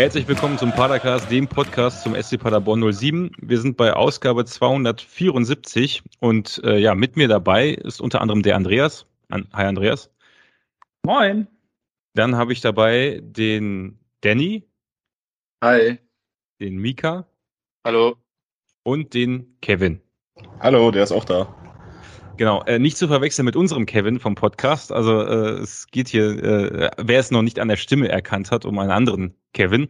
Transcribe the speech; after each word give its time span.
Herzlich 0.00 0.26
willkommen 0.26 0.56
zum 0.56 0.72
Padercast, 0.72 1.30
dem 1.30 1.46
Podcast 1.46 2.02
zum 2.02 2.14
SC 2.14 2.40
Paderborn 2.40 2.90
07. 2.90 3.32
Wir 3.36 3.60
sind 3.60 3.76
bei 3.76 3.92
Ausgabe 3.92 4.46
274 4.46 6.02
und 6.20 6.58
äh, 6.64 6.78
ja, 6.78 6.94
mit 6.94 7.16
mir 7.16 7.28
dabei 7.28 7.68
ist 7.68 8.00
unter 8.00 8.22
anderem 8.22 8.42
der 8.42 8.56
Andreas. 8.56 9.04
An 9.28 9.46
Hi 9.52 9.66
Andreas. 9.66 10.10
Moin. 11.04 11.48
Dann 12.14 12.34
habe 12.34 12.54
ich 12.54 12.62
dabei 12.62 13.20
den 13.22 13.98
Danny. 14.22 14.66
Hi. 15.62 15.98
Den 16.62 16.78
Mika. 16.78 17.26
Hallo. 17.84 18.16
Und 18.82 19.12
den 19.12 19.58
Kevin. 19.60 20.00
Hallo, 20.60 20.90
der 20.92 21.02
ist 21.02 21.12
auch 21.12 21.26
da. 21.26 21.54
Genau, 22.40 22.62
äh, 22.62 22.78
nicht 22.78 22.96
zu 22.96 23.06
verwechseln 23.06 23.44
mit 23.44 23.54
unserem 23.54 23.84
Kevin 23.84 24.18
vom 24.18 24.34
Podcast. 24.34 24.92
Also 24.92 25.20
äh, 25.20 25.60
es 25.60 25.88
geht 25.88 26.08
hier, 26.08 26.42
äh, 26.42 26.90
wer 26.96 27.20
es 27.20 27.30
noch 27.30 27.42
nicht 27.42 27.58
an 27.58 27.68
der 27.68 27.76
Stimme 27.76 28.08
erkannt 28.08 28.50
hat, 28.50 28.64
um 28.64 28.78
einen 28.78 28.92
anderen 28.92 29.34
Kevin. 29.52 29.88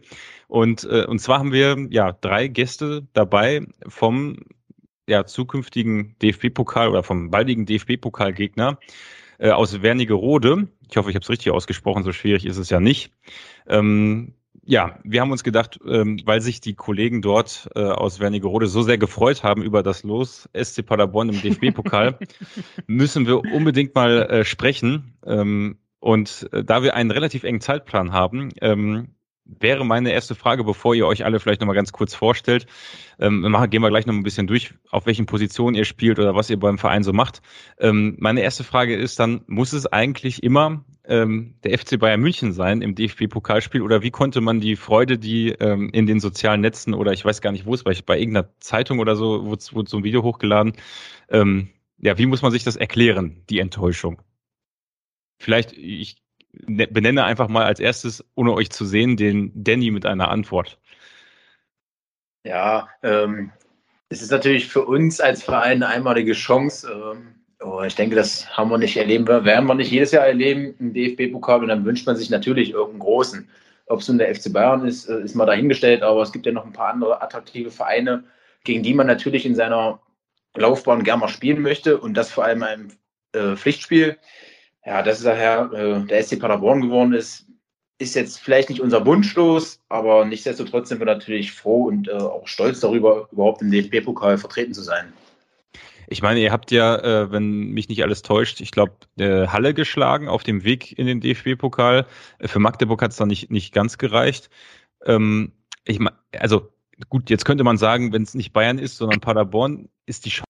Und, 0.49 0.83
äh, 0.83 1.05
und 1.05 1.19
zwar 1.19 1.39
haben 1.39 1.53
wir 1.53 1.87
ja 1.91 2.11
drei 2.11 2.49
Gäste 2.49 3.07
dabei 3.13 3.65
vom 3.87 4.35
ja, 5.07 5.25
zukünftigen 5.25 6.17
DFB-Pokal 6.21 6.89
oder 6.89 7.03
vom 7.03 7.31
baldigen 7.31 7.65
DFB-Pokalgegner 7.65 8.79
äh, 9.39 9.51
aus 9.51 9.81
Wernigerode. 9.81 10.67
Ich 10.89 10.97
hoffe, 10.97 11.09
ich 11.09 11.15
habe 11.15 11.23
es 11.23 11.29
richtig 11.29 11.53
ausgesprochen, 11.53 12.03
so 12.03 12.11
schwierig 12.11 12.45
ist 12.45 12.57
es 12.57 12.69
ja 12.69 12.81
nicht. 12.81 13.13
Ähm, 13.65 14.33
ja, 14.63 14.99
wir 15.03 15.21
haben 15.21 15.31
uns 15.31 15.43
gedacht, 15.43 15.79
ähm, 15.87 16.19
weil 16.25 16.41
sich 16.41 16.61
die 16.61 16.75
Kollegen 16.75 17.21
dort 17.21 17.69
äh, 17.75 17.81
aus 17.81 18.19
Wernigerode 18.19 18.67
so 18.67 18.83
sehr 18.83 18.97
gefreut 18.97 19.43
haben 19.43 19.63
über 19.63 19.81
das 19.81 20.03
Los 20.03 20.47
SC 20.53 20.85
Paderborn 20.85 21.29
im 21.29 21.41
DFB-Pokal, 21.41 22.19
müssen 22.87 23.25
wir 23.25 23.39
unbedingt 23.39 23.95
mal 23.95 24.23
äh, 24.23 24.45
sprechen. 24.45 25.17
Ähm, 25.25 25.77
und 25.99 26.49
äh, 26.51 26.63
da 26.63 26.83
wir 26.83 26.95
einen 26.95 27.11
relativ 27.11 27.43
engen 27.43 27.61
Zeitplan 27.61 28.11
haben, 28.11 28.49
ähm, 28.61 29.15
wäre 29.45 29.85
meine 29.85 30.11
erste 30.11 30.35
Frage, 30.35 30.63
bevor 30.63 30.95
ihr 30.95 31.07
euch 31.07 31.25
alle 31.25 31.39
vielleicht 31.39 31.61
nochmal 31.61 31.75
ganz 31.75 31.91
kurz 31.91 32.13
vorstellt. 32.13 32.67
Ähm, 33.19 33.41
machen, 33.41 33.69
gehen 33.69 33.81
wir 33.81 33.89
gleich 33.89 34.05
noch 34.05 34.13
ein 34.13 34.23
bisschen 34.23 34.47
durch, 34.47 34.73
auf 34.89 35.05
welchen 35.05 35.25
Positionen 35.25 35.75
ihr 35.75 35.85
spielt 35.85 36.19
oder 36.19 36.35
was 36.35 36.49
ihr 36.49 36.59
beim 36.59 36.77
Verein 36.77 37.03
so 37.03 37.13
macht. 37.13 37.41
Ähm, 37.79 38.15
meine 38.19 38.41
erste 38.41 38.63
Frage 38.63 38.95
ist 38.95 39.19
dann, 39.19 39.41
muss 39.47 39.73
es 39.73 39.87
eigentlich 39.87 40.43
immer 40.43 40.83
ähm, 41.05 41.55
der 41.63 41.77
FC 41.77 41.99
Bayern 41.99 42.21
München 42.21 42.53
sein 42.53 42.81
im 42.81 42.95
DFB-Pokalspiel 42.95 43.81
oder 43.81 44.01
wie 44.01 44.11
konnte 44.11 44.41
man 44.41 44.59
die 44.59 44.75
Freude, 44.75 45.17
die 45.17 45.49
ähm, 45.49 45.89
in 45.93 46.05
den 46.05 46.19
sozialen 46.19 46.61
Netzen 46.61 46.93
oder 46.93 47.11
ich 47.13 47.25
weiß 47.25 47.41
gar 47.41 47.51
nicht, 47.51 47.65
wo 47.65 47.73
es 47.73 47.83
bei, 47.83 47.95
bei 48.05 48.19
irgendeiner 48.19 48.49
Zeitung 48.59 48.99
oder 48.99 49.15
so 49.15 49.45
wurde, 49.45 49.63
wurde 49.71 49.89
so 49.89 49.97
ein 49.97 50.03
Video 50.03 50.23
hochgeladen. 50.23 50.73
Ähm, 51.29 51.69
ja, 51.97 52.17
wie 52.17 52.25
muss 52.25 52.41
man 52.41 52.51
sich 52.51 52.63
das 52.63 52.75
erklären, 52.75 53.43
die 53.49 53.59
Enttäuschung? 53.59 54.21
Vielleicht, 55.39 55.73
ich 55.73 56.21
Ne, 56.53 56.87
benenne 56.87 57.23
einfach 57.23 57.47
mal 57.47 57.65
als 57.65 57.79
erstes, 57.79 58.25
ohne 58.35 58.53
euch 58.53 58.69
zu 58.71 58.85
sehen, 58.85 59.15
den 59.15 59.51
Danny 59.63 59.91
mit 59.91 60.05
einer 60.05 60.29
Antwort. 60.29 60.79
Ja, 62.43 62.89
ähm, 63.03 63.51
es 64.09 64.21
ist 64.21 64.31
natürlich 64.31 64.67
für 64.67 64.85
uns 64.85 65.21
als 65.21 65.43
Verein 65.43 65.83
eine 65.83 65.87
einmalige 65.87 66.33
Chance. 66.33 66.91
Ähm, 66.91 67.40
oh, 67.61 67.81
ich 67.81 67.95
denke, 67.95 68.15
das 68.15 68.49
haben 68.57 68.69
wir 68.69 68.77
nicht 68.77 68.97
erleben, 68.97 69.27
werden 69.27 69.65
wir 69.65 69.75
nicht 69.75 69.91
jedes 69.91 70.11
Jahr 70.11 70.25
erleben 70.25 70.75
im 70.79 70.93
DFB-Pokal 70.93 71.61
und 71.61 71.67
dann 71.69 71.85
wünscht 71.85 72.05
man 72.07 72.15
sich 72.15 72.29
natürlich 72.29 72.71
irgendeinen 72.71 72.99
großen. 72.99 73.49
Ob 73.87 73.99
es 73.99 74.07
nun 74.07 74.17
der 74.17 74.33
FC 74.33 74.51
Bayern 74.53 74.85
ist, 74.85 75.09
äh, 75.09 75.21
ist 75.21 75.35
mal 75.35 75.45
dahingestellt, 75.45 76.01
aber 76.01 76.21
es 76.21 76.31
gibt 76.31 76.45
ja 76.45 76.51
noch 76.51 76.65
ein 76.65 76.73
paar 76.73 76.93
andere 76.93 77.21
attraktive 77.21 77.71
Vereine, 77.71 78.23
gegen 78.63 78.83
die 78.83 78.93
man 78.93 79.07
natürlich 79.07 79.45
in 79.45 79.55
seiner 79.55 79.99
Laufbahn 80.55 81.03
gerne 81.03 81.21
mal 81.21 81.27
spielen 81.27 81.61
möchte 81.61 81.97
und 81.99 82.15
das 82.15 82.31
vor 82.31 82.45
allem 82.45 82.63
ein 82.63 82.93
äh, 83.33 83.55
Pflichtspiel 83.55 84.17
ja, 84.85 85.01
dass 85.01 85.19
es 85.19 85.23
daher 85.23 85.71
äh, 85.73 86.05
der 86.07 86.23
SC 86.23 86.39
Paderborn 86.39 86.81
geworden 86.81 87.13
ist, 87.13 87.45
ist 87.99 88.15
jetzt 88.15 88.39
vielleicht 88.39 88.69
nicht 88.69 88.81
unser 88.81 89.05
Wunschlos, 89.05 89.79
aber 89.89 90.25
nichtsdestotrotz 90.25 90.89
sind 90.89 90.99
wir 90.99 91.05
natürlich 91.05 91.51
froh 91.51 91.83
und 91.83 92.07
äh, 92.07 92.13
auch 92.13 92.47
stolz 92.47 92.79
darüber, 92.79 93.27
überhaupt 93.31 93.61
im 93.61 93.69
DFB-Pokal 93.69 94.39
vertreten 94.39 94.73
zu 94.73 94.81
sein. 94.81 95.13
Ich 96.11 96.21
meine, 96.21 96.41
ihr 96.41 96.51
habt 96.51 96.71
ja, 96.71 96.97
äh, 96.97 97.31
wenn 97.31 97.69
mich 97.69 97.87
nicht 97.87 98.03
alles 98.03 98.21
täuscht, 98.21 98.59
ich 98.59 98.71
glaube, 98.71 98.91
äh, 99.17 99.47
Halle 99.47 99.73
geschlagen 99.73 100.27
auf 100.27 100.43
dem 100.43 100.65
Weg 100.65 100.99
in 100.99 101.07
den 101.07 101.21
DFB-Pokal. 101.21 102.05
Äh, 102.39 102.47
für 102.49 102.59
Magdeburg 102.59 103.01
hat 103.01 103.11
es 103.11 103.17
dann 103.17 103.29
nicht, 103.29 103.49
nicht 103.49 103.73
ganz 103.73 103.97
gereicht. 103.97 104.49
Ähm, 105.05 105.53
ich 105.85 105.99
meine, 105.99 106.17
also 106.37 106.69
gut, 107.07 107.29
jetzt 107.29 107.45
könnte 107.45 107.63
man 107.63 107.77
sagen, 107.77 108.11
wenn 108.11 108.23
es 108.23 108.33
nicht 108.33 108.51
Bayern 108.51 108.77
ist, 108.77 108.97
sondern 108.97 109.21
Paderborn, 109.21 109.87
ist 110.05 110.25
die 110.25 110.31
Chance, 110.31 110.49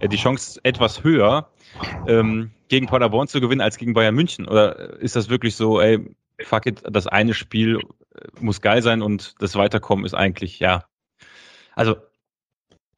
äh, 0.00 0.08
die 0.08 0.16
Chance 0.16 0.58
etwas 0.62 1.04
höher 1.04 1.50
ähm, 2.06 2.50
gegen 2.68 2.86
Paderborn 2.86 3.28
zu 3.28 3.42
gewinnen 3.42 3.60
als 3.60 3.76
gegen 3.76 3.92
Bayern 3.92 4.14
München? 4.14 4.48
Oder 4.48 4.98
ist 5.00 5.16
das 5.16 5.28
wirklich 5.28 5.54
so, 5.54 5.82
ey, 5.82 6.16
fuck 6.40 6.64
it, 6.64 6.82
das 6.90 7.06
eine 7.06 7.34
Spiel 7.34 7.78
äh, 8.14 8.20
muss 8.40 8.62
geil 8.62 8.80
sein 8.80 9.02
und 9.02 9.34
das 9.40 9.54
Weiterkommen 9.54 10.06
ist 10.06 10.14
eigentlich, 10.14 10.60
ja. 10.60 10.84
Also, 11.74 11.96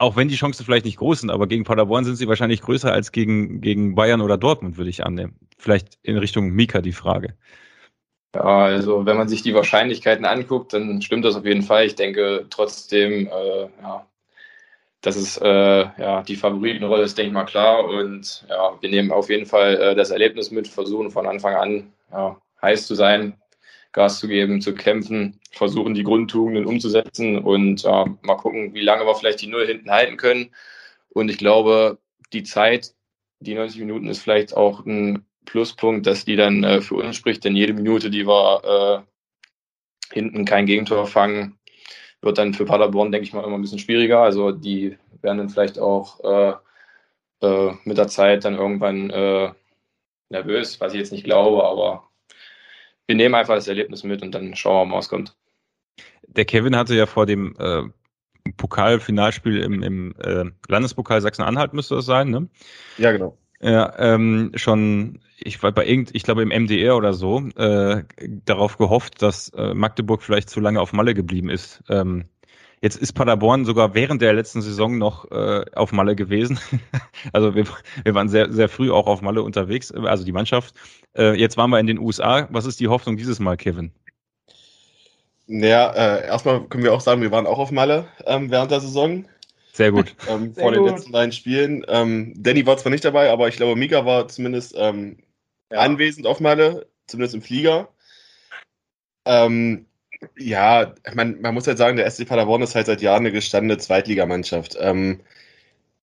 auch 0.00 0.16
wenn 0.16 0.28
die 0.28 0.36
Chancen 0.36 0.64
vielleicht 0.64 0.86
nicht 0.86 0.96
groß 0.96 1.20
sind, 1.20 1.30
aber 1.30 1.46
gegen 1.46 1.64
Paderborn 1.64 2.04
sind 2.04 2.16
sie 2.16 2.26
wahrscheinlich 2.26 2.62
größer 2.62 2.90
als 2.90 3.12
gegen, 3.12 3.60
gegen 3.60 3.94
Bayern 3.94 4.22
oder 4.22 4.38
Dortmund, 4.38 4.78
würde 4.78 4.88
ich 4.88 5.04
annehmen. 5.04 5.36
Vielleicht 5.58 5.98
in 6.02 6.16
Richtung 6.16 6.50
Mika 6.50 6.80
die 6.80 6.94
Frage. 6.94 7.34
Ja, 8.34 8.64
also 8.64 9.04
wenn 9.04 9.18
man 9.18 9.28
sich 9.28 9.42
die 9.42 9.54
Wahrscheinlichkeiten 9.54 10.24
anguckt, 10.24 10.72
dann 10.72 11.02
stimmt 11.02 11.26
das 11.26 11.36
auf 11.36 11.44
jeden 11.44 11.62
Fall. 11.62 11.84
Ich 11.84 11.96
denke 11.96 12.46
trotzdem, 12.48 13.26
äh, 13.26 13.68
ja, 13.82 14.06
das 15.02 15.16
ist 15.16 15.36
äh, 15.42 15.80
ja 15.82 16.22
die 16.22 16.36
Favoritenrolle 16.36 17.02
ist, 17.02 17.18
denke 17.18 17.28
ich 17.28 17.34
mal, 17.34 17.44
klar. 17.44 17.84
Und 17.84 18.46
ja, 18.48 18.78
wir 18.80 18.88
nehmen 18.88 19.12
auf 19.12 19.28
jeden 19.28 19.44
Fall 19.44 19.76
äh, 19.76 19.94
das 19.94 20.10
Erlebnis 20.10 20.50
mit, 20.50 20.66
versuchen 20.66 21.10
von 21.10 21.26
Anfang 21.26 21.56
an 21.56 21.92
ja, 22.10 22.40
heiß 22.62 22.86
zu 22.86 22.94
sein, 22.94 23.34
Gas 23.92 24.20
zu 24.20 24.28
geben, 24.28 24.60
zu 24.60 24.74
kämpfen, 24.74 25.40
versuchen 25.50 25.94
die 25.94 26.04
Grundtugenden 26.04 26.66
umzusetzen 26.66 27.38
und 27.38 27.82
ja, 27.82 28.06
mal 28.22 28.36
gucken, 28.36 28.72
wie 28.74 28.82
lange 28.82 29.04
wir 29.04 29.14
vielleicht 29.14 29.42
die 29.42 29.48
Null 29.48 29.66
hinten 29.66 29.90
halten 29.90 30.16
können. 30.16 30.54
Und 31.08 31.28
ich 31.28 31.38
glaube, 31.38 31.98
die 32.32 32.44
Zeit, 32.44 32.94
die 33.40 33.54
90 33.54 33.80
Minuten, 33.80 34.08
ist 34.08 34.20
vielleicht 34.22 34.56
auch 34.56 34.86
ein 34.86 35.24
Pluspunkt, 35.44 36.06
dass 36.06 36.24
die 36.24 36.36
dann 36.36 36.62
äh, 36.62 36.80
für 36.80 36.96
uns 36.96 37.16
spricht, 37.16 37.44
denn 37.44 37.56
jede 37.56 37.72
Minute, 37.72 38.10
die 38.10 38.26
wir 38.26 39.04
äh, 39.04 40.14
hinten 40.14 40.44
kein 40.44 40.66
Gegentor 40.66 41.06
fangen, 41.06 41.58
wird 42.20 42.38
dann 42.38 42.54
für 42.54 42.64
Paderborn, 42.64 43.10
denke 43.10 43.26
ich 43.26 43.32
mal, 43.32 43.44
immer 43.44 43.56
ein 43.56 43.62
bisschen 43.62 43.78
schwieriger. 43.78 44.20
Also 44.20 44.52
die 44.52 44.96
werden 45.22 45.38
dann 45.38 45.48
vielleicht 45.48 45.78
auch 45.78 46.20
äh, 46.22 46.54
äh, 47.46 47.72
mit 47.84 47.98
der 47.98 48.08
Zeit 48.08 48.44
dann 48.44 48.54
irgendwann 48.54 49.10
äh, 49.10 49.52
nervös, 50.28 50.80
was 50.80 50.92
ich 50.92 51.00
jetzt 51.00 51.12
nicht 51.12 51.24
glaube, 51.24 51.64
aber 51.64 52.09
wir 53.10 53.16
nehmen 53.16 53.34
einfach 53.34 53.56
das 53.56 53.66
Erlebnis 53.66 54.04
mit 54.04 54.22
und 54.22 54.32
dann 54.36 54.54
schauen 54.54 54.86
wir 54.86 54.92
mal, 54.92 54.98
was 54.98 55.08
kommt. 55.08 55.36
Der 56.28 56.44
Kevin 56.44 56.76
hatte 56.76 56.94
ja 56.94 57.06
vor 57.06 57.26
dem 57.26 57.56
äh, 57.58 57.82
Pokalfinalspiel 58.56 59.58
im, 59.58 59.82
im 59.82 60.14
äh, 60.22 60.44
Landespokal 60.68 61.20
Sachsen-Anhalt 61.20 61.74
müsste 61.74 61.96
das 61.96 62.06
sein, 62.06 62.30
ne? 62.30 62.48
Ja, 62.98 63.10
genau. 63.10 63.36
Ja, 63.60 63.92
ähm, 63.98 64.52
schon, 64.54 65.18
ich 65.38 65.60
war 65.60 65.72
bei 65.72 65.86
irgend, 65.86 66.14
ich 66.14 66.22
glaube 66.22 66.42
im 66.42 66.50
MDR 66.50 66.96
oder 66.96 67.12
so, 67.12 67.40
äh, 67.56 68.04
darauf 68.44 68.78
gehofft, 68.78 69.20
dass 69.22 69.48
äh, 69.50 69.74
Magdeburg 69.74 70.22
vielleicht 70.22 70.48
zu 70.48 70.60
lange 70.60 70.80
auf 70.80 70.92
Malle 70.92 71.12
geblieben 71.12 71.50
ist. 71.50 71.82
Ähm, 71.88 72.26
jetzt 72.82 72.96
ist 72.96 73.12
Paderborn 73.12 73.64
sogar 73.64 73.94
während 73.94 74.22
der 74.22 74.32
letzten 74.32 74.62
Saison 74.62 74.98
noch 74.98 75.30
äh, 75.30 75.64
auf 75.74 75.92
Malle 75.92 76.16
gewesen. 76.16 76.58
also 77.32 77.54
wir, 77.54 77.66
wir 78.04 78.14
waren 78.14 78.28
sehr, 78.28 78.52
sehr 78.52 78.68
früh 78.68 78.90
auch 78.90 79.06
auf 79.06 79.22
Malle 79.22 79.42
unterwegs, 79.42 79.92
also 79.92 80.24
die 80.24 80.32
Mannschaft. 80.32 80.74
Äh, 81.16 81.34
jetzt 81.34 81.56
waren 81.56 81.70
wir 81.70 81.78
in 81.78 81.86
den 81.86 81.98
USA. 81.98 82.48
Was 82.50 82.66
ist 82.66 82.80
die 82.80 82.88
Hoffnung 82.88 83.16
dieses 83.16 83.40
Mal, 83.40 83.56
Kevin? 83.56 83.92
Naja, 85.46 85.92
äh, 85.92 86.26
erstmal 86.26 86.64
können 86.68 86.84
wir 86.84 86.94
auch 86.94 87.00
sagen, 87.00 87.22
wir 87.22 87.32
waren 87.32 87.46
auch 87.46 87.58
auf 87.58 87.72
Malle 87.72 88.06
ähm, 88.24 88.50
während 88.50 88.70
der 88.70 88.80
Saison. 88.80 89.26
Sehr 89.72 89.92
gut. 89.92 90.14
ähm, 90.28 90.54
Sehr 90.54 90.62
vor 90.62 90.72
gut. 90.72 90.80
den 90.80 90.94
letzten 90.94 91.12
beiden 91.12 91.32
Spielen. 91.32 91.84
Ähm, 91.88 92.34
Danny 92.36 92.64
war 92.66 92.76
zwar 92.76 92.90
nicht 92.90 93.04
dabei, 93.04 93.30
aber 93.30 93.48
ich 93.48 93.56
glaube, 93.56 93.76
Mika 93.76 94.06
war 94.06 94.28
zumindest 94.28 94.74
ähm, 94.76 95.18
ja. 95.72 95.80
anwesend 95.80 96.26
auf 96.26 96.40
Malle, 96.40 96.86
zumindest 97.06 97.34
im 97.34 97.42
Flieger. 97.42 97.88
Ähm, 99.26 99.86
ja, 100.38 100.94
man, 101.14 101.40
man 101.40 101.54
muss 101.54 101.66
halt 101.66 101.78
sagen, 101.78 101.96
der 101.96 102.10
SC 102.10 102.26
Paderborn 102.26 102.62
ist 102.62 102.74
halt 102.74 102.86
seit 102.86 103.02
Jahren 103.02 103.20
eine 103.20 103.32
gestandene 103.32 103.78
Zweitligamannschaft. 103.78 104.76
Ähm, 104.80 105.20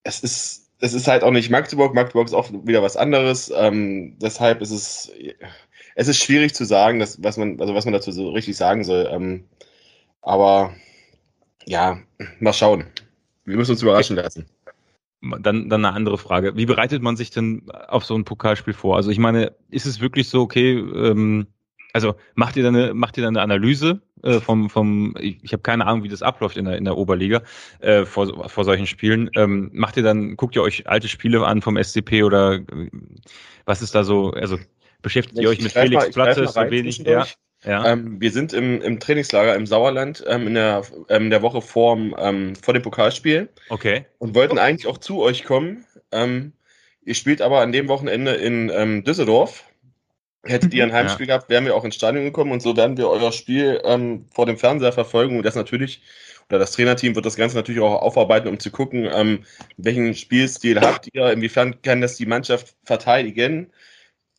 es 0.04 0.22
ist 0.22 0.68
es 0.80 0.94
ist 0.94 1.08
halt 1.08 1.24
auch 1.24 1.32
nicht 1.32 1.50
Magdeburg. 1.50 1.94
Magdeburg 1.94 2.28
ist 2.28 2.34
auch 2.34 2.52
wieder 2.52 2.84
was 2.84 2.98
anderes. 2.98 3.52
Ähm, 3.56 4.16
deshalb 4.20 4.62
ist 4.62 4.72
es, 4.72 5.12
es 5.96 6.08
ist 6.08 6.24
schwierig 6.24 6.54
zu 6.54 6.66
sagen, 6.66 7.00
dass, 7.00 7.22
was 7.24 7.38
man, 7.38 7.60
also 7.60 7.74
was 7.74 7.86
man 7.86 7.94
dazu 7.94 8.12
so 8.12 8.30
richtig 8.30 8.58
sagen 8.58 8.84
soll. 8.84 9.10
Ähm, 9.12 9.46
aber 10.22 10.74
ja, 11.66 12.00
mal 12.40 12.54
schauen. 12.54 12.86
Wir 13.46 13.58
müssen 13.58 13.72
uns 13.72 13.82
überraschen 13.82 14.16
lassen. 14.16 14.46
Dann, 15.22 15.68
dann 15.70 15.84
eine 15.84 15.96
andere 15.96 16.18
Frage. 16.20 16.56
Wie 16.56 16.68
bereitet 16.68 17.02
man 17.02 17.18
sich 17.18 17.32
denn 17.32 17.70
auf 17.72 18.06
so 18.06 18.16
ein 18.16 18.26
Pokalspiel 18.26 18.74
vor? 18.74 18.98
Also 18.98 19.10
ich 19.10 19.18
meine, 19.18 19.56
ist 19.70 19.88
es 19.88 20.00
wirklich 20.00 20.30
so, 20.30 20.42
okay, 20.42 20.74
ähm, 20.74 21.48
also 21.94 22.16
macht 22.36 22.56
ihr 22.56 22.64
dann 22.64 22.76
eine, 22.76 22.94
macht 22.94 23.18
ihr 23.18 23.24
dann 23.24 23.36
eine 23.36 23.42
Analyse 23.42 24.02
äh, 24.24 24.40
vom, 24.40 24.70
vom, 24.70 25.16
ich, 25.20 25.38
ich 25.44 25.54
habe 25.54 25.64
keine 25.64 25.86
Ahnung, 25.86 26.04
wie 26.04 26.10
das 26.10 26.22
abläuft 26.22 26.58
in 26.58 26.66
der, 26.66 26.78
in 26.78 26.86
der 26.86 26.98
Oberliga 26.98 27.42
äh, 27.80 28.06
vor, 28.06 28.50
vor 28.50 28.64
solchen 28.64 28.88
Spielen. 28.88 29.30
Ähm, 29.36 29.70
macht 29.74 29.98
ihr 29.98 30.04
dann, 30.04 30.36
guckt 30.36 30.56
ihr 30.56 30.62
euch 30.62 30.88
alte 30.88 31.08
Spiele 31.08 31.46
an 31.46 31.62
vom 31.62 31.82
SCP 31.82 32.24
oder 32.24 32.56
äh, 32.56 32.90
was 33.66 33.82
ist 33.82 33.96
da 33.96 34.04
so, 34.04 34.32
also 34.32 34.58
beschäftigt 35.02 35.40
ihr 35.40 35.50
euch 35.50 35.62
mit 35.62 35.72
Felix 35.72 36.10
Platte 36.12 36.48
so 36.48 36.62
wenig? 36.70 37.00
Ja. 37.00 37.26
Ja. 37.66 37.86
Ähm, 37.92 38.22
wir 38.22 38.32
sind 38.32 38.54
im, 38.54 38.82
im, 38.82 39.00
Trainingslager 39.00 39.56
im 39.56 39.66
Sauerland 39.66 40.24
ähm, 40.28 40.48
in, 40.48 40.54
der, 40.54 40.84
ähm, 41.10 41.32
der 41.32 41.42
Woche 41.42 41.62
vor, 41.62 41.98
ähm, 41.98 42.56
vor 42.56 42.74
dem 42.74 42.84
Pokalspiel. 42.84 43.50
Okay. 43.70 44.06
Und 44.20 44.36
wollten 44.36 44.60
eigentlich 44.60 44.88
auch 44.88 45.00
zu 45.00 45.22
euch 45.22 45.44
kommen. 45.44 45.84
Ähm, 46.12 46.54
ihr 47.04 47.16
spielt 47.16 47.42
aber 47.42 47.62
an 47.62 47.72
dem 47.72 47.88
Wochenende 47.88 48.34
in 48.34 48.70
ähm, 48.74 49.04
Düsseldorf. 49.04 49.64
Hättet 50.48 50.74
ihr 50.74 50.84
ein 50.84 50.94
Heimspiel 50.94 51.28
ja. 51.28 51.36
gehabt, 51.36 51.50
wären 51.50 51.66
wir 51.66 51.76
auch 51.76 51.84
ins 51.84 51.96
Stadion 51.96 52.26
gekommen 52.26 52.52
und 52.52 52.62
so 52.62 52.76
werden 52.76 52.98
wir 52.98 53.10
euer 53.10 53.32
Spiel 53.32 53.82
vor 54.34 54.46
dem 54.46 54.58
Fernseher 54.58 54.92
verfolgen 54.92 55.38
und 55.38 55.44
das 55.44 55.56
natürlich 55.56 56.02
oder 56.50 56.60
das 56.60 56.72
Trainerteam 56.72 57.16
wird 57.16 57.26
das 57.26 57.36
Ganze 57.36 57.58
natürlich 57.58 57.82
auch 57.82 58.02
aufarbeiten, 58.02 58.48
um 58.48 58.60
zu 58.60 58.72
gucken, 58.72 59.10
ähm, 59.12 59.44
welchen 59.76 60.14
Spielstil 60.14 60.80
habt 60.80 61.10
ihr, 61.14 61.32
inwiefern 61.32 61.82
kann 61.82 62.02
das 62.02 62.16
die 62.16 62.26
Mannschaft 62.26 62.76
verteidigen. 62.84 63.72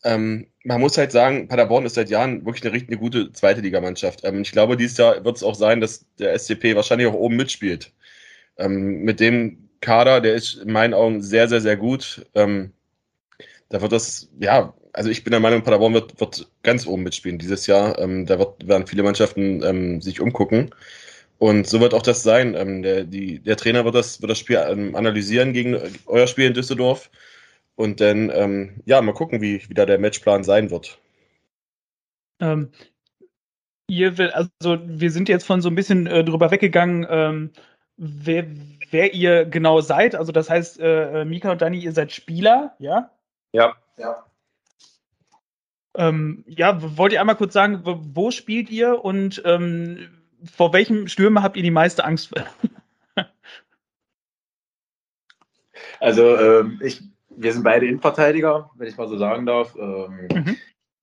Ähm, 0.05 0.47
man 0.65 0.81
muss 0.81 0.97
halt 0.97 1.13
sagen, 1.13 1.49
Paderborn 1.49 1.85
ist 1.85 1.95
seit 1.95 2.09
Jahren 2.09 2.47
wirklich 2.47 2.65
eine, 2.65 2.83
eine 2.83 2.97
gute 2.97 3.33
zweite 3.33 3.61
Ligamannschaft. 3.61 4.25
Ähm, 4.25 4.43
ich 4.43 4.53
glaube, 4.53 4.77
dieses 4.77 4.97
Jahr 4.97 5.25
wird 5.25 5.37
es 5.37 5.43
auch 5.43 5.55
sein, 5.55 5.81
dass 5.81 6.07
der 6.19 6.39
SCP 6.39 6.77
wahrscheinlich 6.77 7.09
auch 7.09 7.15
oben 7.15 7.37
mitspielt. 7.37 7.93
Ähm, 8.57 9.03
mit 9.03 9.21
dem 9.21 9.69
Kader, 9.81 10.21
der 10.21 10.35
ist 10.35 10.55
in 10.55 10.73
meinen 10.73 10.95
Augen 10.95 11.23
sehr, 11.23 11.49
sehr, 11.49 11.61
sehr 11.61 11.77
gut. 11.77 12.27
Ähm, 12.35 12.73
da 13.69 13.83
wird 13.83 13.93
das, 13.93 14.31
ja, 14.41 14.75
also 14.99 15.11
ich 15.11 15.23
bin 15.23 15.31
der 15.31 15.39
Meinung, 15.39 15.62
Paderborn 15.62 15.95
wird, 15.95 16.21
wird 16.21 16.50
ganz 16.65 16.85
oben 16.85 17.05
mitspielen 17.05 17.39
dieses 17.39 17.69
Jahr. 17.69 17.97
Ähm, 18.00 18.27
da 18.27 18.41
wird, 18.41 18.67
werden 18.67 18.89
viele 18.89 19.05
Mannschaften 19.05 19.62
ähm, 19.62 20.00
sich 20.00 20.21
umgucken. 20.21 20.75
Und 21.39 21.69
so 21.69 21.81
wird 21.81 21.95
auch 21.95 22.03
das 22.03 22.25
sein. 22.25 22.56
Ähm, 22.56 22.83
der, 22.83 23.05
die, 23.05 23.39
der 23.39 23.56
Trainer 23.56 23.85
wird 23.85 23.95
das, 23.95 24.21
wird 24.21 24.31
das 24.31 24.41
Spiel 24.41 24.56
ähm, 24.69 24.97
analysieren 24.97 25.53
gegen 25.53 25.81
euer 26.06 26.27
Spiel 26.27 26.47
in 26.47 26.55
Düsseldorf. 26.55 27.11
Und 27.77 28.00
dann, 28.00 28.29
ähm, 28.35 28.81
ja, 28.87 29.00
mal 29.00 29.15
gucken, 29.15 29.41
wie, 29.41 29.62
wie 29.69 29.75
da 29.75 29.87
der 29.87 30.00
Matchplan 30.00 30.43
sein 30.43 30.73
wird. 30.73 30.99
Ähm, 32.41 32.73
ihr 33.87 34.19
will, 34.19 34.31
also 34.31 34.79
wir 34.85 35.12
sind 35.12 35.29
jetzt 35.29 35.47
von 35.47 35.61
so 35.61 35.69
ein 35.69 35.77
bisschen 35.77 36.09
äh, 36.09 36.25
drüber 36.25 36.50
weggegangen, 36.50 37.06
ähm, 37.09 37.50
wer, 37.97 38.47
wer 38.91 39.15
ihr 39.15 39.45
genau 39.45 39.81
seid. 39.81 40.17
Also 40.17 40.33
das 40.33 40.50
heißt, 40.50 40.81
äh, 40.81 41.25
Mika 41.25 41.53
und 41.53 41.62
Dani, 41.62 41.79
ihr 41.79 41.93
seid 41.93 42.11
Spieler, 42.11 42.75
ja? 42.81 43.12
Ja. 43.53 43.77
Ja. 43.97 44.28
Ähm, 45.99 46.45
ja, 46.47 46.79
wollt 46.97 47.12
ihr 47.12 47.21
einmal 47.21 47.35
kurz 47.35 47.53
sagen, 47.53 47.83
wo 47.85 48.31
spielt 48.31 48.71
ihr 48.71 49.05
und 49.05 49.43
ähm, 49.45 50.09
vor 50.45 50.73
welchem 50.73 51.09
Stürmer 51.09 51.43
habt 51.43 51.56
ihr 51.56 51.65
die 51.65 51.73
meiste 51.73 52.05
Angst? 52.05 52.33
also 56.00 56.37
ähm, 56.37 56.81
ich, 56.85 57.03
wir 57.31 57.53
sind 57.53 57.65
beide 57.65 57.87
Innenverteidiger, 57.87 58.71
wenn 58.77 58.87
ich 58.87 58.97
mal 58.97 59.09
so 59.09 59.19
sagen 59.19 59.45
darf. 59.45 59.75
Ähm, 59.75 60.29
mhm. 60.33 60.56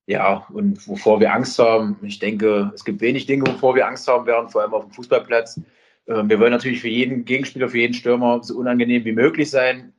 Ja, 0.07 0.47
und 0.53 0.87
wovor 0.87 1.19
wir 1.19 1.33
Angst 1.33 1.59
haben, 1.59 1.97
ich 2.01 2.19
denke, 2.19 2.71
es 2.73 2.85
gibt 2.85 3.01
wenig 3.01 3.25
Dinge, 3.25 3.47
wovor 3.47 3.75
wir 3.75 3.87
Angst 3.87 4.07
haben 4.07 4.25
werden, 4.25 4.47
vor 4.49 4.61
allem 4.61 4.73
auf 4.73 4.85
dem 4.85 4.93
Fußballplatz. 4.93 5.59
Ähm, 6.07 6.29
wir 6.29 6.39
wollen 6.39 6.51
natürlich 6.53 6.79
für 6.79 6.87
jeden 6.87 7.25
Gegenspieler, 7.25 7.67
für 7.67 7.79
jeden 7.79 7.95
Stürmer 7.95 8.41
so 8.43 8.57
unangenehm 8.57 9.03
wie 9.03 9.11
möglich 9.11 9.49
sein. 9.49 9.91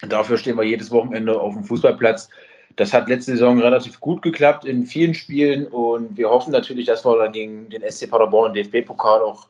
Dafür 0.00 0.38
stehen 0.38 0.56
wir 0.56 0.62
jedes 0.64 0.90
Wochenende 0.90 1.38
auf 1.38 1.52
dem 1.52 1.64
Fußballplatz 1.64 2.30
das 2.78 2.92
hat 2.92 3.08
letzte 3.08 3.32
Saison 3.32 3.60
relativ 3.60 3.98
gut 3.98 4.22
geklappt 4.22 4.64
in 4.64 4.86
vielen 4.86 5.12
Spielen 5.12 5.66
und 5.66 6.16
wir 6.16 6.30
hoffen 6.30 6.52
natürlich, 6.52 6.86
dass 6.86 7.04
wir 7.04 7.18
dann 7.18 7.32
gegen 7.32 7.68
den 7.68 7.82
SC 7.82 8.08
Paderborn 8.08 8.54
im 8.54 8.62
DFB-Pokal 8.62 9.20
auch 9.20 9.48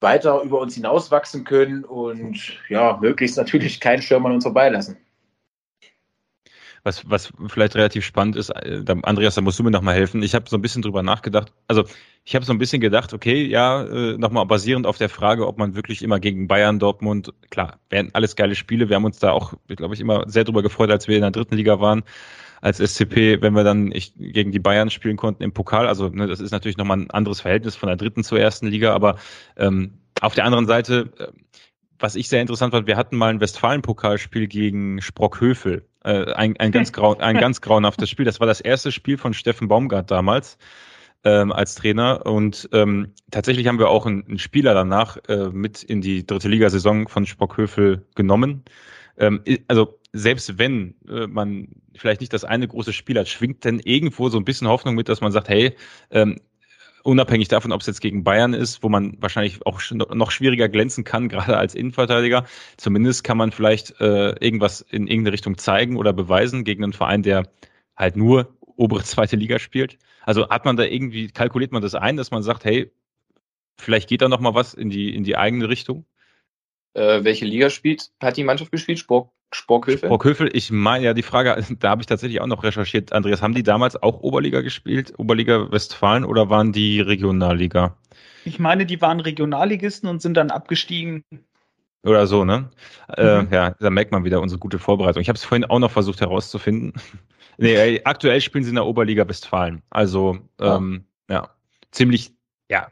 weiter 0.00 0.42
über 0.42 0.58
uns 0.58 0.74
hinauswachsen 0.74 1.44
können 1.44 1.84
und 1.84 2.58
ja, 2.68 2.98
möglichst 3.00 3.36
natürlich 3.36 3.78
keinen 3.78 4.02
Stürmer 4.02 4.30
an 4.30 4.34
uns 4.34 4.44
vorbeilassen. 4.44 4.96
Was, 6.82 7.08
was 7.08 7.32
vielleicht 7.48 7.76
relativ 7.76 8.04
spannend 8.04 8.36
ist, 8.36 8.50
äh, 8.50 8.82
Andreas, 9.02 9.34
da 9.34 9.40
musst 9.40 9.58
du 9.58 9.62
mir 9.62 9.70
nochmal 9.70 9.94
helfen. 9.94 10.22
Ich 10.22 10.34
habe 10.34 10.48
so 10.48 10.56
ein 10.56 10.62
bisschen 10.62 10.82
drüber 10.82 11.02
nachgedacht. 11.02 11.52
Also 11.68 11.84
ich 12.24 12.34
habe 12.34 12.44
so 12.44 12.52
ein 12.52 12.58
bisschen 12.58 12.80
gedacht, 12.80 13.12
okay, 13.12 13.44
ja, 13.44 13.82
äh, 13.84 14.16
nochmal 14.16 14.46
basierend 14.46 14.86
auf 14.86 14.98
der 14.98 15.08
Frage, 15.08 15.46
ob 15.46 15.58
man 15.58 15.74
wirklich 15.74 16.02
immer 16.02 16.20
gegen 16.20 16.48
Bayern, 16.48 16.78
Dortmund, 16.78 17.32
klar, 17.50 17.78
wären 17.90 18.10
alles 18.14 18.36
geile 18.36 18.54
Spiele. 18.54 18.88
Wir 18.88 18.96
haben 18.96 19.04
uns 19.04 19.18
da 19.18 19.32
auch, 19.32 19.54
glaube 19.68 19.94
ich, 19.94 20.00
immer 20.00 20.24
sehr 20.28 20.44
drüber 20.44 20.62
gefreut, 20.62 20.90
als 20.90 21.08
wir 21.08 21.16
in 21.16 21.22
der 21.22 21.30
dritten 21.30 21.56
Liga 21.56 21.80
waren 21.80 22.02
als 22.60 22.78
SCP, 22.78 23.40
wenn 23.40 23.54
wir 23.54 23.64
dann 23.64 23.90
ich, 23.92 24.12
gegen 24.16 24.52
die 24.52 24.58
Bayern 24.58 24.90
spielen 24.90 25.16
konnten 25.16 25.42
im 25.42 25.52
Pokal. 25.52 25.86
Also 25.86 26.08
ne, 26.08 26.26
das 26.26 26.40
ist 26.40 26.50
natürlich 26.50 26.76
nochmal 26.76 26.98
ein 26.98 27.10
anderes 27.10 27.40
Verhältnis 27.40 27.76
von 27.76 27.88
der 27.88 27.96
dritten 27.96 28.22
zur 28.22 28.38
ersten 28.38 28.66
Liga, 28.66 28.94
aber 28.94 29.16
ähm, 29.56 29.98
auf 30.20 30.34
der 30.34 30.44
anderen 30.44 30.66
Seite, 30.66 31.10
äh, 31.18 31.28
was 32.00 32.14
ich 32.16 32.28
sehr 32.28 32.40
interessant 32.40 32.72
fand, 32.72 32.86
wir 32.86 32.96
hatten 32.96 33.16
mal 33.16 33.28
ein 33.28 33.40
Westfalen-Pokalspiel 33.40 34.48
gegen 34.48 35.00
Sprockhövel. 35.00 35.86
Äh, 36.02 36.32
ein, 36.32 36.56
ein, 36.58 36.72
ganz 36.72 36.92
grau, 36.92 37.16
ein 37.18 37.36
ganz 37.40 37.60
grauenhaftes 37.60 38.08
Spiel. 38.08 38.24
Das 38.24 38.40
war 38.40 38.46
das 38.46 38.60
erste 38.60 38.90
Spiel 38.90 39.18
von 39.18 39.34
Steffen 39.34 39.68
Baumgart 39.68 40.10
damals 40.10 40.58
ähm, 41.24 41.52
als 41.52 41.74
Trainer. 41.74 42.26
Und 42.26 42.68
ähm, 42.72 43.12
tatsächlich 43.30 43.66
haben 43.66 43.78
wir 43.78 43.88
auch 43.88 44.06
einen, 44.06 44.26
einen 44.26 44.38
Spieler 44.38 44.74
danach 44.74 45.18
äh, 45.28 45.50
mit 45.50 45.82
in 45.82 46.00
die 46.00 46.26
dritte 46.26 46.48
Ligasaison 46.48 47.06
von 47.08 47.26
Sprockhövel 47.26 48.06
genommen. 48.14 48.64
Ähm, 49.18 49.42
also 49.68 49.98
selbst 50.12 50.58
wenn 50.58 50.94
äh, 51.08 51.26
man 51.26 51.68
vielleicht 51.94 52.20
nicht 52.20 52.32
das 52.32 52.44
eine 52.44 52.66
große 52.66 52.92
Spiel 52.92 53.18
hat, 53.18 53.28
schwingt 53.28 53.64
denn 53.64 53.80
irgendwo 53.80 54.28
so 54.28 54.38
ein 54.38 54.44
bisschen 54.44 54.68
Hoffnung 54.68 54.94
mit, 54.94 55.08
dass 55.08 55.20
man 55.20 55.32
sagt, 55.32 55.48
hey, 55.48 55.76
ähm, 56.10 56.40
unabhängig 57.02 57.48
davon, 57.48 57.72
ob 57.72 57.80
es 57.80 57.86
jetzt 57.86 58.00
gegen 58.00 58.24
Bayern 58.24 58.54
ist, 58.54 58.82
wo 58.82 58.88
man 58.88 59.16
wahrscheinlich 59.20 59.64
auch 59.66 59.80
noch 59.90 60.30
schwieriger 60.30 60.68
glänzen 60.68 61.04
kann, 61.04 61.28
gerade 61.30 61.56
als 61.56 61.74
Innenverteidiger, 61.74 62.44
zumindest 62.76 63.24
kann 63.24 63.36
man 63.36 63.52
vielleicht 63.52 64.00
äh, 64.00 64.30
irgendwas 64.44 64.80
in 64.80 65.06
irgendeine 65.06 65.32
Richtung 65.32 65.58
zeigen 65.58 65.96
oder 65.96 66.12
beweisen 66.12 66.64
gegen 66.64 66.84
einen 66.84 66.92
Verein, 66.92 67.22
der 67.22 67.48
halt 67.96 68.16
nur 68.16 68.56
obere 68.76 69.02
zweite 69.02 69.36
Liga 69.36 69.58
spielt. 69.58 69.98
Also 70.22 70.48
hat 70.48 70.64
man 70.64 70.76
da 70.76 70.84
irgendwie, 70.84 71.28
kalkuliert 71.28 71.72
man 71.72 71.82
das 71.82 71.94
ein, 71.94 72.16
dass 72.16 72.30
man 72.30 72.42
sagt, 72.42 72.64
hey, 72.64 72.90
vielleicht 73.78 74.08
geht 74.08 74.22
da 74.22 74.28
noch 74.28 74.40
mal 74.40 74.54
was 74.54 74.74
in 74.74 74.90
die, 74.90 75.14
in 75.14 75.24
die 75.24 75.36
eigene 75.36 75.68
Richtung? 75.68 76.04
Äh, 76.94 77.24
welche 77.24 77.44
Liga 77.44 77.70
spielt, 77.70 78.10
hat 78.20 78.36
die 78.36 78.44
Mannschaft 78.44 78.72
gespielt? 78.72 78.98
Sport, 78.98 79.30
Sporkhöfel? 79.52 80.08
Sporkhöfel, 80.08 80.50
ich 80.52 80.70
meine 80.70 81.04
ja 81.04 81.14
die 81.14 81.22
Frage, 81.22 81.64
da 81.78 81.90
habe 81.90 82.02
ich 82.02 82.06
tatsächlich 82.06 82.40
auch 82.40 82.46
noch 82.46 82.62
recherchiert. 82.62 83.12
Andreas, 83.12 83.42
haben 83.42 83.54
die 83.54 83.62
damals 83.62 84.00
auch 84.00 84.20
Oberliga 84.20 84.60
gespielt, 84.60 85.12
Oberliga 85.18 85.70
Westfalen 85.70 86.24
oder 86.24 86.50
waren 86.50 86.72
die 86.72 87.00
Regionalliga? 87.00 87.96
Ich 88.44 88.58
meine, 88.58 88.86
die 88.86 89.00
waren 89.00 89.20
Regionalligisten 89.20 90.08
und 90.08 90.22
sind 90.22 90.34
dann 90.34 90.50
abgestiegen. 90.50 91.24
Oder 92.02 92.26
so, 92.26 92.44
ne? 92.44 92.70
Äh, 93.16 93.42
mhm. 93.42 93.48
Äh, 93.50 93.54
ja, 93.54 93.70
da 93.78 93.90
merkt 93.90 94.12
man 94.12 94.24
wieder 94.24 94.40
unsere 94.40 94.58
gute 94.58 94.78
Vorbereitung. 94.78 95.20
Ich 95.20 95.28
habe 95.28 95.36
es 95.36 95.44
vorhin 95.44 95.66
auch 95.66 95.78
noch 95.78 95.90
versucht 95.90 96.20
herauszufinden. 96.20 96.94
nee, 97.58 98.00
aktuell 98.04 98.40
spielen 98.40 98.64
sie 98.64 98.70
in 98.70 98.76
der 98.76 98.86
Oberliga 98.86 99.28
Westfalen. 99.28 99.82
Also, 99.90 100.38
ähm, 100.60 101.04
ja. 101.28 101.36
ja, 101.36 101.50
ziemlich, 101.90 102.32
ja, 102.70 102.88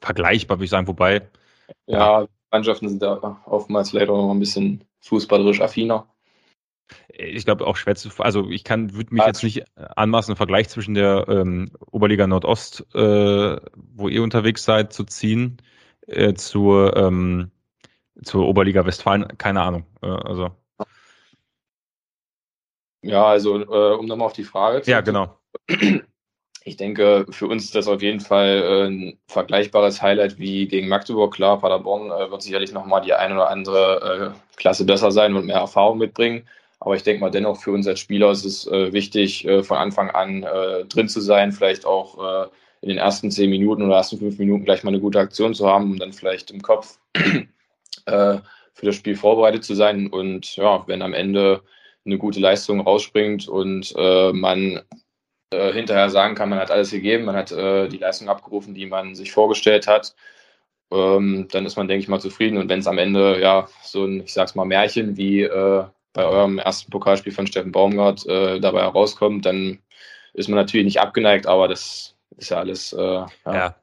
vergleichbar, 0.00 0.58
würde 0.58 0.64
ich 0.64 0.70
sagen, 0.70 0.88
wobei. 0.88 1.22
Ja, 1.86 2.20
ja, 2.20 2.28
Mannschaften 2.50 2.88
sind 2.88 3.02
da 3.02 3.40
oftmals 3.46 3.92
leider 3.92 4.12
noch 4.12 4.30
ein 4.30 4.40
bisschen 4.40 4.84
fußballerisch 5.00 5.60
affiner. 5.60 6.08
Ich 7.08 7.44
glaube 7.44 7.66
auch 7.66 7.76
schwer 7.76 7.96
zu, 7.96 8.10
also 8.18 8.48
ich 8.48 8.64
kann, 8.64 8.94
würde 8.94 9.14
mich 9.14 9.24
jetzt 9.24 9.42
nicht 9.42 9.64
anmaßen, 9.76 10.32
einen 10.32 10.36
Vergleich 10.36 10.68
zwischen 10.68 10.94
der 10.94 11.26
ähm, 11.28 11.70
Oberliga 11.90 12.26
Nordost, 12.26 12.86
äh, 12.94 13.56
wo 13.74 14.08
ihr 14.08 14.22
unterwegs 14.22 14.64
seid, 14.64 14.92
zu 14.92 15.04
ziehen, 15.04 15.58
äh, 16.06 16.32
zur, 16.34 16.96
ähm, 16.96 17.50
zur 18.22 18.46
Oberliga 18.46 18.86
Westfalen, 18.86 19.36
keine 19.36 19.60
Ahnung. 19.62 19.86
Äh, 20.02 20.06
also. 20.06 20.50
Ja, 23.02 23.26
also 23.26 23.60
äh, 23.60 23.94
um 23.96 24.06
nochmal 24.06 24.26
auf 24.26 24.32
die 24.32 24.44
Frage 24.44 24.82
zu 24.82 24.90
Ja, 24.90 25.02
genau. 25.02 25.38
Ich 26.68 26.76
denke, 26.76 27.24
für 27.30 27.46
uns 27.46 27.64
ist 27.64 27.74
das 27.74 27.88
auf 27.88 28.02
jeden 28.02 28.20
Fall 28.20 28.62
äh, 28.62 28.86
ein 28.88 29.18
vergleichbares 29.26 30.02
Highlight 30.02 30.38
wie 30.38 30.68
gegen 30.68 30.88
Magdeburg. 30.88 31.32
Klar, 31.34 31.58
Paderborn 31.58 32.10
äh, 32.10 32.30
wird 32.30 32.42
sicherlich 32.42 32.72
nochmal 32.72 33.00
die 33.00 33.14
eine 33.14 33.34
oder 33.34 33.48
andere 33.48 34.34
äh, 34.34 34.56
Klasse 34.56 34.84
besser 34.84 35.10
sein 35.10 35.34
und 35.34 35.46
mehr 35.46 35.56
Erfahrung 35.56 35.96
mitbringen. 35.96 36.46
Aber 36.80 36.94
ich 36.94 37.02
denke 37.02 37.22
mal, 37.22 37.30
dennoch 37.30 37.58
für 37.58 37.72
uns 37.72 37.86
als 37.88 38.00
Spieler 38.00 38.30
ist 38.30 38.44
es 38.44 38.66
wichtig, 38.66 39.48
von 39.62 39.78
Anfang 39.78 40.10
an 40.10 40.46
drin 40.88 41.08
zu 41.08 41.20
sein, 41.20 41.50
vielleicht 41.50 41.84
auch 41.84 42.48
in 42.82 42.88
den 42.88 42.98
ersten 42.98 43.32
zehn 43.32 43.50
Minuten 43.50 43.82
oder 43.82 43.96
ersten 43.96 44.18
fünf 44.18 44.38
Minuten 44.38 44.64
gleich 44.64 44.84
mal 44.84 44.90
eine 44.90 45.00
gute 45.00 45.18
Aktion 45.18 45.54
zu 45.54 45.66
haben, 45.66 45.90
um 45.90 45.98
dann 45.98 46.12
vielleicht 46.12 46.52
im 46.52 46.62
Kopf 46.62 47.00
für 48.04 48.42
das 48.80 48.94
Spiel 48.94 49.16
vorbereitet 49.16 49.64
zu 49.64 49.74
sein. 49.74 50.06
Und 50.06 50.54
ja, 50.54 50.84
wenn 50.86 51.02
am 51.02 51.14
Ende 51.14 51.62
eine 52.06 52.16
gute 52.16 52.38
Leistung 52.38 52.80
rausspringt 52.80 53.48
und 53.48 53.92
man 53.96 54.80
äh, 55.52 55.72
hinterher 55.72 56.10
sagen 56.10 56.34
kann, 56.34 56.48
man 56.48 56.58
hat 56.58 56.70
alles 56.70 56.90
gegeben, 56.90 57.24
man 57.24 57.36
hat 57.36 57.52
äh, 57.52 57.88
die 57.88 57.98
Leistung 57.98 58.28
abgerufen, 58.28 58.74
die 58.74 58.86
man 58.86 59.14
sich 59.14 59.32
vorgestellt 59.32 59.86
hat, 59.86 60.14
ähm, 60.90 61.48
dann 61.50 61.66
ist 61.66 61.76
man, 61.76 61.88
denke 61.88 62.02
ich 62.02 62.08
mal, 62.08 62.20
zufrieden. 62.20 62.58
Und 62.58 62.68
wenn 62.68 62.80
es 62.80 62.86
am 62.86 62.98
Ende 62.98 63.40
ja 63.40 63.68
so 63.82 64.04
ein, 64.04 64.22
ich 64.24 64.32
sag's 64.32 64.54
mal, 64.54 64.64
Märchen 64.64 65.16
wie 65.16 65.42
äh, 65.42 65.84
bei 66.12 66.24
eurem 66.24 66.58
ersten 66.58 66.90
Pokalspiel 66.90 67.32
von 67.32 67.46
Steffen 67.46 67.72
Baumgart 67.72 68.26
äh, 68.26 68.60
dabei 68.60 68.82
herauskommt, 68.82 69.46
dann 69.46 69.78
ist 70.34 70.48
man 70.48 70.56
natürlich 70.56 70.84
nicht 70.84 71.00
abgeneigt, 71.00 71.46
aber 71.46 71.68
das 71.68 72.16
ist 72.36 72.50
ja 72.50 72.58
alles. 72.58 72.92
Äh, 72.92 73.02
ja. 73.02 73.28
ja 73.46 73.76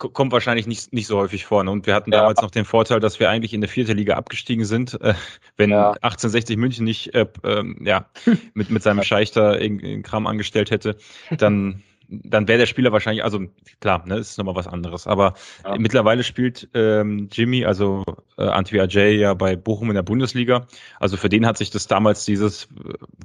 kommt 0.00 0.32
wahrscheinlich 0.32 0.66
nicht, 0.66 0.92
nicht 0.92 1.06
so 1.06 1.18
häufig 1.18 1.44
vor. 1.44 1.62
Ne? 1.62 1.70
Und 1.70 1.86
wir 1.86 1.94
hatten 1.94 2.10
damals 2.10 2.40
noch 2.40 2.50
den 2.50 2.64
Vorteil, 2.64 3.00
dass 3.00 3.20
wir 3.20 3.28
eigentlich 3.28 3.52
in 3.52 3.60
der 3.60 3.68
vierten 3.68 3.96
Liga 3.96 4.14
abgestiegen 4.14 4.64
sind. 4.64 5.00
Äh, 5.00 5.14
wenn 5.56 5.70
ja. 5.70 5.90
1860 5.92 6.56
München 6.56 6.84
nicht 6.84 7.14
äh, 7.14 7.26
ähm, 7.44 7.78
ja, 7.84 8.06
mit, 8.54 8.70
mit 8.70 8.82
seinem 8.82 9.02
Scheich 9.02 9.30
da 9.30 9.56
irgendeinen 9.56 10.02
Kram 10.02 10.26
angestellt 10.26 10.70
hätte, 10.70 10.96
dann 11.30 11.82
dann 12.10 12.48
wäre 12.48 12.58
der 12.58 12.66
Spieler 12.66 12.90
wahrscheinlich, 12.90 13.22
also 13.22 13.46
klar, 13.80 14.04
ne, 14.04 14.18
ist 14.18 14.36
nochmal 14.36 14.56
was 14.56 14.66
anderes. 14.66 15.06
Aber 15.06 15.34
ja. 15.64 15.76
mittlerweile 15.78 16.24
spielt 16.24 16.68
ähm, 16.74 17.28
Jimmy, 17.30 17.64
also 17.64 18.04
äh, 18.36 18.42
Antwi 18.42 18.80
Ajay 18.80 19.16
ja 19.16 19.34
bei 19.34 19.54
Bochum 19.54 19.90
in 19.90 19.94
der 19.94 20.02
Bundesliga. 20.02 20.66
Also 20.98 21.16
für 21.16 21.28
den 21.28 21.46
hat 21.46 21.56
sich 21.56 21.70
das 21.70 21.86
damals 21.86 22.24
dieses, 22.24 22.68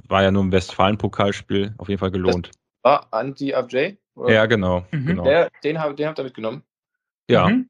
war 0.06 0.22
ja 0.22 0.30
nur 0.30 0.44
ein 0.44 0.52
Westfalen-Pokalspiel, 0.52 1.74
auf 1.78 1.88
jeden 1.88 1.98
Fall 1.98 2.12
gelohnt. 2.12 2.50
Das 2.52 2.84
war 2.84 3.08
Anti 3.10 3.54
Ajay? 3.54 3.98
Ja, 4.28 4.46
genau. 4.46 4.84
Mhm. 4.90 5.06
genau. 5.06 5.24
Der, 5.24 5.50
den, 5.62 5.80
hab, 5.80 5.96
den 5.96 6.08
habt 6.08 6.18
ihr 6.18 6.24
mitgenommen? 6.24 6.62
Ja. 7.28 7.48
Mhm. 7.48 7.68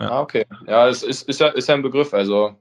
ja. 0.00 0.10
Ah, 0.10 0.20
okay. 0.20 0.46
Ja, 0.66 0.88
es 0.88 1.02
ist, 1.02 1.28
ist, 1.28 1.40
ja, 1.40 1.48
ist 1.48 1.68
ja 1.68 1.74
ein 1.74 1.82
Begriff. 1.82 2.14
Also 2.14 2.56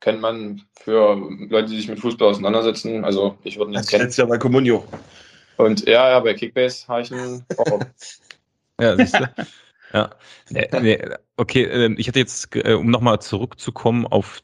kennt 0.00 0.20
man 0.20 0.62
für 0.80 1.16
Leute, 1.48 1.70
die 1.70 1.76
sich 1.76 1.88
mit 1.88 2.00
Fußball 2.00 2.28
auseinandersetzen. 2.28 3.04
Also 3.04 3.36
ich 3.42 3.58
würde 3.58 3.72
ihn 3.72 3.74
jetzt 3.74 3.90
kennen. 3.90 4.04
Das 4.04 4.10
ist 4.10 4.18
ja 4.18 4.26
bei 4.26 4.38
Comunio. 4.38 4.84
Und 5.56 5.86
ja, 5.88 6.10
ja, 6.10 6.20
bei 6.20 6.34
Kickbase 6.34 6.86
habe 6.86 7.02
ich 7.02 7.12
einen 7.12 7.44
auch. 7.56 7.80
ja, 8.80 8.96
siehst 8.96 9.14
du. 9.14 9.28
Ja, 9.94 10.10
nee, 10.50 10.68
nee, 10.82 11.00
okay, 11.38 11.64
ähm, 11.64 11.96
ich 11.98 12.08
hatte 12.08 12.18
jetzt, 12.18 12.54
äh, 12.54 12.74
um 12.74 12.90
nochmal 12.90 13.22
zurückzukommen 13.22 14.06
auf 14.06 14.42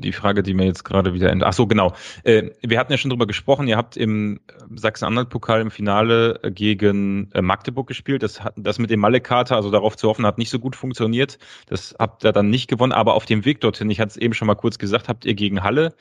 die 0.00 0.12
Frage, 0.12 0.42
die 0.42 0.54
mir 0.54 0.64
jetzt 0.64 0.84
gerade 0.84 1.14
wieder 1.14 1.34
Ach 1.42 1.52
so, 1.52 1.66
genau. 1.66 1.94
Äh, 2.24 2.50
wir 2.62 2.78
hatten 2.78 2.92
ja 2.92 2.98
schon 2.98 3.10
drüber 3.10 3.26
gesprochen. 3.26 3.68
Ihr 3.68 3.76
habt 3.76 3.96
im 3.96 4.40
Sachsen-Anhalt-Pokal 4.74 5.60
im 5.60 5.70
Finale 5.70 6.40
gegen 6.54 7.30
Magdeburg 7.40 7.86
gespielt. 7.86 8.22
Das 8.22 8.42
hat, 8.42 8.54
das 8.56 8.78
mit 8.78 8.90
dem 8.90 9.00
Malle-Kater, 9.00 9.56
also 9.56 9.70
darauf 9.70 9.96
zu 9.96 10.08
hoffen, 10.08 10.26
hat 10.26 10.38
nicht 10.38 10.50
so 10.50 10.58
gut 10.58 10.76
funktioniert. 10.76 11.38
Das 11.66 11.94
habt 11.98 12.24
ihr 12.24 12.32
dann 12.32 12.50
nicht 12.50 12.68
gewonnen. 12.68 12.92
Aber 12.92 13.14
auf 13.14 13.26
dem 13.26 13.44
Weg 13.44 13.60
dorthin, 13.60 13.90
ich 13.90 14.00
hatte 14.00 14.10
es 14.10 14.16
eben 14.16 14.34
schon 14.34 14.46
mal 14.46 14.54
kurz 14.54 14.78
gesagt, 14.78 15.08
habt 15.08 15.24
ihr 15.24 15.34
gegen 15.34 15.62
Halle 15.62 15.94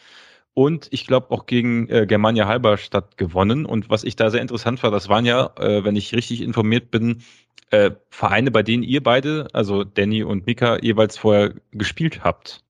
und 0.55 0.87
ich 0.91 1.05
glaube 1.05 1.31
auch 1.31 1.45
gegen 1.45 1.87
äh, 1.89 2.07
Germania 2.07 2.47
Halberstadt 2.47 3.17
gewonnen. 3.17 3.65
Und 3.65 3.89
was 3.89 4.03
ich 4.03 4.15
da 4.15 4.31
sehr 4.31 4.41
interessant 4.41 4.81
war, 4.81 4.89
das 4.89 5.09
waren 5.09 5.25
ja, 5.25 5.51
äh, 5.59 5.83
wenn 5.83 5.95
ich 5.95 6.15
richtig 6.15 6.41
informiert 6.41 6.89
bin, 6.89 7.23
äh, 7.71 7.91
Vereine, 8.09 8.51
bei 8.51 8.63
denen 8.63 8.81
ihr 8.81 9.03
beide, 9.03 9.47
also 9.53 9.83
Danny 9.83 10.23
und 10.23 10.47
Mika, 10.47 10.79
jeweils 10.81 11.17
vorher 11.17 11.53
gespielt 11.71 12.23
habt. 12.23 12.64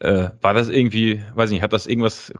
Äh, 0.00 0.30
war 0.40 0.54
das 0.54 0.70
irgendwie, 0.70 1.22
weiß 1.34 1.50
nicht, 1.50 1.62
hat 1.62 1.74
das 1.74 1.86
irgendwas, 1.86 2.32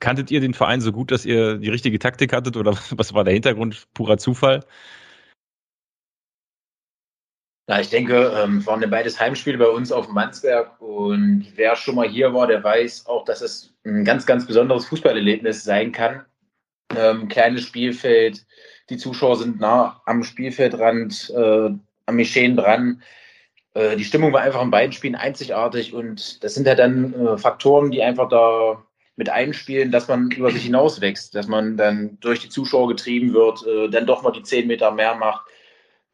kanntet 0.00 0.32
ihr 0.32 0.40
den 0.40 0.52
Verein 0.52 0.80
so 0.80 0.90
gut, 0.90 1.12
dass 1.12 1.24
ihr 1.24 1.58
die 1.58 1.68
richtige 1.68 2.00
Taktik 2.00 2.32
hattet 2.32 2.56
oder 2.56 2.72
was 2.90 3.14
war 3.14 3.22
der 3.22 3.34
Hintergrund? 3.34 3.86
Purer 3.94 4.18
Zufall? 4.18 4.64
Na, 7.66 7.80
ich 7.80 7.88
denke, 7.88 8.32
ähm, 8.36 8.66
waren 8.66 8.82
ja 8.82 8.88
beides 8.88 9.18
Heimspiele 9.18 9.56
bei 9.56 9.68
uns 9.68 9.90
auf 9.90 10.06
dem 10.06 10.14
Mannsberg 10.14 10.80
und 10.82 11.46
wer 11.54 11.76
schon 11.76 11.94
mal 11.94 12.08
hier 12.08 12.34
war, 12.34 12.46
der 12.46 12.62
weiß 12.62 13.06
auch, 13.06 13.24
dass 13.24 13.40
es 13.40 13.72
ein 13.84 14.04
ganz, 14.04 14.26
ganz 14.26 14.46
besonderes 14.46 14.84
Fußballerlebnis 14.86 15.64
sein 15.64 15.92
kann. 15.92 16.24
Ähm, 16.94 17.28
kleines 17.28 17.62
Spielfeld, 17.62 18.44
die 18.90 18.98
Zuschauer 18.98 19.36
sind 19.36 19.60
nah 19.60 20.02
am 20.04 20.24
Spielfeldrand, 20.24 21.32
äh, 21.34 21.70
am 22.06 22.18
Geschehen 22.18 22.56
dran. 22.56 23.02
Äh, 23.74 23.96
die 23.96 24.04
Stimmung 24.04 24.32
war 24.32 24.40
einfach 24.40 24.62
in 24.62 24.70
beiden 24.70 24.92
Spielen 24.92 25.14
einzigartig 25.14 25.94
und 25.94 26.42
das 26.42 26.54
sind 26.54 26.66
ja 26.66 26.74
dann 26.74 27.14
äh, 27.14 27.38
Faktoren, 27.38 27.90
die 27.90 28.02
einfach 28.02 28.28
da 28.28 28.82
mit 29.16 29.28
einspielen, 29.28 29.92
dass 29.92 30.08
man 30.08 30.30
über 30.32 30.50
sich 30.50 30.64
hinaus 30.64 31.00
wächst, 31.00 31.34
dass 31.34 31.46
man 31.46 31.76
dann 31.76 32.18
durch 32.20 32.40
die 32.40 32.48
Zuschauer 32.48 32.88
getrieben 32.88 33.32
wird, 33.32 33.64
äh, 33.66 33.88
dann 33.88 34.06
doch 34.06 34.22
mal 34.22 34.32
die 34.32 34.42
zehn 34.42 34.66
Meter 34.66 34.90
mehr 34.90 35.14
macht 35.14 35.44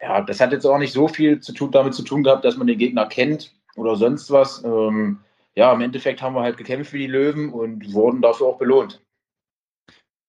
ja, 0.01 0.23
das 0.23 0.41
hat 0.41 0.53
jetzt 0.53 0.65
auch 0.65 0.79
nicht 0.79 0.93
so 0.93 1.09
viel 1.09 1.41
zu 1.41 1.53
tun, 1.53 1.73
damit 1.73 1.95
zu 1.95 2.03
tun 2.03 2.23
gehabt, 2.23 2.45
dass 2.45 2.57
man 2.57 2.67
den 2.67 2.79
Gegner 2.79 3.07
kennt 3.07 3.53
oder 3.77 3.97
sonst 3.97 4.31
was. 4.31 4.65
Ähm, 4.65 5.19
ja, 5.55 5.73
im 5.73 5.81
Endeffekt 5.81 6.21
haben 6.23 6.35
wir 6.35 6.43
halt 6.43 6.57
gekämpft 6.57 6.93
wie 6.93 7.01
die 7.01 7.07
Löwen 7.07 7.53
und 7.53 7.93
wurden 7.93 8.23
dafür 8.23 8.47
auch 8.47 8.59
belohnt. 8.59 9.03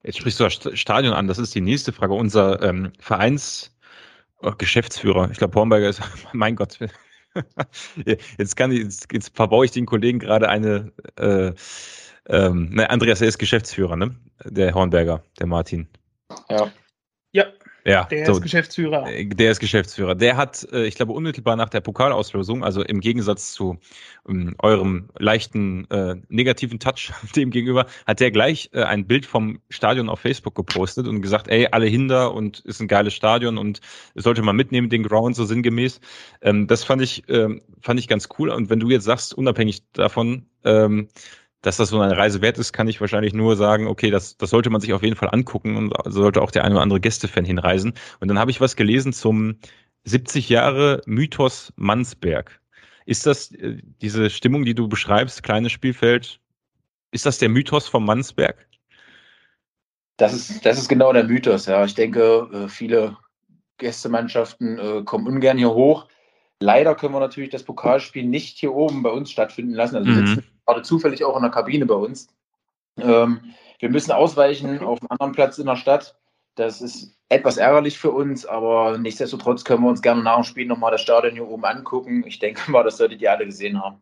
Jetzt 0.03 0.17
sprichst 0.17 0.39
du 0.39 0.45
das 0.45 0.79
Stadion 0.79 1.13
an, 1.13 1.27
das 1.27 1.37
ist 1.37 1.53
die 1.53 1.61
nächste 1.61 1.93
Frage. 1.93 2.15
Unser 2.15 2.59
ähm, 2.63 2.91
Vereinsgeschäftsführer, 2.99 5.29
ich 5.31 5.37
glaube, 5.37 5.53
Hornberger 5.55 5.89
ist, 5.89 6.01
mein 6.33 6.55
Gott, 6.55 6.79
jetzt 8.37 8.55
kann 8.55 8.71
ich, 8.71 8.79
jetzt, 8.79 9.07
jetzt 9.11 9.35
verbaue 9.35 9.65
ich 9.65 9.71
den 9.71 9.85
Kollegen 9.85 10.19
gerade 10.19 10.49
eine, 10.49 10.91
äh, 11.17 11.51
ähm, 12.27 12.69
ne, 12.71 12.89
Andreas, 12.89 13.21
er 13.21 13.27
ist 13.27 13.39
Geschäftsführer, 13.39 13.95
ne? 13.95 14.15
Der 14.45 14.73
Hornberger, 14.73 15.23
der 15.39 15.47
Martin. 15.47 15.87
Ja. 16.49 16.71
Ja, 17.83 18.05
der 18.05 18.25
so, 18.25 18.33
ist 18.33 18.41
Geschäftsführer. 18.41 19.07
Äh, 19.07 19.25
der 19.25 19.51
ist 19.51 19.59
Geschäftsführer. 19.59 20.15
Der 20.15 20.37
hat, 20.37 20.67
äh, 20.71 20.85
ich 20.85 20.95
glaube, 20.95 21.13
unmittelbar 21.13 21.55
nach 21.55 21.69
der 21.69 21.81
Pokalauslosung, 21.81 22.63
also 22.63 22.83
im 22.83 22.99
Gegensatz 22.99 23.53
zu 23.53 23.79
ähm, 24.27 24.55
eurem 24.59 25.09
leichten 25.17 25.89
äh, 25.89 26.15
negativen 26.29 26.79
Touch 26.79 27.11
dem 27.35 27.49
gegenüber, 27.49 27.87
hat 28.05 28.19
der 28.19 28.31
gleich 28.31 28.69
äh, 28.73 28.83
ein 28.83 29.07
Bild 29.07 29.25
vom 29.25 29.61
Stadion 29.69 30.09
auf 30.09 30.19
Facebook 30.19 30.55
gepostet 30.55 31.07
und 31.07 31.21
gesagt, 31.21 31.47
ey, 31.47 31.67
alle 31.71 31.87
hinter 31.87 32.33
und 32.33 32.59
ist 32.59 32.81
ein 32.81 32.87
geiles 32.87 33.13
Stadion 33.13 33.57
und 33.57 33.81
sollte 34.15 34.43
man 34.43 34.55
mitnehmen, 34.55 34.89
den 34.89 35.03
Ground, 35.03 35.35
so 35.35 35.45
sinngemäß. 35.45 36.01
Ähm, 36.41 36.67
das 36.67 36.83
fand 36.83 37.01
ich, 37.01 37.23
ähm, 37.29 37.61
fand 37.81 37.99
ich 37.99 38.07
ganz 38.07 38.29
cool. 38.37 38.49
Und 38.49 38.69
wenn 38.69 38.79
du 38.79 38.89
jetzt 38.89 39.05
sagst, 39.05 39.33
unabhängig 39.33 39.83
davon, 39.93 40.45
ähm, 40.63 41.07
dass 41.61 41.77
das 41.77 41.89
so 41.89 41.99
eine 41.99 42.17
Reise 42.17 42.41
wert 42.41 42.57
ist, 42.57 42.73
kann 42.73 42.87
ich 42.87 42.99
wahrscheinlich 43.01 43.33
nur 43.33 43.55
sagen, 43.55 43.87
okay, 43.87 44.09
das, 44.09 44.37
das 44.37 44.49
sollte 44.49 44.69
man 44.69 44.81
sich 44.81 44.93
auf 44.93 45.03
jeden 45.03 45.15
Fall 45.15 45.29
angucken 45.31 45.77
und 45.77 45.93
sollte 46.05 46.41
auch 46.41 46.51
der 46.51 46.63
eine 46.63 46.75
oder 46.75 46.83
andere 46.83 46.99
Gästefan 46.99 47.45
hinreisen. 47.45 47.93
Und 48.19 48.27
dann 48.27 48.39
habe 48.39 48.51
ich 48.51 48.61
was 48.61 48.75
gelesen 48.75 49.13
zum 49.13 49.57
70 50.03 50.49
Jahre 50.49 51.01
Mythos 51.05 51.71
Mansberg. 51.75 52.59
Ist 53.05 53.25
das 53.25 53.51
äh, 53.51 53.77
diese 54.01 54.29
Stimmung, 54.29 54.65
die 54.65 54.73
du 54.73 54.87
beschreibst, 54.87 55.43
kleines 55.43 55.71
Spielfeld, 55.71 56.39
ist 57.11 57.25
das 57.25 57.37
der 57.37 57.49
Mythos 57.49 57.87
vom 57.87 58.05
Mansberg? 58.05 58.67
Das 60.17 60.33
ist, 60.33 60.65
das 60.65 60.77
ist 60.77 60.87
genau 60.87 61.13
der 61.13 61.25
Mythos, 61.25 61.65
ja. 61.65 61.83
Ich 61.83 61.93
denke, 61.93 62.49
äh, 62.53 62.67
viele 62.69 63.17
Gästemannschaften 63.77 64.79
äh, 64.79 65.03
kommen 65.03 65.27
ungern 65.27 65.57
hier 65.57 65.71
hoch. 65.71 66.07
Leider 66.59 66.95
können 66.95 67.13
wir 67.13 67.19
natürlich 67.19 67.49
das 67.49 67.63
Pokalspiel 67.63 68.23
nicht 68.23 68.59
hier 68.59 68.73
oben 68.73 69.01
bei 69.01 69.09
uns 69.09 69.31
stattfinden 69.31 69.73
lassen. 69.73 69.95
Also 69.95 70.11
mhm. 70.11 70.27
sitzen 70.27 70.43
gerade 70.71 70.83
zufällig 70.83 71.23
auch 71.23 71.35
in 71.35 71.41
der 71.41 71.51
Kabine 71.51 71.85
bei 71.85 71.95
uns. 71.95 72.27
Ähm, 72.97 73.53
wir 73.79 73.89
müssen 73.89 74.11
ausweichen 74.11 74.79
auf 74.79 74.99
einen 75.01 75.11
anderen 75.11 75.33
Platz 75.33 75.57
in 75.57 75.65
der 75.65 75.75
Stadt. 75.75 76.15
Das 76.55 76.81
ist 76.81 77.17
etwas 77.29 77.57
ärgerlich 77.57 77.97
für 77.97 78.11
uns, 78.11 78.45
aber 78.45 78.97
nichtsdestotrotz 78.97 79.63
können 79.63 79.83
wir 79.83 79.89
uns 79.89 80.01
gerne 80.01 80.21
nach 80.21 80.35
dem 80.35 80.43
Spiel 80.43 80.65
nochmal 80.65 80.91
das 80.91 81.01
Stadion 81.01 81.33
hier 81.33 81.47
oben 81.47 81.65
angucken. 81.65 82.23
Ich 82.25 82.39
denke 82.39 82.69
mal, 82.71 82.83
das 82.83 82.97
solltet 82.97 83.21
ihr 83.21 83.31
alle 83.31 83.45
gesehen 83.45 83.81
haben. 83.81 84.01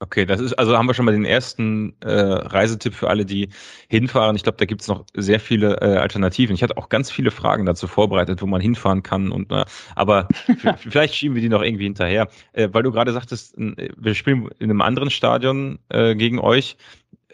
Okay, 0.00 0.24
das 0.26 0.40
ist, 0.40 0.52
also 0.52 0.78
haben 0.78 0.86
wir 0.86 0.94
schon 0.94 1.06
mal 1.06 1.12
den 1.12 1.24
ersten 1.24 1.92
äh, 2.02 2.12
Reisetipp 2.12 2.94
für 2.94 3.10
alle, 3.10 3.26
die 3.26 3.48
hinfahren. 3.88 4.36
Ich 4.36 4.44
glaube, 4.44 4.56
da 4.56 4.64
gibt's 4.64 4.86
noch 4.86 5.04
sehr 5.14 5.40
viele 5.40 5.80
äh, 5.80 5.96
Alternativen. 5.96 6.54
Ich 6.54 6.62
hatte 6.62 6.76
auch 6.76 6.88
ganz 6.88 7.10
viele 7.10 7.32
Fragen 7.32 7.66
dazu 7.66 7.88
vorbereitet, 7.88 8.40
wo 8.40 8.46
man 8.46 8.60
hinfahren 8.60 9.02
kann 9.02 9.32
und 9.32 9.50
äh, 9.50 9.64
aber 9.96 10.28
vielleicht 10.78 11.16
schieben 11.16 11.34
wir 11.34 11.42
die 11.42 11.48
noch 11.48 11.62
irgendwie 11.62 11.82
hinterher. 11.84 12.28
Äh, 12.52 12.68
weil 12.70 12.84
du 12.84 12.92
gerade 12.92 13.12
sagtest, 13.12 13.56
wir 13.56 14.14
spielen 14.14 14.48
in 14.60 14.70
einem 14.70 14.82
anderen 14.82 15.10
Stadion 15.10 15.80
äh, 15.88 16.14
gegen 16.14 16.38
euch. 16.38 16.76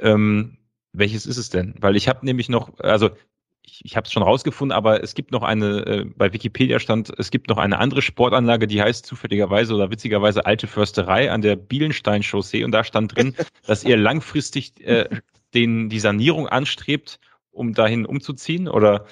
Ähm, 0.00 0.56
welches 0.94 1.26
ist 1.26 1.36
es 1.36 1.50
denn? 1.50 1.74
Weil 1.80 1.96
ich 1.96 2.08
habe 2.08 2.24
nämlich 2.24 2.48
noch, 2.48 2.78
also 2.78 3.10
ich, 3.66 3.84
ich 3.84 3.96
habe 3.96 4.06
es 4.06 4.12
schon 4.12 4.22
rausgefunden, 4.22 4.76
aber 4.76 5.02
es 5.02 5.14
gibt 5.14 5.32
noch 5.32 5.42
eine, 5.42 5.86
äh, 5.86 6.04
bei 6.16 6.32
Wikipedia 6.32 6.78
stand, 6.78 7.12
es 7.18 7.30
gibt 7.30 7.48
noch 7.48 7.58
eine 7.58 7.78
andere 7.78 8.02
Sportanlage, 8.02 8.66
die 8.66 8.82
heißt 8.82 9.06
zufälligerweise 9.06 9.74
oder 9.74 9.90
witzigerweise 9.90 10.46
Alte 10.46 10.66
Försterei 10.66 11.30
an 11.30 11.42
der 11.42 11.56
Bielenstein-Chaussee 11.56 12.64
und 12.64 12.72
da 12.72 12.84
stand 12.84 13.16
drin, 13.16 13.34
dass 13.66 13.84
ihr 13.84 13.96
langfristig 13.96 14.80
äh, 14.86 15.08
den, 15.54 15.88
die 15.88 16.00
Sanierung 16.00 16.48
anstrebt, 16.48 17.18
um 17.50 17.72
dahin 17.72 18.04
umzuziehen 18.04 18.68
oder 18.68 19.06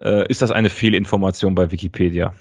äh, 0.00 0.26
ist 0.28 0.42
das 0.42 0.50
eine 0.50 0.70
Fehlinformation 0.70 1.54
bei 1.54 1.70
Wikipedia? 1.70 2.34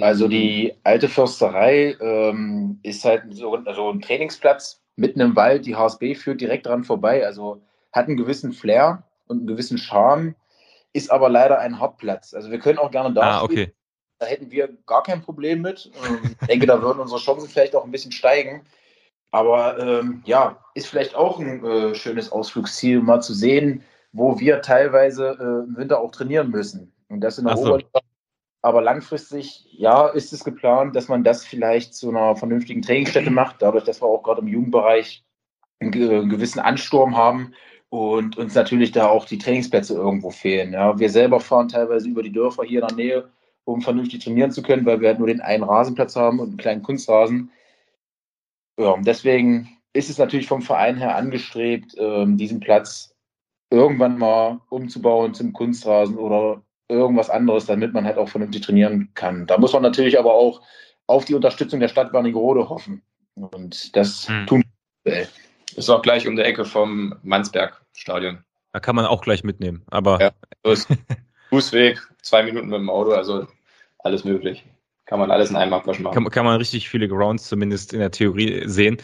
Also 0.00 0.28
die 0.28 0.74
alte 0.84 1.08
Försterei 1.08 1.96
ähm, 2.00 2.78
ist 2.82 3.04
halt 3.04 3.24
so 3.30 3.54
also 3.54 3.90
ein 3.90 4.00
Trainingsplatz 4.00 4.80
mitten 4.96 5.20
im 5.20 5.34
Wald. 5.34 5.66
Die 5.66 5.74
HSB 5.74 6.14
führt 6.14 6.40
direkt 6.40 6.66
dran 6.66 6.84
vorbei. 6.84 7.26
Also 7.26 7.62
hat 7.92 8.06
einen 8.06 8.16
gewissen 8.16 8.52
Flair 8.52 9.02
und 9.32 9.38
einen 9.38 9.46
gewissen 9.48 9.78
Charme, 9.78 10.34
ist 10.92 11.10
aber 11.10 11.28
leider 11.28 11.58
ein 11.58 11.80
Hartplatz. 11.80 12.34
Also 12.34 12.50
wir 12.50 12.58
können 12.58 12.78
auch 12.78 12.90
gerne 12.90 13.12
da 13.12 13.22
ah, 13.22 13.42
okay. 13.42 13.72
Da 14.18 14.26
hätten 14.26 14.50
wir 14.50 14.68
gar 14.86 15.02
kein 15.02 15.22
Problem 15.22 15.62
mit. 15.62 15.90
Ähm, 16.06 16.36
ich 16.40 16.46
denke, 16.46 16.66
da 16.66 16.80
würden 16.80 17.00
unsere 17.00 17.18
Chancen 17.18 17.48
vielleicht 17.48 17.74
auch 17.74 17.84
ein 17.84 17.90
bisschen 17.90 18.12
steigen. 18.12 18.64
Aber 19.32 19.78
ähm, 19.78 20.22
ja, 20.26 20.58
ist 20.74 20.86
vielleicht 20.86 21.14
auch 21.14 21.40
ein 21.40 21.64
äh, 21.64 21.94
schönes 21.94 22.30
Ausflugsziel, 22.30 23.00
mal 23.00 23.20
zu 23.20 23.32
sehen, 23.32 23.82
wo 24.12 24.38
wir 24.38 24.60
teilweise 24.60 25.36
äh, 25.40 25.68
im 25.68 25.76
Winter 25.76 26.00
auch 26.00 26.10
trainieren 26.10 26.50
müssen. 26.50 26.92
Und 27.08 27.20
das 27.20 27.38
in 27.38 27.46
der 27.46 27.56
so. 27.56 27.64
Oberliga. 27.64 28.00
Aber 28.60 28.80
langfristig, 28.80 29.66
ja, 29.72 30.06
ist 30.06 30.32
es 30.32 30.44
geplant, 30.44 30.94
dass 30.94 31.08
man 31.08 31.24
das 31.24 31.44
vielleicht 31.44 31.94
zu 31.94 32.10
einer 32.10 32.36
vernünftigen 32.36 32.82
Trainingsstätte 32.82 33.30
macht, 33.30 33.56
dadurch, 33.60 33.82
dass 33.84 34.00
wir 34.00 34.06
auch 34.06 34.22
gerade 34.22 34.42
im 34.42 34.46
Jugendbereich 34.46 35.24
einen, 35.80 35.92
einen 35.92 36.28
gewissen 36.28 36.60
Ansturm 36.60 37.16
haben 37.16 37.54
und 37.92 38.38
uns 38.38 38.54
natürlich 38.54 38.90
da 38.92 39.08
auch 39.08 39.26
die 39.26 39.36
Trainingsplätze 39.36 39.92
irgendwo 39.92 40.30
fehlen. 40.30 40.72
Ja. 40.72 40.98
Wir 40.98 41.10
selber 41.10 41.40
fahren 41.40 41.68
teilweise 41.68 42.08
über 42.08 42.22
die 42.22 42.32
Dörfer 42.32 42.62
hier 42.62 42.80
in 42.80 42.88
der 42.88 42.96
Nähe, 42.96 43.28
um 43.64 43.82
vernünftig 43.82 44.24
trainieren 44.24 44.50
zu 44.50 44.62
können, 44.62 44.86
weil 44.86 45.02
wir 45.02 45.08
halt 45.08 45.18
nur 45.18 45.28
den 45.28 45.42
einen 45.42 45.62
Rasenplatz 45.62 46.16
haben 46.16 46.40
und 46.40 46.48
einen 46.48 46.56
kleinen 46.56 46.82
Kunstrasen. 46.82 47.50
Ja, 48.80 48.96
deswegen 48.96 49.76
ist 49.92 50.08
es 50.08 50.16
natürlich 50.16 50.46
vom 50.46 50.62
Verein 50.62 50.96
her 50.96 51.16
angestrebt, 51.16 51.94
ähm, 51.98 52.38
diesen 52.38 52.60
Platz 52.60 53.14
irgendwann 53.68 54.16
mal 54.16 54.58
umzubauen 54.70 55.34
zum 55.34 55.52
Kunstrasen 55.52 56.16
oder 56.16 56.62
irgendwas 56.88 57.28
anderes, 57.28 57.66
damit 57.66 57.92
man 57.92 58.06
halt 58.06 58.16
auch 58.16 58.30
vernünftig 58.30 58.62
trainieren 58.62 59.10
kann. 59.12 59.46
Da 59.46 59.58
muss 59.58 59.74
man 59.74 59.82
natürlich 59.82 60.18
aber 60.18 60.32
auch 60.32 60.62
auf 61.08 61.26
die 61.26 61.34
Unterstützung 61.34 61.78
der 61.78 61.88
Stadt 61.88 62.14
Wernigerode 62.14 62.70
hoffen. 62.70 63.02
Und 63.34 63.94
das 63.94 64.30
hm. 64.30 64.46
tun 64.46 64.64
wir. 65.04 65.26
Ist 65.76 65.90
auch 65.90 66.02
gleich 66.02 66.26
um 66.26 66.36
der 66.36 66.46
Ecke 66.46 66.64
vom 66.64 67.14
Mansberg-Stadion. 67.22 68.44
Da 68.72 68.80
kann 68.80 68.96
man 68.96 69.06
auch 69.06 69.22
gleich 69.22 69.44
mitnehmen. 69.44 69.84
Aber 69.90 70.20
ja, 70.20 70.30
Fußweg, 71.50 72.00
zwei 72.22 72.42
Minuten 72.42 72.68
mit 72.68 72.78
dem 72.78 72.90
Auto, 72.90 73.12
also 73.12 73.46
alles 73.98 74.24
möglich. 74.24 74.64
Kann 75.04 75.18
man 75.18 75.30
alles 75.30 75.50
in 75.50 75.56
einem 75.56 75.74
Abwasch 75.74 75.98
machen. 75.98 76.14
Kann, 76.14 76.30
kann 76.30 76.46
man 76.46 76.56
richtig 76.56 76.88
viele 76.88 77.08
Grounds 77.08 77.48
zumindest 77.48 77.92
in 77.92 77.98
der 77.98 78.10
Theorie 78.10 78.62
sehen. 78.66 78.96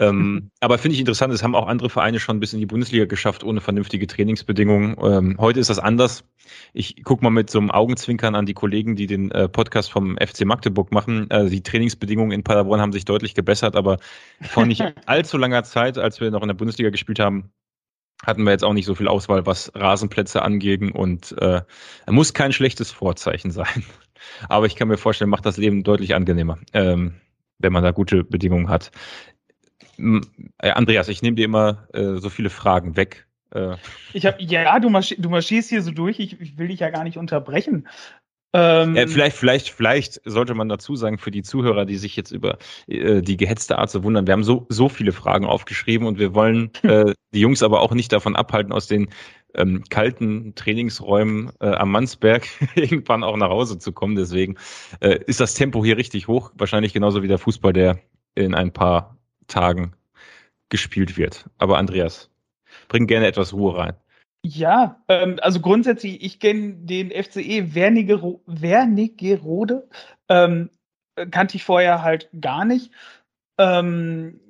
Ähm, 0.00 0.50
aber 0.60 0.78
finde 0.78 0.94
ich 0.94 1.00
interessant, 1.00 1.34
es 1.34 1.42
haben 1.42 1.54
auch 1.54 1.66
andere 1.66 1.90
Vereine 1.90 2.20
schon 2.20 2.38
bis 2.38 2.52
in 2.52 2.60
die 2.60 2.66
Bundesliga 2.66 3.06
geschafft, 3.06 3.42
ohne 3.42 3.60
vernünftige 3.60 4.06
Trainingsbedingungen. 4.06 4.96
Ähm, 5.02 5.36
heute 5.38 5.58
ist 5.58 5.70
das 5.70 5.78
anders. 5.78 6.24
Ich 6.72 7.02
gucke 7.02 7.24
mal 7.24 7.30
mit 7.30 7.50
so 7.50 7.58
einem 7.58 7.70
Augenzwinkern 7.70 8.34
an 8.34 8.46
die 8.46 8.54
Kollegen, 8.54 8.94
die 8.94 9.06
den 9.06 9.30
äh, 9.32 9.48
Podcast 9.48 9.90
vom 9.90 10.16
FC 10.16 10.44
Magdeburg 10.44 10.92
machen. 10.92 11.28
Äh, 11.30 11.50
die 11.50 11.62
Trainingsbedingungen 11.62 12.32
in 12.32 12.44
Paderborn 12.44 12.80
haben 12.80 12.92
sich 12.92 13.04
deutlich 13.04 13.34
gebessert, 13.34 13.74
aber 13.74 13.98
vor 14.40 14.66
nicht 14.66 14.82
allzu 15.06 15.36
langer 15.36 15.64
Zeit, 15.64 15.98
als 15.98 16.20
wir 16.20 16.30
noch 16.30 16.42
in 16.42 16.48
der 16.48 16.54
Bundesliga 16.54 16.90
gespielt 16.90 17.18
haben, 17.18 17.50
hatten 18.24 18.44
wir 18.44 18.52
jetzt 18.52 18.64
auch 18.64 18.72
nicht 18.72 18.86
so 18.86 18.94
viel 18.94 19.08
Auswahl, 19.08 19.46
was 19.46 19.72
Rasenplätze 19.74 20.42
angeht 20.42 20.82
und 20.94 21.36
äh, 21.38 21.62
muss 22.08 22.34
kein 22.34 22.52
schlechtes 22.52 22.90
Vorzeichen 22.90 23.50
sein. 23.50 23.84
Aber 24.48 24.66
ich 24.66 24.76
kann 24.76 24.88
mir 24.88 24.98
vorstellen, 24.98 25.30
macht 25.30 25.46
das 25.46 25.56
Leben 25.56 25.84
deutlich 25.84 26.14
angenehmer, 26.14 26.58
ähm, 26.72 27.14
wenn 27.58 27.72
man 27.72 27.82
da 27.82 27.92
gute 27.92 28.24
Bedingungen 28.24 28.68
hat. 28.68 28.90
Äh, 29.98 30.70
Andreas, 30.70 31.08
ich 31.08 31.22
nehme 31.22 31.36
dir 31.36 31.44
immer 31.44 31.88
äh, 31.92 32.16
so 32.16 32.30
viele 32.30 32.50
Fragen 32.50 32.96
weg. 32.96 33.26
Äh. 33.52 33.76
Ich 34.12 34.26
habe 34.26 34.42
ja, 34.42 34.78
du, 34.78 34.90
marsch, 34.90 35.14
du 35.18 35.28
marschierst 35.28 35.70
hier 35.70 35.82
so 35.82 35.90
durch. 35.90 36.18
Ich, 36.18 36.40
ich, 36.40 36.58
will 36.58 36.68
dich 36.68 36.80
ja 36.80 36.90
gar 36.90 37.04
nicht 37.04 37.16
unterbrechen. 37.16 37.88
Ähm, 38.54 38.96
ja, 38.96 39.06
vielleicht, 39.06 39.36
vielleicht, 39.36 39.68
vielleicht 39.68 40.22
sollte 40.24 40.54
man 40.54 40.70
dazu 40.70 40.96
sagen 40.96 41.18
für 41.18 41.30
die 41.30 41.42
Zuhörer, 41.42 41.84
die 41.84 41.96
sich 41.96 42.16
jetzt 42.16 42.30
über 42.30 42.56
äh, 42.86 43.20
die 43.20 43.36
gehetzte 43.36 43.78
Art 43.78 43.90
so 43.90 44.02
wundern. 44.04 44.26
Wir 44.26 44.32
haben 44.32 44.44
so 44.44 44.66
so 44.70 44.88
viele 44.88 45.12
Fragen 45.12 45.44
aufgeschrieben 45.44 46.06
und 46.06 46.18
wir 46.18 46.34
wollen 46.34 46.70
äh, 46.82 47.12
die 47.34 47.40
Jungs 47.40 47.62
aber 47.62 47.80
auch 47.80 47.92
nicht 47.92 48.12
davon 48.12 48.36
abhalten, 48.36 48.72
aus 48.72 48.86
den 48.86 49.10
ähm, 49.54 49.84
kalten 49.90 50.54
Trainingsräumen 50.54 51.50
äh, 51.60 51.66
am 51.68 51.90
Mansberg 51.90 52.46
irgendwann 52.74 53.22
auch 53.22 53.36
nach 53.36 53.50
Hause 53.50 53.78
zu 53.78 53.92
kommen. 53.92 54.16
Deswegen 54.16 54.56
äh, 55.00 55.18
ist 55.26 55.40
das 55.40 55.54
Tempo 55.54 55.84
hier 55.84 55.98
richtig 55.98 56.26
hoch. 56.26 56.50
Wahrscheinlich 56.54 56.94
genauso 56.94 57.22
wie 57.22 57.28
der 57.28 57.38
Fußball, 57.38 57.74
der 57.74 57.98
in 58.34 58.54
ein 58.54 58.72
paar 58.72 59.17
Tagen 59.48 59.94
gespielt 60.68 61.16
wird. 61.16 61.46
Aber 61.58 61.78
Andreas, 61.78 62.30
bring 62.88 63.06
gerne 63.06 63.26
etwas 63.26 63.52
Ruhe 63.52 63.76
rein. 63.76 63.94
Ja, 64.44 65.02
ähm, 65.08 65.38
also 65.42 65.60
grundsätzlich, 65.60 66.22
ich 66.22 66.38
kenne 66.38 66.74
den 66.74 67.10
FCE 67.10 67.74
Wernigerode, 67.74 69.88
ähm, 70.28 70.70
kannte 71.30 71.56
ich 71.56 71.64
vorher 71.64 72.02
halt 72.02 72.28
gar 72.40 72.64
nicht. 72.64 72.92
Ähm, 73.58 74.40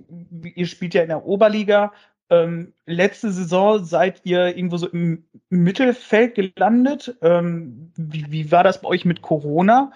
ihr 0.54 0.66
spielt 0.66 0.94
ja 0.94 1.02
in 1.02 1.08
der 1.08 1.24
Oberliga. 1.24 1.92
Ähm, 2.30 2.74
letzte 2.84 3.32
Saison 3.32 3.84
seid 3.84 4.20
ihr 4.24 4.54
irgendwo 4.54 4.76
so 4.76 4.88
im 4.88 5.24
Mittelfeld 5.48 6.34
gelandet. 6.34 7.16
Ähm, 7.22 7.92
wie, 7.96 8.30
wie, 8.30 8.52
war 8.52 8.64
das 8.64 8.82
bei 8.82 8.88
euch 8.88 9.06
mit 9.06 9.22
Corona? 9.22 9.92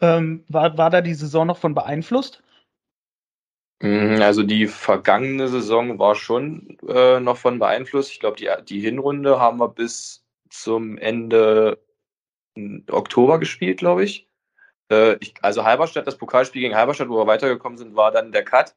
Ähm, 0.00 0.44
war, 0.48 0.78
war 0.78 0.88
da 0.88 1.02
die 1.02 1.14
Saison 1.14 1.46
noch 1.46 1.58
von 1.58 1.74
beeinflusst? 1.74 2.42
Mhm, 3.84 4.22
also 4.22 4.42
die 4.42 4.66
vergangene 4.66 5.46
Saison 5.48 5.98
war 5.98 6.14
schon 6.14 6.78
äh, 6.88 7.20
noch 7.20 7.36
von 7.36 7.58
beeinflusst. 7.58 8.12
Ich 8.12 8.20
glaube, 8.20 8.36
die, 8.38 8.48
die 8.66 8.80
Hinrunde 8.80 9.38
haben 9.38 9.58
wir 9.58 9.68
bis 9.68 10.24
zum 10.48 10.96
Ende 10.96 11.78
Oktober 12.90 13.38
gespielt, 13.38 13.78
glaube 13.78 14.04
ich. 14.04 14.26
Äh, 14.90 15.16
ich. 15.20 15.34
Also 15.42 15.64
Halberstadt, 15.64 16.06
das 16.06 16.16
Pokalspiel 16.16 16.62
gegen 16.62 16.76
Halberstadt, 16.76 17.10
wo 17.10 17.18
wir 17.18 17.26
weitergekommen 17.26 17.76
sind, 17.76 17.94
war 17.94 18.10
dann 18.10 18.32
der 18.32 18.44
Cut. 18.44 18.74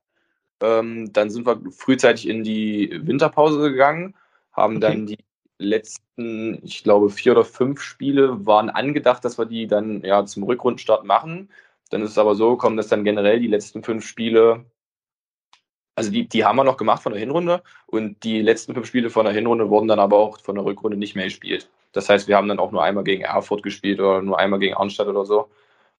Ähm, 0.62 1.14
dann 1.14 1.30
sind 1.30 1.46
wir 1.46 1.62
frühzeitig 1.72 2.28
in 2.28 2.44
die 2.44 3.00
Winterpause 3.04 3.60
gegangen, 3.62 4.14
haben 4.52 4.82
dann 4.82 5.06
die 5.06 5.20
letzten, 5.58 6.66
ich 6.66 6.84
glaube, 6.84 7.10
vier 7.10 7.32
oder 7.32 7.46
fünf 7.46 7.82
Spiele 7.82 8.46
waren 8.46 8.70
angedacht, 8.70 9.24
dass 9.24 9.38
wir 9.38 9.46
die 9.46 9.68
dann 9.68 10.02
ja 10.02 10.26
zum 10.26 10.44
Rückrundenstart 10.44 11.06
machen. 11.06 11.50
Dann 11.92 12.02
ist 12.02 12.12
es 12.12 12.18
aber 12.18 12.36
so 12.36 12.52
gekommen, 12.52 12.76
dass 12.76 12.90
dann 12.90 13.06
generell 13.06 13.40
die 13.40 13.48
letzten 13.48 13.84
fünf 13.84 14.06
Spiele 14.06 14.66
also 15.98 16.12
die, 16.12 16.28
die 16.28 16.46
haben 16.46 16.58
wir 16.58 16.64
noch 16.64 16.78
gemacht 16.78 17.02
von 17.02 17.12
der 17.12 17.20
Hinrunde 17.20 17.64
und 17.88 18.24
die 18.24 18.44
letzten 18.44 18.76
fünf 18.76 18.86
Spiele 18.86 19.10
von 19.10 19.26
der 19.26 19.34
Hinrunde 19.34 19.72
wurden 19.72 19.88
dann 19.88 20.00
aber 20.00 20.18
auch 20.18 20.40
von 20.40 20.54
der 20.54 20.64
Rückrunde 20.64 20.96
nicht 20.96 21.16
mehr 21.16 21.26
gespielt. 21.26 21.72
Das 21.92 22.08
heißt, 22.08 22.28
wir 22.28 22.38
haben 22.38 22.48
dann 22.48 22.60
auch 22.60 22.72
nur 22.72 22.84
einmal 22.84 23.04
gegen 23.04 23.24
Erfurt 23.24 23.64
gespielt 23.64 24.00
oder 24.00 24.22
nur 24.22 24.38
einmal 24.38 24.60
gegen 24.60 24.76
Arnstadt 24.76 25.08
oder 25.08 25.26
so. 25.26 25.50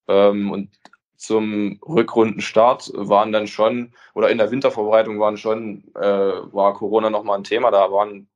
Ähm, 0.07 0.53
und 0.53 0.71
zum 1.17 1.81
Rückrundenstart 1.85 2.93
waren 2.95 3.33
dann 3.33 3.49
schon, 3.49 3.93
oder 4.15 4.31
in 4.31 4.39
der 4.39 4.53
Wintervorbereitung 4.53 5.19
waren 5.19 5.37
schon, 5.37 5.83
äh, 5.97 6.01
war 6.01 6.75
Corona 6.75 7.11
nochmal 7.11 7.37
ein 7.37 7.45
Thema. 7.45 7.73
Da 7.73 7.91
waren 7.91 8.29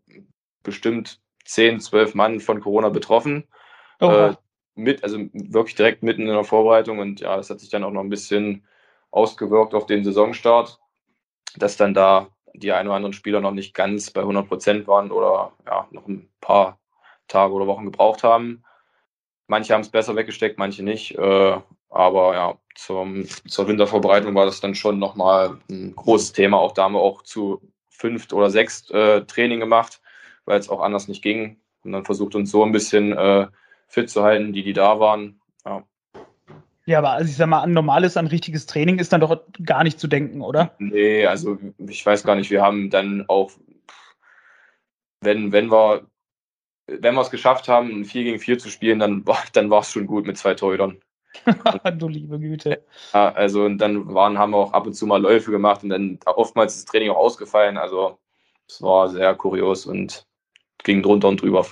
bestimmt 0.64 1.20
zehn, 1.44 1.79
zwölf 1.79 2.16
Mann 2.16 2.40
von 2.40 2.61
Corona 2.61 2.88
betroffen. 2.88 3.44
Oh. 4.01 4.11
Äh, 4.11 4.35
mit, 4.75 5.05
also 5.05 5.18
wirklich 5.33 5.77
direkt 5.77 6.03
mitten 6.03 6.22
in 6.22 6.35
der 6.35 6.42
Vorbereitung 6.42 6.98
und 6.98 7.20
ja, 7.20 7.37
das 7.37 7.51
hat 7.51 7.61
sich 7.61 7.68
dann 7.68 7.85
auch 7.85 7.92
noch 7.92 8.01
ein 8.01 8.11
bisschen 8.11 8.64
ausgewirkt 9.12 9.75
auf 9.75 9.87
den 9.87 10.03
Saisonstart 10.03 10.81
dass 11.56 11.76
dann 11.76 11.94
da 11.94 12.28
die 12.54 12.72
ein 12.72 12.86
oder 12.86 12.96
anderen 12.96 13.12
Spieler 13.12 13.40
noch 13.40 13.52
nicht 13.52 13.74
ganz 13.74 14.10
bei 14.10 14.20
100 14.20 14.46
Prozent 14.46 14.86
waren 14.86 15.10
oder 15.10 15.52
ja, 15.66 15.86
noch 15.90 16.06
ein 16.06 16.28
paar 16.40 16.78
Tage 17.28 17.52
oder 17.54 17.66
Wochen 17.66 17.84
gebraucht 17.84 18.22
haben. 18.22 18.62
Manche 19.46 19.74
haben 19.74 19.80
es 19.80 19.90
besser 19.90 20.16
weggesteckt, 20.16 20.58
manche 20.58 20.82
nicht. 20.82 21.16
Äh, 21.16 21.56
aber 21.88 22.34
ja, 22.34 22.58
zum, 22.74 23.26
zur 23.46 23.68
Wintervorbereitung 23.68 24.34
war 24.34 24.46
das 24.46 24.60
dann 24.60 24.74
schon 24.74 24.98
nochmal 24.98 25.58
ein 25.70 25.94
großes 25.94 26.32
Thema. 26.32 26.58
Auch 26.58 26.72
da 26.72 26.84
haben 26.84 26.94
wir 26.94 27.00
auch 27.00 27.22
zu 27.22 27.60
fünft 27.90 28.32
oder 28.32 28.50
sechst 28.50 28.90
äh, 28.90 29.24
Training 29.26 29.60
gemacht, 29.60 30.00
weil 30.44 30.58
es 30.58 30.68
auch 30.68 30.80
anders 30.80 31.08
nicht 31.08 31.22
ging. 31.22 31.60
Und 31.84 31.92
dann 31.92 32.04
versucht 32.04 32.34
uns 32.34 32.50
so 32.50 32.64
ein 32.64 32.72
bisschen 32.72 33.12
äh, 33.12 33.46
fit 33.88 34.08
zu 34.08 34.22
halten, 34.22 34.52
die, 34.52 34.62
die 34.62 34.72
da 34.72 35.00
waren. 35.00 35.41
Ja. 36.86 36.98
Aber 36.98 37.10
also 37.12 37.30
ich 37.30 37.36
sag 37.36 37.48
mal, 37.48 37.60
an 37.60 37.72
normales, 37.72 38.16
an 38.16 38.26
richtiges 38.26 38.66
Training 38.66 38.98
ist 38.98 39.12
dann 39.12 39.20
doch 39.20 39.40
gar 39.64 39.84
nicht 39.84 40.00
zu 40.00 40.08
denken, 40.08 40.40
oder? 40.42 40.74
Nee, 40.78 41.26
also 41.26 41.58
ich 41.78 42.04
weiß 42.04 42.24
gar 42.24 42.34
nicht, 42.34 42.50
wir 42.50 42.62
haben 42.62 42.90
dann 42.90 43.24
auch, 43.28 43.52
wenn, 45.20 45.52
wenn 45.52 45.70
wir 45.70 46.06
wenn 46.86 47.14
wir 47.14 47.20
es 47.20 47.30
geschafft 47.30 47.68
haben, 47.68 47.90
ein 47.90 48.04
4 48.04 48.24
gegen 48.24 48.38
4 48.38 48.58
zu 48.58 48.68
spielen, 48.68 48.98
dann 48.98 49.26
war 49.26 49.38
dann 49.52 49.72
es 49.72 49.90
schon 49.90 50.06
gut 50.06 50.26
mit 50.26 50.36
zwei 50.36 50.54
Torhütern. 50.54 50.98
du 51.98 52.08
liebe 52.08 52.38
Güte. 52.38 52.84
Ja, 53.14 53.32
also 53.32 53.64
und 53.64 53.78
dann 53.78 54.12
waren, 54.12 54.38
haben 54.38 54.50
wir 54.50 54.58
auch 54.58 54.72
ab 54.72 54.86
und 54.86 54.94
zu 54.94 55.06
mal 55.06 55.20
Läufe 55.20 55.50
gemacht 55.50 55.82
und 55.82 55.90
dann 55.90 56.18
oftmals 56.26 56.74
ist 56.74 56.84
das 56.84 56.90
Training 56.90 57.10
auch 57.10 57.16
ausgefallen. 57.16 57.78
Also 57.78 58.18
es 58.68 58.82
war 58.82 59.08
sehr 59.08 59.34
kurios 59.34 59.86
und 59.86 60.26
ging 60.84 61.02
drunter 61.02 61.28
und 61.28 61.40
drüber. 61.40 61.66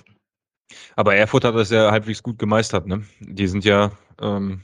Aber 0.97 1.15
Erfurt 1.15 1.45
hat 1.45 1.55
das 1.55 1.71
ja 1.71 1.91
halbwegs 1.91 2.23
gut 2.23 2.39
gemeistert, 2.39 2.87
ne? 2.87 3.05
Die 3.21 3.49
sind 3.49 3.65
ja 3.65 3.91
ähm, 4.23 4.63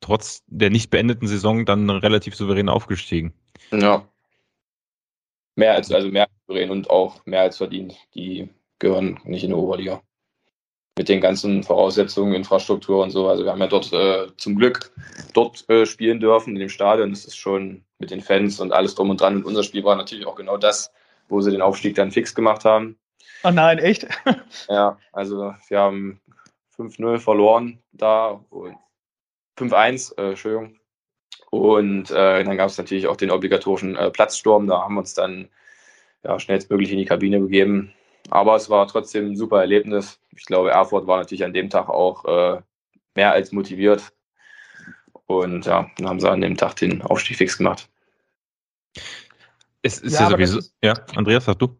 trotz 0.00 0.42
der 0.46 0.70
nicht 0.70 0.90
beendeten 0.90 1.26
Saison 1.26 1.64
dann 1.64 1.90
relativ 1.90 2.34
souverän 2.34 2.68
aufgestiegen. 2.68 3.32
Ja. 3.70 4.06
Mehr 5.56 5.74
als, 5.74 5.90
also 5.90 6.08
mehr 6.08 6.24
als 6.24 6.32
souverän 6.46 6.70
und 6.70 6.90
auch 6.90 7.24
mehr 7.26 7.42
als 7.42 7.56
verdient. 7.56 7.96
Die 8.14 8.48
gehören 8.78 9.20
nicht 9.24 9.44
in 9.44 9.50
die 9.50 9.56
Oberliga. 9.56 10.02
Mit 10.96 11.08
den 11.08 11.20
ganzen 11.20 11.62
Voraussetzungen, 11.62 12.34
Infrastruktur 12.34 13.02
und 13.02 13.10
so. 13.10 13.28
Also 13.28 13.44
wir 13.44 13.52
haben 13.52 13.60
ja 13.60 13.68
dort 13.68 13.92
äh, 13.92 14.26
zum 14.36 14.56
Glück 14.56 14.92
dort 15.32 15.68
äh, 15.68 15.86
spielen 15.86 16.18
dürfen 16.18 16.54
in 16.54 16.60
dem 16.60 16.68
Stadion. 16.68 17.10
Das 17.10 17.24
ist 17.24 17.36
schon 17.36 17.84
mit 17.98 18.10
den 18.10 18.20
Fans 18.20 18.60
und 18.60 18.72
alles 18.72 18.94
drum 18.94 19.10
und 19.10 19.20
dran. 19.20 19.36
Und 19.36 19.44
unser 19.44 19.62
Spiel 19.62 19.84
war 19.84 19.96
natürlich 19.96 20.26
auch 20.26 20.34
genau 20.34 20.56
das, 20.56 20.92
wo 21.28 21.40
sie 21.40 21.52
den 21.52 21.62
Aufstieg 21.62 21.94
dann 21.94 22.10
fix 22.10 22.34
gemacht 22.34 22.64
haben. 22.64 22.98
Oh 23.44 23.50
nein, 23.50 23.78
echt? 23.78 24.08
ja, 24.68 24.98
also 25.12 25.54
wir 25.68 25.78
haben 25.78 26.20
5-0 26.76 27.18
verloren 27.18 27.78
da 27.92 28.40
und 28.50 28.76
5-1, 29.58 30.16
äh, 30.18 30.30
Entschuldigung. 30.30 30.78
Und 31.50 32.10
äh, 32.10 32.44
dann 32.44 32.56
gab 32.56 32.68
es 32.68 32.78
natürlich 32.78 33.06
auch 33.06 33.16
den 33.16 33.30
obligatorischen 33.30 33.96
äh, 33.96 34.10
Platzsturm. 34.10 34.66
Da 34.66 34.82
haben 34.82 34.94
wir 34.94 35.00
uns 35.00 35.14
dann 35.14 35.48
ja, 36.24 36.38
schnellstmöglich 36.38 36.92
in 36.92 36.98
die 36.98 37.04
Kabine 37.04 37.40
begeben. 37.40 37.92
Aber 38.30 38.56
es 38.56 38.68
war 38.68 38.86
trotzdem 38.86 39.30
ein 39.30 39.36
super 39.36 39.60
Erlebnis. 39.60 40.20
Ich 40.36 40.44
glaube, 40.44 40.70
Erfurt 40.70 41.06
war 41.06 41.18
natürlich 41.18 41.44
an 41.44 41.54
dem 41.54 41.70
Tag 41.70 41.88
auch 41.88 42.24
äh, 42.26 42.60
mehr 43.14 43.32
als 43.32 43.52
motiviert. 43.52 44.12
Und 45.26 45.66
ja, 45.66 45.90
dann 45.96 46.08
haben 46.08 46.20
sie 46.20 46.30
an 46.30 46.40
dem 46.40 46.56
Tag 46.56 46.76
den 46.76 47.02
Aufstieg 47.02 47.36
fix 47.36 47.56
gemacht. 47.56 47.88
Es 49.82 49.98
ist 49.98 50.14
ja, 50.14 50.22
ja 50.22 50.30
sowieso. 50.30 50.58
Ist, 50.58 50.74
ja, 50.82 50.94
Andreas, 51.16 51.44
sag 51.44 51.58
du. 51.58 51.76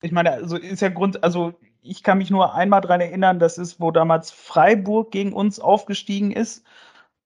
Ich 0.00 0.12
meine, 0.12 0.32
also 0.32 0.56
ist 0.56 0.80
ja 0.80 0.88
Grund, 0.88 1.22
also 1.22 1.54
ich 1.82 2.02
kann 2.02 2.18
mich 2.18 2.30
nur 2.30 2.54
einmal 2.54 2.80
daran 2.80 3.00
erinnern, 3.00 3.38
das 3.38 3.58
ist, 3.58 3.80
wo 3.80 3.90
damals 3.90 4.30
Freiburg 4.30 5.10
gegen 5.10 5.32
uns 5.32 5.60
aufgestiegen 5.60 6.30
ist. 6.30 6.64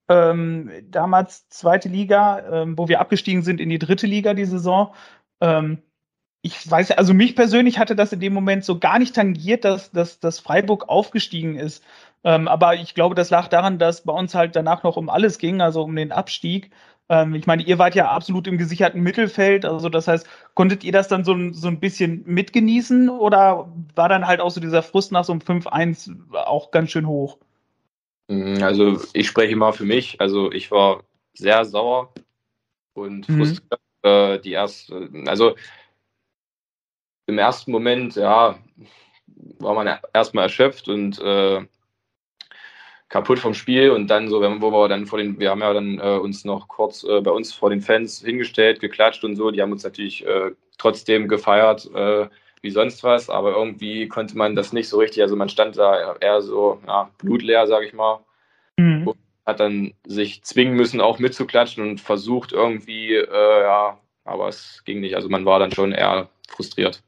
Ähm, 0.09 0.71
damals 0.91 1.49
zweite 1.49 1.89
Liga, 1.89 2.63
ähm, 2.63 2.79
wo 2.79 2.89
wir 2.89 3.01
abgestiegen 3.01 3.43
sind 3.43 3.61
in 3.61 3.71
die 3.71 3.79
dritte 3.79 4.07
Liga 4.07 4.35
die 4.35 4.45
Saison. 4.45 4.95
Ähm, 5.41 5.83
ich 6.43 6.71
weiß, 6.71 6.93
also 6.93 7.13
mich 7.13 7.35
persönlich 7.37 7.79
hatte 7.79 7.97
das 7.97 8.13
in 8.13 8.21
dem 8.21 8.33
Moment 8.33 8.65
so 8.65 8.79
gar 8.79 8.99
nicht 8.99 9.15
tangiert, 9.15 9.65
dass, 9.65 9.91
dass, 9.91 10.21
dass 10.21 10.39
Freiburg 10.41 10.89
aufgestiegen 10.89 11.57
ist. 11.57 11.85
Ähm, 12.25 12.49
aber 12.49 12.77
ich 12.77 12.95
glaube, 12.95 13.15
das 13.17 13.31
lag 13.31 13.49
daran, 13.49 13.79
dass 13.79 14.03
bei 14.05 14.13
uns 14.13 14.35
halt 14.35 14.57
danach 14.57 14.83
noch 14.85 14.97
um 14.97 15.11
alles 15.11 15.39
ging, 15.39 15.61
also 15.61 15.83
um 15.83 15.97
den 15.97 16.13
Abstieg. 16.13 16.71
Ähm, 17.09 17.35
ich 17.35 17.47
meine, 17.47 17.63
ihr 17.63 17.79
wart 17.79 17.95
ja 17.95 18.11
absolut 18.11 18.47
im 18.47 18.59
gesicherten 18.59 19.03
Mittelfeld. 19.03 19.65
Also 19.65 19.89
das 19.89 20.09
heißt, 20.09 20.27
konntet 20.55 20.85
ihr 20.85 20.93
das 20.93 21.09
dann 21.09 21.25
so, 21.25 21.35
so 21.53 21.69
ein 21.69 21.81
bisschen 21.81 22.23
mitgenießen 22.27 23.09
oder 23.09 23.73
war 23.95 24.09
dann 24.09 24.27
halt 24.27 24.41
auch 24.41 24.51
so 24.51 24.61
dieser 24.61 24.83
Frust 24.83 25.13
nach 25.13 25.25
so 25.25 25.33
einem 25.33 25.41
5-1 25.41 26.33
auch 26.33 26.71
ganz 26.71 26.91
schön 26.91 27.07
hoch? 27.07 27.39
Mm, 28.29 28.63
also 28.63 29.01
ich 29.13 29.29
spreche 29.29 29.57
mal 29.57 29.73
für 29.73 29.85
mich. 29.85 30.21
Also 30.21 30.51
ich 30.51 30.71
war 30.71 31.03
sehr 31.35 31.65
sauer 31.65 32.13
und 32.95 33.29
mhm. 33.29 33.39
frustriert. 33.39 33.81
Äh, 34.03 34.39
die 34.41 34.53
erste, 34.53 35.11
also 35.27 35.57
im 37.27 37.39
ersten 37.39 37.73
Moment, 37.73 38.15
ja, 38.17 38.59
war 39.59 39.75
man 39.75 39.99
erstmal 40.13 40.45
erschöpft 40.45 40.89
und 40.89 41.19
äh, 41.21 41.67
kaputt 43.09 43.39
vom 43.39 43.55
Spiel 43.55 43.91
und 43.91 44.09
dann 44.09 44.29
so, 44.29 44.41
wo 44.41 44.73
wir 44.73 44.89
dann 44.89 45.07
vor 45.07 45.19
den, 45.19 45.39
wir 45.39 45.51
haben 45.51 45.61
ja 45.61 45.73
dann 45.73 45.99
äh, 45.99 46.19
uns 46.19 46.45
noch 46.45 46.69
kurz 46.69 47.05
äh, 47.05 47.21
bei 47.21 47.31
uns 47.31 47.53
vor 47.53 47.71
den 47.71 47.81
Fans 47.81 48.21
hingestellt, 48.21 48.81
geklatscht 48.81 49.25
und 49.25 49.37
so, 49.37 49.51
die 49.51 49.63
haben 49.63 49.73
uns 49.73 49.85
natürlich 49.85 50.27
äh, 50.27 50.51
trotzdem 50.79 51.29
gefeiert 51.29 51.89
äh, 51.95 52.29
wie 52.63 52.71
sonst 52.71 53.05
was, 53.05 53.31
aber 53.31 53.53
irgendwie 53.53 54.09
konnte 54.09 54.37
man 54.37 54.57
das 54.57 54.73
nicht 54.73 54.89
so 54.89 54.99
richtig, 54.99 55.23
also 55.23 55.37
man 55.37 55.49
stand 55.49 55.77
da 55.77 56.17
eher 56.17 56.43
so 56.43 56.81
ja, 56.87 57.11
blutleer, 57.19 57.67
sag 57.67 57.85
ich 57.85 57.93
mal, 57.93 58.21
mhm. 58.77 59.09
und 59.09 59.19
hat 59.45 59.61
dann 59.61 59.95
sich 60.05 60.43
zwingen 60.43 60.75
müssen, 60.75 61.01
auch 61.01 61.21
mitzuklatschen 61.21 61.89
und 61.89 62.01
versucht 62.01 62.53
irgendwie, 62.53 63.15
äh, 63.15 63.63
ja, 63.63 64.01
aber 64.25 64.49
es 64.49 64.83
ging 64.85 65.01
nicht, 65.01 65.15
also 65.15 65.29
man 65.29 65.45
war 65.45 65.61
dann 65.61 65.71
schon 65.71 65.93
eher 65.93 66.29
frustriert. 66.49 67.03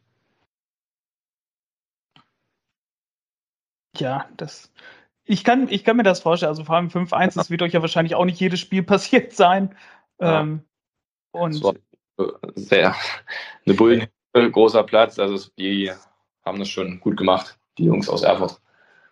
Ja, 3.96 4.28
das, 4.36 4.72
ich 5.28 5.44
kann, 5.44 5.68
ich 5.68 5.84
kann 5.84 5.96
mir 5.96 6.02
das 6.02 6.20
vorstellen. 6.20 6.48
Also 6.48 6.64
vor 6.64 6.76
allem 6.76 6.88
5-1, 6.88 7.34
das 7.34 7.50
wird 7.50 7.62
euch 7.62 7.74
ja 7.74 7.82
wahrscheinlich 7.82 8.14
auch 8.14 8.24
nicht 8.24 8.40
jedes 8.40 8.60
Spiel 8.60 8.82
passiert 8.84 9.32
sein. 9.32 9.74
Ja. 10.20 10.40
Ähm, 10.40 10.62
und 11.30 11.62
sehr 12.56 12.96
eine 13.64 13.74
Bullen 13.74 14.08
großer 14.32 14.82
Platz. 14.84 15.18
Also 15.18 15.50
die 15.58 15.92
haben 16.44 16.58
das 16.58 16.68
schon 16.68 17.00
gut 17.00 17.16
gemacht, 17.16 17.58
die 17.76 17.84
Jungs 17.84 18.08
aus 18.08 18.22
Erfurt. 18.22 18.60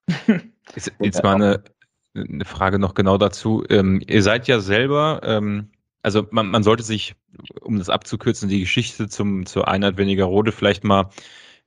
Jetzt, 0.75 0.93
jetzt 0.99 1.23
mal 1.23 1.37
eine, 1.37 1.63
eine 2.15 2.45
Frage 2.45 2.81
noch 2.81 2.95
genau 2.95 3.19
dazu. 3.19 3.65
Ähm, 3.71 4.03
ihr 4.05 4.23
seid 4.25 4.49
ja 4.49 4.59
selber, 4.59 5.21
ähm, 5.23 5.71
also 6.03 6.27
man, 6.33 6.49
man 6.49 6.65
sollte 6.65 6.83
sich, 6.83 7.15
um 7.61 7.79
das 7.79 7.89
abzukürzen, 7.89 8.49
die 8.49 8.61
Geschichte 8.61 9.09
zum, 9.09 9.47
zur 9.47 9.69
Einheit 9.69 9.97
weniger 9.97 10.25
Rode 10.25 10.51
vielleicht 10.51 10.83
mal, 10.83 11.11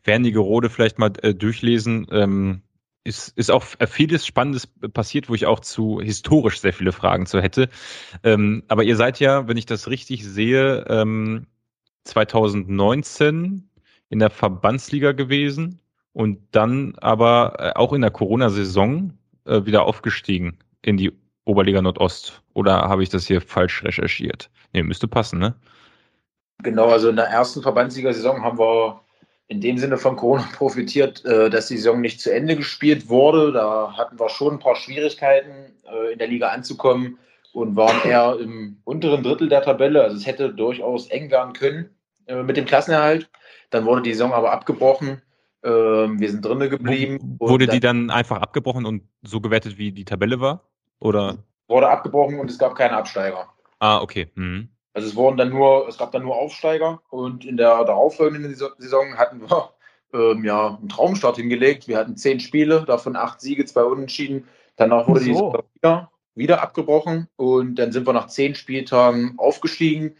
Wernigerode 0.03 0.69
vielleicht 0.69 0.99
mal 0.99 1.13
äh, 1.21 1.33
durchlesen. 1.33 2.07
Ähm, 2.11 2.61
ist, 3.09 3.37
ist 3.37 3.51
auch 3.51 3.63
vieles 3.63 4.25
Spannendes 4.25 4.67
passiert, 4.93 5.29
wo 5.29 5.33
ich 5.33 5.45
auch 5.45 5.59
zu 5.59 5.99
historisch 5.99 6.61
sehr 6.61 6.73
viele 6.73 6.91
Fragen 6.91 7.25
zu 7.25 7.41
hätte. 7.41 7.67
Ähm, 8.23 8.63
aber 8.67 8.83
ihr 8.83 8.95
seid 8.95 9.19
ja, 9.19 9.47
wenn 9.47 9.57
ich 9.57 9.65
das 9.65 9.89
richtig 9.89 10.25
sehe, 10.25 10.85
ähm, 10.87 11.47
2019 12.05 13.69
in 14.09 14.19
der 14.19 14.29
Verbandsliga 14.29 15.11
gewesen 15.11 15.81
und 16.13 16.39
dann 16.51 16.95
aber 17.01 17.55
äh, 17.59 17.71
auch 17.75 17.93
in 17.93 18.01
der 18.01 18.11
Corona-Saison 18.11 19.13
äh, 19.45 19.65
wieder 19.65 19.83
aufgestiegen 19.83 20.59
in 20.81 20.97
die 20.97 21.11
Oberliga 21.45 21.81
Nordost. 21.81 22.41
Oder 22.53 22.81
habe 22.89 23.03
ich 23.03 23.09
das 23.09 23.27
hier 23.27 23.41
falsch 23.41 23.83
recherchiert? 23.83 24.49
Nee, 24.73 24.83
müsste 24.83 25.07
passen, 25.07 25.39
ne? 25.39 25.55
Genau, 26.61 26.89
also 26.89 27.09
in 27.09 27.15
der 27.15 27.25
ersten 27.25 27.61
Verbandsliga-Saison 27.61 28.43
haben 28.43 28.59
wir 28.59 29.01
in 29.49 29.61
dem 29.61 29.77
Sinne 29.77 29.97
von 29.97 30.15
Corona 30.15 30.47
profitiert, 30.55 31.25
äh, 31.25 31.49
dass 31.49 31.67
die 31.67 31.77
Saison 31.77 31.99
nicht 31.99 32.21
zu 32.21 32.33
Ende 32.33 32.55
gespielt 32.55 33.09
wurde. 33.09 33.51
Da 33.51 33.97
hatten 33.97 34.17
wir 34.17 34.29
schon 34.29 34.53
ein 34.53 34.59
paar 34.59 34.75
Schwierigkeiten, 34.75 35.73
äh, 35.91 36.13
in 36.13 36.19
der 36.19 36.27
Liga 36.27 36.49
anzukommen 36.49 37.17
und 37.51 37.75
waren 37.75 37.99
eher 38.05 38.37
im 38.39 38.77
unteren 38.85 39.23
Drittel 39.23 39.49
der 39.49 39.63
Tabelle. 39.63 40.03
Also 40.03 40.15
es 40.15 40.25
hätte 40.25 40.53
durchaus 40.53 41.07
eng 41.07 41.29
werden 41.31 41.53
können 41.53 41.89
äh, 42.27 42.41
mit 42.43 42.55
dem 42.55 42.65
Klassenerhalt. 42.65 43.29
Dann 43.71 43.85
wurde 43.85 44.03
die 44.03 44.13
Saison 44.13 44.33
aber 44.33 44.51
abgebrochen. 44.51 45.21
Ähm, 45.63 46.19
wir 46.19 46.29
sind 46.29 46.45
drinnen 46.45 46.69
geblieben. 46.69 47.37
Wurde 47.39 47.65
dann 47.65 47.73
die 47.73 47.79
dann 47.79 48.09
einfach 48.11 48.41
abgebrochen 48.41 48.85
und 48.85 49.03
so 49.23 49.41
gewertet, 49.41 49.77
wie 49.77 49.91
die 49.91 50.05
Tabelle 50.05 50.39
war? 50.39 50.63
Oder? 50.99 51.39
Wurde 51.67 51.89
abgebrochen 51.89 52.39
und 52.39 52.49
es 52.49 52.57
gab 52.57 52.75
keine 52.75 52.95
Absteiger. 52.95 53.47
Ah, 53.79 53.99
okay. 53.99 54.31
Mhm. 54.35 54.69
Also 54.99 55.11
es 55.11 55.15
wurden 55.15 55.37
dann 55.37 55.49
nur, 55.49 55.87
es 55.87 55.97
gab 55.97 56.11
dann 56.11 56.23
nur 56.23 56.35
Aufsteiger 56.35 57.01
und 57.09 57.45
in 57.45 57.55
der 57.55 57.85
darauffolgenden 57.85 58.53
Saison 58.53 59.17
hatten 59.17 59.39
wir 59.39 59.69
ähm, 60.13 60.43
ja 60.43 60.77
einen 60.77 60.89
Traumstart 60.89 61.37
hingelegt. 61.37 61.87
Wir 61.87 61.97
hatten 61.97 62.17
zehn 62.17 62.41
Spiele, 62.41 62.83
davon 62.85 63.15
acht 63.15 63.39
Siege, 63.39 63.63
zwei 63.63 63.83
Unentschieden. 63.83 64.49
Danach 64.75 65.07
wurde 65.07 65.21
so. 65.21 65.25
die 65.25 65.33
Saison 65.33 65.63
wieder, 65.73 66.11
wieder 66.35 66.61
abgebrochen 66.61 67.29
und 67.37 67.75
dann 67.75 67.93
sind 67.93 68.07
wir 68.07 68.11
nach 68.11 68.27
zehn 68.27 68.55
Spieltagen 68.55 69.35
aufgestiegen. 69.37 70.17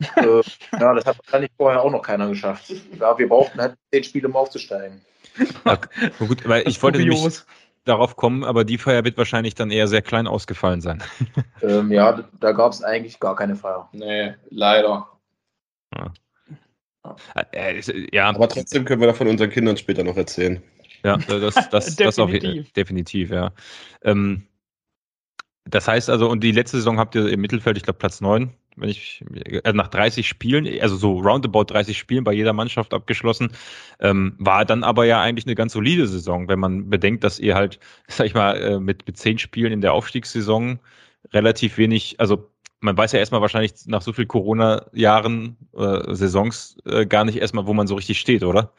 äh, 0.16 0.40
ja, 0.72 0.94
das 0.94 1.04
hat 1.04 1.18
wahrscheinlich 1.18 1.50
vorher 1.58 1.82
auch 1.82 1.90
noch 1.90 2.02
keiner 2.02 2.26
geschafft. 2.26 2.72
Ja, 2.98 3.18
wir 3.18 3.28
brauchten 3.28 3.60
halt 3.60 3.76
zehn 3.92 4.04
Spiele, 4.04 4.28
um 4.28 4.36
aufzusteigen. 4.36 5.02
Okay. 5.66 6.10
Gut, 6.18 6.48
weil 6.48 6.66
ich 6.66 6.82
wollte 6.82 6.98
nämlich, 6.98 7.42
darauf 7.84 8.16
kommen, 8.16 8.44
aber 8.44 8.64
die 8.64 8.78
Feier 8.78 9.04
wird 9.04 9.18
wahrscheinlich 9.18 9.54
dann 9.54 9.70
eher 9.70 9.88
sehr 9.88 10.02
klein 10.02 10.26
ausgefallen 10.26 10.80
sein. 10.80 11.02
Ähm, 11.62 11.90
ja, 11.90 12.22
da 12.40 12.52
gab 12.52 12.72
es 12.72 12.82
eigentlich 12.82 13.18
gar 13.20 13.34
keine 13.36 13.56
Feier. 13.56 13.88
Nee, 13.92 14.34
leider. 14.50 15.08
Ja. 15.96 16.12
Äh, 17.52 17.80
ja. 18.12 18.28
Aber 18.28 18.48
trotzdem 18.50 18.84
können 18.84 19.00
wir 19.00 19.06
davon 19.06 19.28
unseren 19.28 19.48
Kindern 19.48 19.78
später 19.78 20.04
noch 20.04 20.16
erzählen. 20.18 20.62
Ja, 21.02 21.16
das, 21.16 21.54
das, 21.70 21.96
das 21.96 22.18
auch 22.18 22.28
definitiv, 22.28 23.30
ja. 23.30 23.50
Ähm, 24.02 24.46
das 25.64 25.88
heißt 25.88 26.10
also, 26.10 26.28
und 26.28 26.44
die 26.44 26.52
letzte 26.52 26.76
Saison 26.76 26.98
habt 26.98 27.14
ihr 27.14 27.28
im 27.28 27.40
Mittelfeld, 27.40 27.78
ich 27.78 27.82
glaube, 27.82 27.98
Platz 27.98 28.20
9 28.20 28.52
wenn 28.76 28.88
ich 28.88 29.24
äh, 29.44 29.72
nach 29.72 29.88
30 29.88 30.28
Spielen, 30.28 30.68
also 30.80 30.96
so 30.96 31.18
roundabout 31.18 31.64
30 31.64 31.96
Spielen 31.98 32.24
bei 32.24 32.32
jeder 32.32 32.52
Mannschaft 32.52 32.94
abgeschlossen, 32.94 33.52
ähm, 34.00 34.34
war 34.38 34.64
dann 34.64 34.84
aber 34.84 35.04
ja 35.04 35.20
eigentlich 35.20 35.46
eine 35.46 35.54
ganz 35.54 35.72
solide 35.72 36.06
Saison, 36.06 36.48
wenn 36.48 36.58
man 36.58 36.90
bedenkt, 36.90 37.24
dass 37.24 37.38
ihr 37.38 37.54
halt, 37.54 37.78
sag 38.08 38.26
ich 38.26 38.34
mal, 38.34 38.56
äh, 38.56 38.80
mit, 38.80 39.06
mit 39.06 39.16
zehn 39.16 39.38
Spielen 39.38 39.72
in 39.72 39.80
der 39.80 39.92
Aufstiegssaison 39.92 40.78
relativ 41.32 41.78
wenig, 41.78 42.20
also 42.20 42.50
man 42.80 42.96
weiß 42.96 43.12
ja 43.12 43.18
erstmal 43.18 43.40
wahrscheinlich 43.40 43.72
nach 43.86 44.02
so 44.02 44.12
viel 44.12 44.26
Corona-Jahren, 44.26 45.56
äh, 45.74 46.14
Saisons 46.14 46.76
äh, 46.84 47.06
gar 47.06 47.24
nicht 47.24 47.38
erstmal, 47.38 47.66
wo 47.66 47.72
man 47.72 47.86
so 47.86 47.94
richtig 47.94 48.20
steht, 48.20 48.44
oder? 48.44 48.72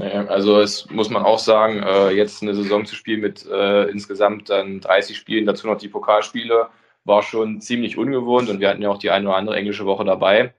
Also 0.00 0.60
es 0.60 0.90
muss 0.90 1.08
man 1.08 1.22
auch 1.22 1.38
sagen, 1.38 1.82
äh, 1.84 2.10
jetzt 2.10 2.42
eine 2.42 2.54
Saison 2.54 2.84
zu 2.84 2.96
spielen 2.96 3.20
mit 3.20 3.46
äh, 3.46 3.84
insgesamt 3.84 4.50
dann 4.50 4.80
30 4.80 5.16
Spielen, 5.16 5.46
dazu 5.46 5.68
noch 5.68 5.78
die 5.78 5.88
Pokalspiele, 5.88 6.68
war 7.04 7.22
schon 7.22 7.60
ziemlich 7.60 7.98
ungewohnt 7.98 8.48
und 8.48 8.60
wir 8.60 8.68
hatten 8.68 8.82
ja 8.82 8.90
auch 8.90 8.98
die 8.98 9.10
eine 9.10 9.28
oder 9.28 9.36
andere 9.36 9.56
englische 9.56 9.86
Woche 9.86 10.04
dabei. 10.04 10.54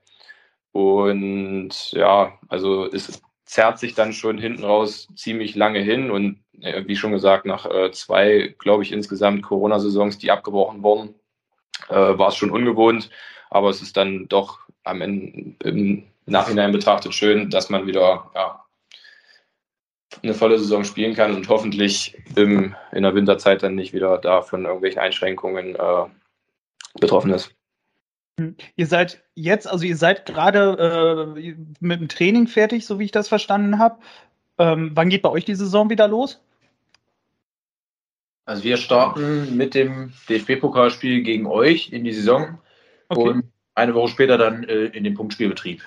Und 0.72 1.92
ja, 1.92 2.38
also 2.50 2.86
es 2.92 3.22
zerrt 3.46 3.80
sich 3.80 3.96
dann 3.96 4.14
schon 4.14 4.38
hinten 4.38 4.64
raus 4.64 5.08
ziemlich 5.16 5.56
lange 5.56 5.80
hin 5.80 6.12
und 6.12 6.40
äh, 6.62 6.84
wie 6.88 6.96
schon 6.96 7.12
gesagt, 7.12 7.46
nach 7.46 7.66
äh, 7.66 7.92
zwei, 7.92 8.56
glaube 8.60 8.84
ich, 8.84 8.92
insgesamt 8.92 9.44
Corona-Saisons, 9.44 10.18
die 10.18 10.32
abgebrochen 10.32 10.84
wurden, 10.84 11.16
äh, 11.90 11.96
war 11.96 12.30
es 12.30 12.36
schon 12.36 12.52
ungewohnt. 12.52 13.10
Aber 13.50 13.70
es 13.70 13.82
ist 13.82 13.96
dann 13.98 14.28
doch 14.28 14.60
am 14.84 15.02
Ende 15.02 15.56
im 15.64 16.04
Nachhinein 16.26 16.72
betrachtet 16.72 17.14
schön, 17.14 17.50
dass 17.50 17.70
man 17.70 17.88
wieder 17.88 18.32
ja, 18.36 18.66
eine 20.24 20.34
volle 20.34 20.58
Saison 20.58 20.84
spielen 20.84 21.16
kann 21.16 21.36
und 21.36 21.48
hoffentlich 21.50 22.18
im, 22.36 22.76
in 22.92 23.04
der 23.04 23.16
Winterzeit 23.16 23.64
dann 23.64 23.76
nicht 23.76 23.94
wieder 23.94 24.18
da 24.18 24.42
von 24.42 24.66
irgendwelchen 24.66 25.00
Einschränkungen 25.00 25.76
äh, 25.76 26.06
betroffen 27.00 27.32
ist. 27.32 27.52
Hm. 28.40 28.56
Ihr 28.76 28.88
seid 28.88 29.24
jetzt, 29.36 29.68
also 29.68 29.86
ihr 29.86 29.98
seid 29.98 30.26
gerade 30.26 31.36
äh, 31.38 31.56
mit 31.80 32.00
dem 32.00 32.08
Training 32.08 32.48
fertig, 32.48 32.86
so 32.86 33.00
wie 33.00 33.06
ich 33.06 33.12
das 33.12 33.28
verstanden 33.28 33.80
habe. 33.80 33.98
Ähm, 34.58 34.92
wann 34.94 35.10
geht 35.10 35.22
bei 35.22 35.30
euch 35.30 35.46
die 35.46 35.56
Saison 35.56 35.90
wieder 35.90 36.08
los? 36.08 36.42
Also 38.46 38.64
wir 38.64 38.78
starten 38.78 39.58
mit 39.58 39.74
dem 39.74 40.14
DFB-Pokalspiel 40.30 41.24
gegen 41.24 41.48
euch 41.48 41.92
in 41.92 42.04
die 42.04 42.14
Saison 42.14 42.60
okay. 43.10 43.22
und 43.22 43.52
eine 43.74 43.94
Woche 43.96 44.10
später 44.10 44.38
dann 44.38 44.64
äh, 44.66 44.86
in 44.86 45.04
den 45.04 45.16
Punktspielbetrieb. 45.16 45.82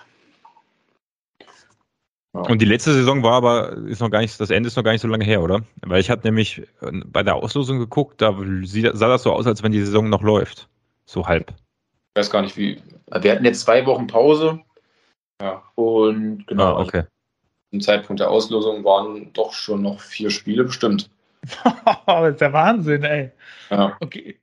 Und 2.33 2.61
die 2.61 2.67
letzte 2.67 2.93
Saison 2.93 3.23
war 3.23 3.33
aber, 3.33 3.73
ist 3.89 4.01
noch 4.01 4.11
gar 4.11 4.21
nicht, 4.21 4.39
das 4.39 4.51
Ende 4.51 4.69
ist 4.69 4.77
noch 4.77 4.85
gar 4.85 4.93
nicht 4.93 5.01
so 5.01 5.09
lange 5.09 5.25
her, 5.25 5.43
oder? 5.43 5.63
Weil 5.83 6.01
ich 6.01 6.11
habe 6.11 6.23
nämlich 6.25 6.59
äh, 6.81 6.91
bei 7.07 7.23
der 7.23 7.37
Auslosung 7.37 7.79
geguckt, 7.79 8.21
da 8.21 8.37
sah 8.65 9.09
das 9.09 9.23
so 9.23 9.33
aus, 9.33 9.47
als 9.47 9.63
wenn 9.63 9.73
die 9.73 9.81
Saison 9.81 10.09
noch 10.09 10.23
läuft. 10.23 10.69
So 11.09 11.27
halb. 11.27 11.55
Ich 12.15 12.21
weiß 12.21 12.31
gar 12.31 12.43
nicht, 12.43 12.57
wie. 12.59 12.83
Wir 13.11 13.33
hatten 13.33 13.45
jetzt 13.47 13.63
zwei 13.63 13.87
Wochen 13.87 14.07
Pause. 14.07 14.61
Ja. 15.41 15.63
Und 15.75 16.47
genau. 16.47 16.77
Ah, 16.77 16.81
okay. 16.81 17.05
Zum 17.71 17.81
Zeitpunkt 17.81 18.21
der 18.21 18.31
Auslosung 18.31 18.85
waren 18.85 19.33
doch 19.33 19.55
schon 19.55 19.83
noch 19.83 20.01
vier 20.01 20.31
Spiele 20.31 20.65
bestimmt. 20.65 21.11
das 22.07 22.33
ist 22.33 22.41
der 22.43 22.53
Wahnsinn, 22.53 23.05
ey. 23.05 23.33
Ja. 23.71 23.97
Okay. 24.01 24.39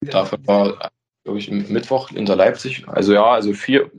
Dafür 0.00 0.38
war, 0.46 0.90
glaube 1.24 1.38
ich, 1.38 1.50
Mittwoch 1.50 2.08
hinter 2.08 2.36
Leipzig. 2.36 2.88
Also 2.88 3.12
ja, 3.12 3.26
also 3.26 3.52
vier, 3.52 3.90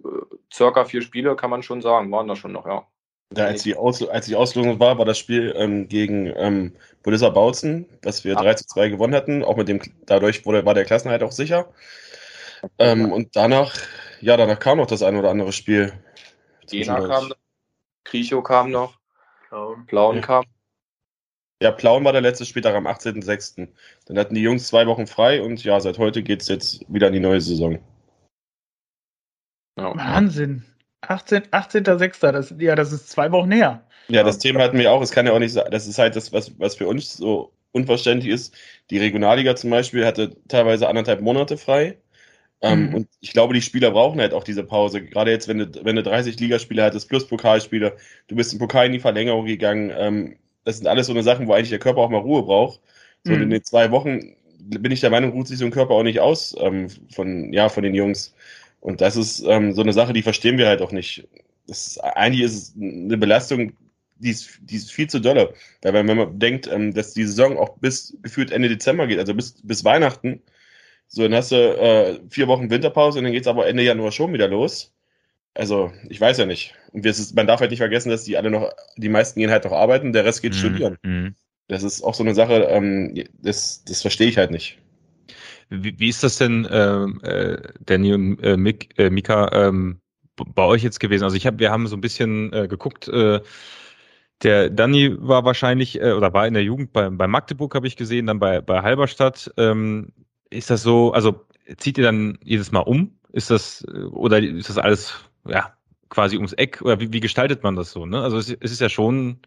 circa 0.52 0.86
vier 0.86 1.04
Spiele 1.04 1.36
kann 1.36 1.52
man 1.52 1.62
schon 1.62 1.82
sagen, 1.82 2.12
waren 2.12 2.28
da 2.28 2.36
schon 2.36 2.54
noch, 2.54 2.66
ja. 2.66 2.88
Ja, 3.36 3.46
als, 3.46 3.64
die 3.64 3.76
Aus, 3.76 4.08
als 4.08 4.28
die 4.28 4.36
Auslosung 4.36 4.80
war, 4.80 4.98
war 4.98 5.06
das 5.06 5.18
Spiel 5.18 5.54
ähm, 5.58 5.88
gegen 5.88 6.32
ähm, 6.38 6.74
Bolissa 7.04 7.30
Bautzen, 7.30 7.86
das 8.02 8.24
wir 8.24 8.38
ah. 8.38 8.42
3 8.42 8.54
zu 8.56 8.68
2 8.68 8.90
gewonnen 8.90 9.14
hatten. 9.14 9.44
Auch 9.44 9.58
mit 9.58 9.68
dem, 9.68 9.82
dadurch 10.06 10.46
wurde, 10.46 10.66
war 10.66 10.74
der 10.74 10.86
Klassenhalt 10.86 11.24
auch 11.24 11.32
sicher. 11.32 11.70
Ähm, 12.80 13.12
und 13.12 13.36
danach, 13.36 13.76
ja, 14.22 14.38
danach 14.38 14.60
kam 14.60 14.78
noch 14.78 14.88
das 14.88 15.04
ein 15.04 15.18
oder 15.18 15.30
andere 15.30 15.52
Spiel. 15.52 15.94
Jena 16.70 17.00
kam 17.00 17.28
noch, 17.28 17.38
Kricho 18.04 18.42
kam 18.42 18.72
noch, 18.72 19.00
Plauen, 19.88 20.16
ja. 20.16 20.22
kam. 20.22 20.46
Ja, 21.62 21.72
Plauen 21.72 22.04
war 22.04 22.12
der 22.12 22.22
letzte 22.22 22.46
Spieltag 22.46 22.76
am 22.76 22.88
18.06. 22.88 23.68
Dann 24.06 24.18
hatten 24.18 24.36
die 24.36 24.42
Jungs 24.42 24.68
zwei 24.68 24.88
Wochen 24.88 25.08
frei 25.08 25.42
und 25.42 25.64
ja, 25.64 25.80
seit 25.80 25.98
heute 25.98 26.22
geht 26.22 26.42
es 26.42 26.48
jetzt 26.48 26.86
wieder 26.92 27.08
in 27.08 27.14
die 27.14 27.20
neue 27.20 27.42
Saison. 27.42 27.80
Ja. 29.78 29.96
Wahnsinn. 29.96 30.66
18, 31.10 31.44
18.06. 31.48 32.32
Das, 32.32 32.54
ja, 32.58 32.76
das 32.76 32.92
ist 32.92 33.10
zwei 33.10 33.32
Wochen 33.32 33.50
näher. 33.50 33.84
Ja, 34.08 34.24
das 34.24 34.38
Thema 34.38 34.62
hatten 34.62 34.78
wir 34.78 34.92
auch. 34.92 35.02
Es 35.02 35.12
kann 35.12 35.26
ja 35.26 35.34
auch 35.34 35.40
nicht 35.40 35.54
sein. 35.54 35.66
Das 35.72 35.88
ist 35.88 35.98
halt 35.98 36.16
das, 36.16 36.32
was, 36.32 36.58
was 36.60 36.76
für 36.76 36.88
uns 36.88 37.18
so 37.18 37.52
unverständlich 37.72 38.32
ist. 38.32 38.54
Die 38.90 38.98
Regionalliga 38.98 39.56
zum 39.56 39.70
Beispiel 39.70 40.06
hatte 40.06 40.36
teilweise 40.48 40.88
anderthalb 40.88 41.22
Monate 41.22 41.58
frei. 41.58 41.98
Ähm, 42.62 42.88
mhm. 42.88 42.96
Und 42.96 43.08
ich 43.20 43.34
glaube, 43.34 43.54
die 43.54 43.62
Spieler 43.62 43.92
brauchen 43.92 44.20
halt 44.20 44.34
auch 44.34 44.44
diese 44.44 44.64
Pause. 44.64 45.04
Gerade 45.04 45.32
jetzt, 45.32 45.48
wenn 45.48 45.58
du, 45.60 45.84
wenn 45.84 45.96
du 45.96 46.04
30 46.04 46.40
Ligaspiele 46.40 46.84
hattest, 46.84 47.10
plus 47.10 47.28
Pokalspiele, 47.28 47.96
du 48.28 48.36
bist 48.36 48.54
im 48.54 48.60
Pokal 48.60 48.88
in 48.88 48.94
die 48.94 49.00
Verlängerung 49.00 49.46
gegangen. 49.46 49.92
Ähm, 49.96 50.38
das 50.64 50.78
sind 50.78 50.88
alles 50.88 51.08
so 51.08 51.14
eine 51.14 51.24
Sachen, 51.24 51.48
wo 51.48 51.54
eigentlich 51.54 51.70
der 51.70 51.80
Körper 51.80 52.02
auch 52.02 52.10
mal 52.10 52.20
Ruhe 52.20 52.44
braucht. 52.44 52.82
So 53.24 53.34
mhm. 53.34 53.44
in 53.44 53.50
den 53.50 53.64
zwei 53.64 53.92
Wochen 53.92 54.36
bin 54.58 54.92
ich 54.92 55.02
der 55.02 55.10
Meinung, 55.10 55.32
ruht 55.32 55.48
sich 55.48 55.60
so 55.60 55.66
ein 55.66 55.72
Körper 55.72 55.94
auch 55.94 56.04
nicht 56.04 56.20
aus 56.20 56.56
ähm, 56.60 56.90
von, 57.14 57.54
ja, 57.54 57.70
von 57.70 57.84
den 57.84 57.94
Jungs. 57.94 58.34
Und 58.86 59.02
das 59.02 59.16
ist 59.16 59.44
ähm, 59.48 59.74
so 59.74 59.82
eine 59.82 59.94
Sache, 59.94 60.14
die 60.14 60.22
verstehen 60.22 60.60
wir 60.60 60.68
halt 60.68 60.84
auch 60.84 60.92
nicht. 60.92 61.28
Ist, 61.66 61.98
eigentlich 62.04 62.44
ist 62.44 62.54
es 62.54 62.76
eine 62.80 63.18
Belastung, 63.18 63.74
die 64.18 64.30
ist, 64.30 64.60
die 64.62 64.76
ist 64.76 64.92
viel 64.92 65.10
zu 65.10 65.20
dolle. 65.20 65.56
Weil 65.82 65.94
wenn 65.96 66.06
man 66.06 66.38
denkt, 66.38 66.68
ähm, 66.68 66.94
dass 66.94 67.16
die 67.16 67.24
Saison 67.24 67.58
auch 67.58 67.80
bis 67.80 68.16
gefühlt 68.22 68.52
Ende 68.52 68.70
Dezember 68.70 69.08
geht, 69.08 69.18
also 69.18 69.34
bis, 69.34 69.56
bis 69.64 69.84
Weihnachten, 69.84 70.44
so, 71.08 71.24
dann 71.24 71.34
hast 71.34 71.52
du 71.52 71.56
äh, 71.56 72.20
vier 72.30 72.48
Wochen 72.48 72.70
Winterpause 72.70 73.18
und 73.18 73.24
dann 73.24 73.34
geht 73.34 73.42
es 73.42 73.48
aber 73.48 73.68
Ende 73.68 73.82
Januar 73.82 74.12
schon 74.12 74.34
wieder 74.34 74.48
los. 74.48 74.94
Also, 75.56 75.92
ich 76.08 76.22
weiß 76.22 76.38
ja 76.38 76.46
nicht. 76.46 76.76
Und 76.92 77.08
ist, 77.08 77.36
man 77.36 77.48
darf 77.48 77.62
halt 77.62 77.72
nicht 77.72 77.80
vergessen, 77.80 78.12
dass 78.12 78.24
die 78.24 78.38
alle 78.38 78.52
noch, 78.52 78.72
die 78.98 79.10
meisten 79.10 79.40
gehen 79.40 79.50
halt 79.50 79.66
noch 79.66 79.72
arbeiten, 79.72 80.14
der 80.14 80.26
Rest 80.26 80.44
geht 80.44 80.54
mhm. 80.54 80.58
studieren. 80.58 80.98
Mhm. 81.02 81.34
Das 81.68 81.82
ist 81.82 82.04
auch 82.04 82.14
so 82.14 82.22
eine 82.22 82.36
Sache, 82.36 82.68
ähm, 82.70 83.20
das, 83.34 83.84
das 83.84 84.04
verstehe 84.04 84.28
ich 84.28 84.38
halt 84.38 84.52
nicht. 84.52 84.78
Wie, 85.70 86.00
wie 86.00 86.10
ist 86.10 86.24
das 86.24 86.38
denn, 86.38 86.68
ähm, 86.72 87.20
äh, 87.24 87.58
Danny 87.80 88.14
und 88.14 88.40
äh, 88.42 88.58
Mick, 88.58 88.98
äh, 89.00 89.10
Mika, 89.10 89.50
ähm, 89.52 90.00
bei 90.36 90.64
euch 90.64 90.84
jetzt 90.84 91.00
gewesen? 91.00 91.24
Also 91.24 91.38
ich 91.38 91.48
habe, 91.48 91.60
wir 91.60 91.72
haben 91.72 91.88
so 91.88 91.96
ein 91.96 92.02
bisschen 92.02 92.54
äh, 92.54 92.68
geguckt, 92.68 93.08
äh, 93.08 93.42
der 94.44 94.70
Danny 94.70 95.16
war 95.18 95.46
wahrscheinlich 95.46 96.02
äh, 96.02 96.12
oder 96.12 96.34
war 96.34 96.48
in 96.48 96.54
der 96.54 96.64
Jugend 96.64 96.94
bei, 96.94 97.10
bei 97.10 97.28
Magdeburg, 97.28 97.74
habe 97.76 97.88
ich 97.88 97.96
gesehen, 97.96 98.28
dann 98.28 98.40
bei, 98.40 98.62
bei 98.62 98.82
Halberstadt. 98.82 99.52
Ähm, 99.58 100.12
ist 100.50 100.70
das 100.70 100.84
so, 100.84 101.14
also 101.14 101.46
zieht 101.78 101.98
ihr 101.98 102.04
dann 102.04 102.38
jedes 102.44 102.72
Mal 102.72 102.82
um? 102.82 103.18
Ist 103.32 103.50
das, 103.50 103.86
äh, 103.94 104.04
oder 104.04 104.40
ist 104.40 104.70
das 104.70 104.78
alles, 104.78 105.14
ja, 105.48 105.74
quasi 106.10 106.36
ums 106.36 106.54
Eck? 106.54 106.82
Oder 106.82 107.00
wie, 107.00 107.14
wie 107.14 107.20
gestaltet 107.22 107.64
man 107.64 107.76
das 107.76 107.92
so? 107.92 108.06
Ne? 108.06 108.22
Also 108.22 108.38
es, 108.38 108.50
es 108.50 108.72
ist 108.72 108.82
ja 108.82 108.90
schon, 108.90 109.40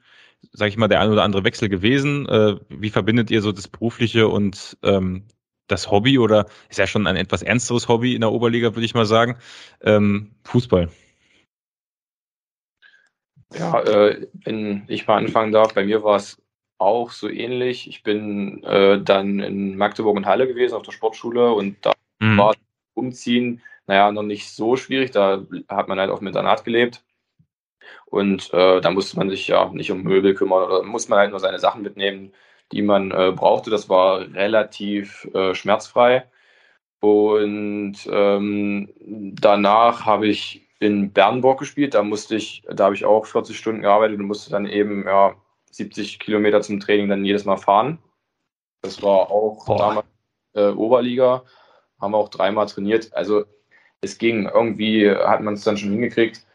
sage 0.52 0.70
ich 0.70 0.76
mal, 0.76 0.88
der 0.88 1.00
ein 1.00 1.10
oder 1.10 1.22
andere 1.24 1.44
Wechsel 1.44 1.68
gewesen. 1.68 2.26
Äh, 2.26 2.56
wie 2.70 2.90
verbindet 2.90 3.30
ihr 3.30 3.42
so 3.42 3.52
das 3.52 3.68
Berufliche 3.68 4.28
und 4.28 4.76
ähm, 4.82 5.24
das 5.68 5.90
Hobby 5.90 6.18
oder 6.18 6.46
ist 6.68 6.78
ja 6.78 6.86
schon 6.86 7.06
ein 7.06 7.16
etwas 7.16 7.42
ernsteres 7.42 7.88
Hobby 7.88 8.14
in 8.14 8.20
der 8.20 8.32
Oberliga, 8.32 8.74
würde 8.74 8.84
ich 8.84 8.94
mal 8.94 9.06
sagen, 9.06 9.36
ähm, 9.82 10.32
Fußball? 10.44 10.88
Ja, 13.54 13.80
äh, 13.82 14.26
wenn 14.44 14.84
ich 14.88 15.06
mal 15.06 15.16
anfangen 15.16 15.52
darf, 15.52 15.74
bei 15.74 15.84
mir 15.84 16.02
war 16.02 16.16
es 16.16 16.42
auch 16.78 17.10
so 17.10 17.28
ähnlich. 17.28 17.88
Ich 17.88 18.02
bin 18.02 18.62
äh, 18.64 19.00
dann 19.02 19.40
in 19.40 19.76
Magdeburg 19.76 20.16
und 20.16 20.26
Halle 20.26 20.46
gewesen 20.46 20.74
auf 20.74 20.82
der 20.82 20.92
Sportschule 20.92 21.52
und 21.52 21.76
da 21.82 21.92
mhm. 22.20 22.38
war 22.38 22.54
Umziehen, 22.94 23.62
naja, 23.86 24.10
noch 24.12 24.22
nicht 24.22 24.50
so 24.50 24.76
schwierig. 24.76 25.12
Da 25.12 25.44
hat 25.68 25.88
man 25.88 25.98
halt 25.98 26.10
auf 26.10 26.18
dem 26.18 26.28
Internat 26.28 26.64
gelebt. 26.64 27.04
Und 28.06 28.52
äh, 28.52 28.80
da 28.80 28.90
musste 28.90 29.16
man 29.16 29.30
sich 29.30 29.48
ja 29.48 29.70
nicht 29.70 29.90
um 29.90 30.02
Möbel 30.02 30.34
kümmern 30.34 30.64
oder 30.64 30.82
muss 30.82 31.08
man 31.08 31.18
halt 31.18 31.30
nur 31.30 31.40
seine 31.40 31.58
Sachen 31.58 31.82
mitnehmen, 31.82 32.32
die 32.72 32.82
man 32.82 33.10
äh, 33.10 33.32
brauchte. 33.34 33.70
Das 33.70 33.88
war 33.88 34.20
relativ 34.34 35.24
äh, 35.34 35.54
schmerzfrei. 35.54 36.24
Und 37.00 37.96
ähm, 38.10 38.92
danach 39.00 40.04
habe 40.04 40.26
ich 40.26 40.66
in 40.80 41.12
Bernburg 41.12 41.60
gespielt. 41.60 41.94
Da 41.94 42.02
musste 42.02 42.36
ich, 42.36 42.64
da 42.68 42.84
habe 42.84 42.94
ich 42.94 43.04
auch 43.04 43.26
40 43.26 43.56
Stunden 43.56 43.82
gearbeitet 43.82 44.18
und 44.18 44.26
musste 44.26 44.50
dann 44.50 44.66
eben 44.66 45.04
ja, 45.06 45.34
70 45.70 46.18
Kilometer 46.18 46.60
zum 46.60 46.80
Training 46.80 47.08
dann 47.08 47.24
jedes 47.24 47.44
Mal 47.44 47.56
fahren. 47.56 47.98
Das 48.82 49.02
war 49.02 49.30
auch 49.30 49.66
Boah. 49.66 49.78
damals 49.78 50.06
äh, 50.54 50.68
Oberliga. 50.68 51.44
Haben 52.00 52.12
wir 52.12 52.18
auch 52.18 52.28
dreimal 52.28 52.66
trainiert. 52.66 53.12
Also 53.14 53.44
es 54.00 54.18
ging. 54.18 54.46
Irgendwie 54.46 55.10
hat 55.10 55.42
man 55.42 55.54
es 55.54 55.64
dann 55.64 55.76
schon 55.76 55.90
hingekriegt. 55.90 56.46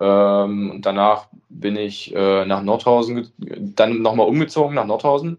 Ähm, 0.00 0.70
und 0.70 0.86
danach 0.86 1.28
bin 1.48 1.76
ich 1.76 2.14
äh, 2.14 2.44
nach 2.44 2.62
Nordhausen, 2.62 3.32
dann 3.38 4.02
nochmal 4.02 4.28
umgezogen 4.28 4.74
nach 4.74 4.86
Nordhausen 4.86 5.38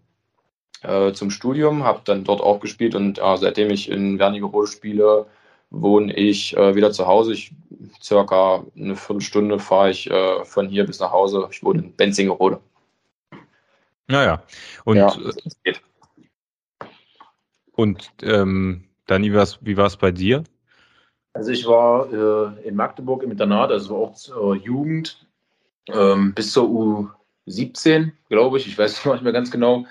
äh, 0.82 1.12
zum 1.12 1.30
Studium, 1.30 1.84
habe 1.84 2.00
dann 2.04 2.24
dort 2.24 2.40
auch 2.40 2.60
gespielt 2.60 2.94
und 2.94 3.18
äh, 3.18 3.36
seitdem 3.36 3.70
ich 3.70 3.90
in 3.90 4.18
Wernigerode 4.18 4.66
spiele, 4.66 5.26
wohne 5.70 6.12
ich 6.14 6.56
äh, 6.56 6.74
wieder 6.74 6.90
zu 6.92 7.06
Hause. 7.06 7.32
Ich 7.32 7.52
circa 8.02 8.64
eine 8.76 8.96
Viertelstunde 8.96 9.58
fahre 9.58 9.90
ich 9.90 10.10
äh, 10.10 10.44
von 10.44 10.68
hier 10.68 10.84
bis 10.84 11.00
nach 11.00 11.12
Hause. 11.12 11.48
Ich 11.50 11.62
wohne 11.62 11.82
in 11.82 11.96
Benzingerode. 11.96 12.60
Naja, 14.08 14.42
und, 14.84 14.96
ja, 14.96 15.14
äh, 15.64 15.74
und 17.72 18.10
ähm, 18.22 18.84
Dani, 19.06 19.32
wie 19.32 19.76
war 19.76 19.86
es 19.86 19.96
bei 19.96 20.10
dir? 20.10 20.42
Also 21.32 21.52
ich 21.52 21.64
war 21.66 22.12
äh, 22.12 22.68
in 22.68 22.74
Magdeburg 22.74 23.22
im 23.22 23.30
Internat, 23.30 23.70
also 23.70 23.96
auch 23.96 24.14
zur 24.14 24.56
Jugend 24.56 25.24
ähm, 25.88 26.34
bis 26.34 26.52
zur 26.52 27.12
U17, 27.46 28.10
glaube 28.28 28.58
ich. 28.58 28.66
Ich 28.66 28.76
weiß 28.76 28.92
es 28.98 29.04
nicht 29.04 29.22
mehr 29.22 29.32
ganz 29.32 29.50
genau. 29.50 29.86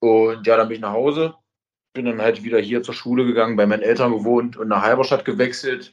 Und 0.00 0.46
ja, 0.46 0.56
dann 0.56 0.68
bin 0.68 0.76
ich 0.76 0.80
nach 0.80 0.92
Hause, 0.92 1.34
bin 1.92 2.06
dann 2.06 2.20
halt 2.20 2.44
wieder 2.44 2.58
hier 2.58 2.82
zur 2.82 2.94
Schule 2.94 3.24
gegangen, 3.26 3.56
bei 3.56 3.66
meinen 3.66 3.82
Eltern 3.82 4.12
gewohnt 4.12 4.56
und 4.56 4.68
nach 4.68 4.82
Halberstadt 4.82 5.24
gewechselt. 5.24 5.92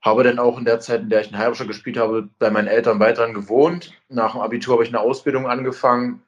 Habe 0.00 0.22
dann 0.22 0.38
auch 0.38 0.58
in 0.58 0.64
der 0.64 0.80
Zeit, 0.80 1.02
in 1.02 1.10
der 1.10 1.22
ich 1.22 1.30
in 1.30 1.38
Halberstadt 1.38 1.68
gespielt 1.68 1.96
habe, 1.96 2.28
bei 2.38 2.50
meinen 2.50 2.68
Eltern 2.68 3.00
weiterhin 3.00 3.34
gewohnt. 3.34 3.92
Nach 4.08 4.32
dem 4.32 4.40
Abitur 4.40 4.74
habe 4.74 4.84
ich 4.84 4.90
eine 4.90 5.00
Ausbildung 5.00 5.48
angefangen. 5.48 6.22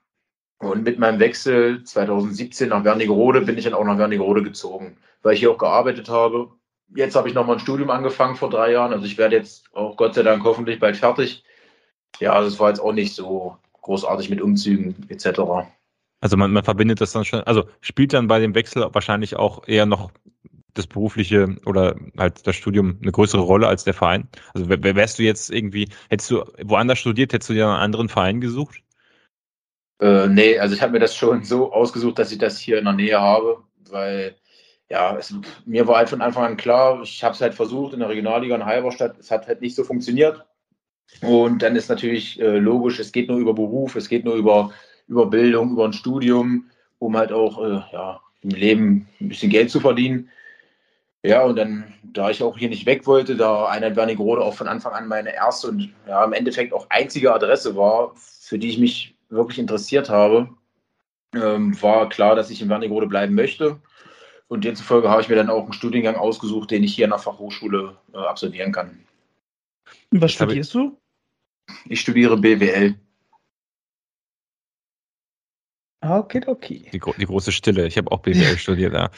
Und 0.58 0.84
mit 0.84 0.98
meinem 0.98 1.20
Wechsel 1.20 1.84
2017 1.84 2.68
nach 2.68 2.84
Wernigerode 2.84 3.40
bin 3.40 3.56
ich 3.56 3.64
dann 3.64 3.72
auch 3.72 3.84
nach 3.84 3.96
Wernigerode 3.96 4.42
gezogen, 4.42 4.98
weil 5.22 5.32
ich 5.32 5.40
hier 5.40 5.50
auch 5.50 5.58
gearbeitet 5.58 6.10
habe. 6.10 6.50
Jetzt 6.94 7.16
habe 7.16 7.28
ich 7.28 7.34
nochmal 7.34 7.56
ein 7.56 7.60
Studium 7.60 7.88
angefangen 7.88 8.36
vor 8.36 8.50
drei 8.50 8.72
Jahren. 8.72 8.92
Also 8.92 9.06
ich 9.06 9.16
werde 9.16 9.36
jetzt 9.36 9.64
auch 9.72 9.96
Gott 9.96 10.14
sei 10.14 10.22
Dank 10.22 10.44
hoffentlich 10.44 10.78
bald 10.78 10.98
fertig. 10.98 11.44
Ja, 12.18 12.34
also 12.34 12.48
es 12.48 12.60
war 12.60 12.68
jetzt 12.68 12.80
auch 12.80 12.92
nicht 12.92 13.14
so 13.14 13.56
großartig 13.80 14.28
mit 14.28 14.42
Umzügen 14.42 15.06
etc. 15.08 15.40
Also 16.20 16.36
man, 16.36 16.52
man 16.52 16.64
verbindet 16.64 17.00
das 17.00 17.12
dann 17.12 17.24
schon, 17.24 17.40
also 17.40 17.64
spielt 17.80 18.12
dann 18.12 18.28
bei 18.28 18.40
dem 18.40 18.54
Wechsel 18.54 18.86
wahrscheinlich 18.92 19.36
auch 19.36 19.66
eher 19.66 19.86
noch 19.86 20.10
das 20.74 20.86
berufliche 20.86 21.56
oder 21.66 21.96
halt 22.16 22.46
das 22.46 22.56
Studium 22.56 22.98
eine 23.02 23.12
größere 23.12 23.40
Rolle 23.40 23.68
als 23.68 23.84
der 23.84 23.94
Verein? 23.94 24.28
Also 24.54 24.68
wärst 24.68 25.18
du 25.18 25.22
jetzt 25.22 25.50
irgendwie, 25.50 25.88
hättest 26.08 26.30
du 26.30 26.44
woanders 26.62 26.98
studiert, 26.98 27.32
hättest 27.32 27.50
du 27.50 27.54
dir 27.54 27.66
einen 27.66 27.80
anderen 27.80 28.08
Verein 28.08 28.40
gesucht? 28.40 28.82
Äh, 30.00 30.28
nee, 30.28 30.58
also 30.58 30.74
ich 30.74 30.82
habe 30.82 30.92
mir 30.92 30.98
das 30.98 31.16
schon 31.16 31.42
so 31.42 31.72
ausgesucht, 31.72 32.18
dass 32.18 32.32
ich 32.32 32.38
das 32.38 32.58
hier 32.58 32.78
in 32.78 32.84
der 32.84 32.94
Nähe 32.94 33.20
habe, 33.20 33.62
weil 33.90 34.36
ja, 34.88 35.16
es, 35.16 35.34
mir 35.66 35.86
war 35.86 35.98
halt 35.98 36.08
von 36.08 36.22
Anfang 36.22 36.44
an 36.44 36.56
klar, 36.56 37.00
ich 37.02 37.22
habe 37.22 37.34
es 37.34 37.40
halt 37.40 37.54
versucht 37.54 37.92
in 37.94 38.00
der 38.00 38.08
Regionalliga 38.08 38.56
in 38.56 38.64
Halberstadt, 38.64 39.18
es 39.18 39.30
hat 39.30 39.46
halt 39.46 39.60
nicht 39.60 39.76
so 39.76 39.84
funktioniert. 39.84 40.44
Und 41.22 41.62
dann 41.62 41.76
ist 41.76 41.88
natürlich 41.88 42.40
äh, 42.40 42.58
logisch, 42.58 42.98
es 42.98 43.12
geht 43.12 43.28
nur 43.28 43.38
über 43.38 43.52
Beruf, 43.52 43.96
es 43.96 44.08
geht 44.08 44.24
nur 44.24 44.34
über 44.34 44.72
über 45.10 45.26
Bildung, 45.26 45.72
über 45.72 45.84
ein 45.84 45.92
Studium, 45.92 46.70
um 47.00 47.16
halt 47.16 47.32
auch 47.32 47.62
äh, 47.62 47.82
ja, 47.92 48.20
im 48.42 48.50
Leben 48.50 49.08
ein 49.20 49.28
bisschen 49.28 49.50
Geld 49.50 49.70
zu 49.70 49.80
verdienen. 49.80 50.30
Ja, 51.22 51.42
und 51.42 51.56
dann, 51.56 51.92
da 52.02 52.30
ich 52.30 52.42
auch 52.42 52.56
hier 52.56 52.70
nicht 52.70 52.86
weg 52.86 53.06
wollte, 53.06 53.36
da 53.36 53.66
Einheit 53.66 53.96
Wernigerode 53.96 54.40
auch 54.40 54.54
von 54.54 54.68
Anfang 54.68 54.94
an 54.94 55.08
meine 55.08 55.34
erste 55.34 55.68
und 55.68 55.92
ja, 56.06 56.24
im 56.24 56.32
Endeffekt 56.32 56.72
auch 56.72 56.86
einzige 56.88 57.34
Adresse 57.34 57.76
war, 57.76 58.12
für 58.14 58.58
die 58.58 58.70
ich 58.70 58.78
mich 58.78 59.14
wirklich 59.28 59.58
interessiert 59.58 60.08
habe, 60.08 60.48
ähm, 61.34 61.80
war 61.82 62.08
klar, 62.08 62.36
dass 62.36 62.48
ich 62.48 62.62
in 62.62 62.68
Wernigerode 62.70 63.06
bleiben 63.06 63.34
möchte. 63.34 63.78
Und 64.48 64.64
demzufolge 64.64 65.10
habe 65.10 65.20
ich 65.20 65.28
mir 65.28 65.36
dann 65.36 65.50
auch 65.50 65.64
einen 65.64 65.72
Studiengang 65.72 66.16
ausgesucht, 66.16 66.70
den 66.70 66.82
ich 66.82 66.94
hier 66.94 67.04
an 67.06 67.10
der 67.10 67.18
Fachhochschule 67.18 67.96
äh, 68.14 68.16
absolvieren 68.16 68.72
kann. 68.72 68.98
Was 70.12 70.32
studierst 70.32 70.72
du? 70.74 70.96
Ich 71.86 72.00
studiere 72.00 72.36
BWL. 72.36 72.96
Okay, 76.02 76.40
okay. 76.46 76.88
Die, 76.92 77.00
die 77.18 77.26
große 77.26 77.52
Stille. 77.52 77.86
Ich 77.86 77.98
habe 77.98 78.10
auch 78.10 78.20
BWL 78.20 78.56
studiert, 78.58 78.94
ja. 78.94 79.10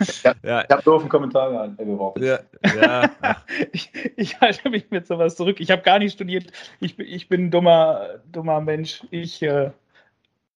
ich 0.00 0.26
habe 0.26 0.38
ja. 0.42 0.68
hab 0.68 0.84
doof 0.84 1.00
einen 1.00 1.08
Kommentar 1.08 1.68
geworfen. 1.68 2.22
Ja, 2.22 2.40
ja. 2.76 3.10
ich, 3.72 3.90
ich, 4.16 4.40
halte 4.40 4.68
mich 4.68 4.90
mit 4.90 5.06
sowas 5.06 5.36
zurück. 5.36 5.58
Ich 5.60 5.70
habe 5.70 5.82
gar 5.82 5.98
nicht 5.98 6.12
studiert. 6.12 6.52
Ich, 6.80 6.98
ich 6.98 7.28
bin 7.28 7.46
ein 7.46 7.50
dummer, 7.50 8.20
dummer 8.30 8.60
Mensch. 8.60 9.02
Ich 9.10 9.42
äh, 9.42 9.70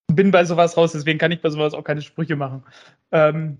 bin 0.09 0.31
bei 0.31 0.44
sowas 0.44 0.76
raus, 0.76 0.92
deswegen 0.92 1.18
kann 1.18 1.33
ich 1.33 1.40
bei 1.40 1.48
sowas 1.48 1.72
auch 1.72 1.85
keine 1.85 2.02
Sprüche 2.02 2.37
machen. 2.37 2.62
Ähm, 3.12 3.57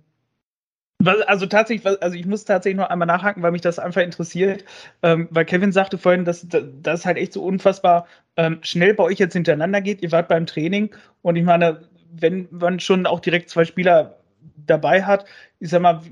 also 1.05 1.47
tatsächlich, 1.47 2.03
also 2.03 2.17
ich 2.17 2.27
muss 2.27 2.45
tatsächlich 2.45 2.79
noch 2.79 2.91
einmal 2.91 3.07
nachhaken, 3.07 3.43
weil 3.43 3.53
mich 3.53 3.61
das 3.61 3.79
einfach 3.79 4.03
interessiert, 4.03 4.65
ähm, 5.03 5.29
weil 5.31 5.45
Kevin 5.45 5.73
sagte 5.73 5.99
vorhin, 5.99 6.25
dass 6.25 6.47
das 6.49 7.07
halt 7.07 7.17
echt 7.17 7.33
so 7.33 7.43
unfassbar 7.43 8.07
ähm, 8.37 8.59
schnell 8.63 8.95
bei 8.95 9.05
euch 9.05 9.19
jetzt 9.19 9.33
hintereinander 9.35 9.81
geht. 9.81 10.03
Ihr 10.03 10.13
wart 10.13 10.29
beim 10.29 10.47
Training 10.47 10.95
und 11.23 11.37
ich 11.37 11.45
meine, 11.45 11.83
wenn 12.13 12.49
man 12.51 12.81
schon 12.81 13.07
auch 13.07 13.21
direkt 13.21 13.49
zwei 13.51 13.65
Spieler 13.65 14.19
dabei 14.67 15.03
hat, 15.05 15.25
ich 15.59 15.71
sag 15.71 15.83
mal, 15.83 16.03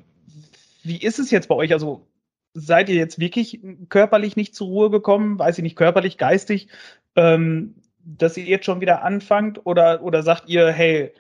wie 0.82 0.98
ist 0.98 1.18
es 1.18 1.30
jetzt 1.30 1.48
bei 1.48 1.54
euch? 1.54 1.72
Also 1.72 2.06
seid 2.54 2.88
ihr 2.88 2.96
jetzt 2.96 3.18
wirklich 3.18 3.60
körperlich 3.88 4.36
nicht 4.36 4.54
zur 4.54 4.68
Ruhe 4.68 4.90
gekommen? 4.90 5.38
Weiß 5.38 5.58
ich 5.58 5.62
nicht, 5.62 5.76
körperlich, 5.76 6.18
geistig, 6.18 6.68
ähm, 7.16 7.74
dass 8.04 8.36
ihr 8.36 8.44
jetzt 8.44 8.64
schon 8.64 8.80
wieder 8.80 9.02
anfangt 9.02 9.64
oder, 9.66 10.02
oder 10.02 10.22
sagt 10.22 10.48
ihr, 10.48 10.70
hey, 10.70 11.12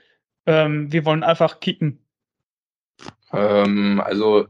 ähm, 0.46 0.92
wir 0.92 1.04
wollen 1.04 1.22
einfach 1.22 1.60
kicken? 1.60 1.98
Ähm, 3.32 4.00
also 4.04 4.46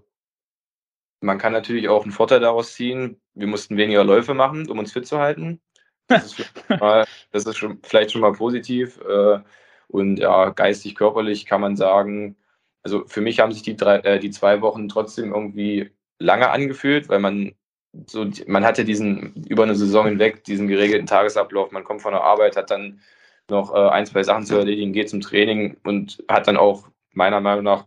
man 1.21 1.39
kann 1.39 1.53
natürlich 1.53 1.89
auch 1.89 2.03
einen 2.03 2.13
Vorteil 2.13 2.41
daraus 2.41 2.75
ziehen. 2.75 3.21
Wir 3.35 3.47
mussten 3.47 3.77
weniger 3.77 4.05
Läufe 4.05 4.35
machen, 4.35 4.69
um 4.71 4.79
uns 4.79 4.93
fit 4.93 5.07
zu 5.07 5.19
halten. 5.19 5.61
Das 6.09 6.39
ist, 6.39 6.53
mal, 6.81 7.07
das 7.31 7.45
ist 7.45 7.57
schon, 7.57 7.79
vielleicht 7.83 8.13
schon 8.13 8.23
mal 8.23 8.33
positiv. 8.33 9.01
Äh, 9.03 9.41
und 9.89 10.19
ja, 10.19 10.51
geistig, 10.51 10.95
körperlich 10.95 11.47
kann 11.47 11.61
man 11.61 11.77
sagen, 11.77 12.37
also 12.83 13.05
für 13.07 13.21
mich 13.21 13.41
haben 13.41 13.53
sich 13.53 13.63
die, 13.63 13.77
drei, 13.77 13.99
äh, 13.99 14.19
die 14.19 14.31
zwei 14.31 14.63
Wochen 14.63 14.89
trotzdem 14.89 15.33
irgendwie 15.35 15.91
lange 16.19 16.51
angefühlt, 16.51 17.09
weil 17.09 17.19
man 17.19 17.55
so, 18.07 18.27
man 18.47 18.65
hatte 18.65 18.85
diesen 18.85 19.35
über 19.47 19.65
eine 19.65 19.75
Saison 19.75 20.07
hinweg 20.07 20.45
diesen 20.45 20.69
geregelten 20.69 21.07
Tagesablauf. 21.07 21.73
Man 21.73 21.85
kommt 21.85 22.03
von 22.03 22.13
der 22.13 22.23
Arbeit, 22.23 22.57
hat 22.57 22.71
dann 22.71 23.01
noch 23.49 23.75
äh, 23.75 23.89
ein, 23.91 24.07
zwei 24.07 24.23
Sachen 24.23 24.47
zu 24.47 24.57
erledigen, 24.57 24.93
geht 24.93 25.11
zum 25.11 25.21
Training 25.21 25.77
und 25.85 26.23
hat 26.29 26.47
dann 26.47 26.57
auch 26.57 26.89
meiner 27.13 27.41
Meinung 27.41 27.65
nach 27.65 27.87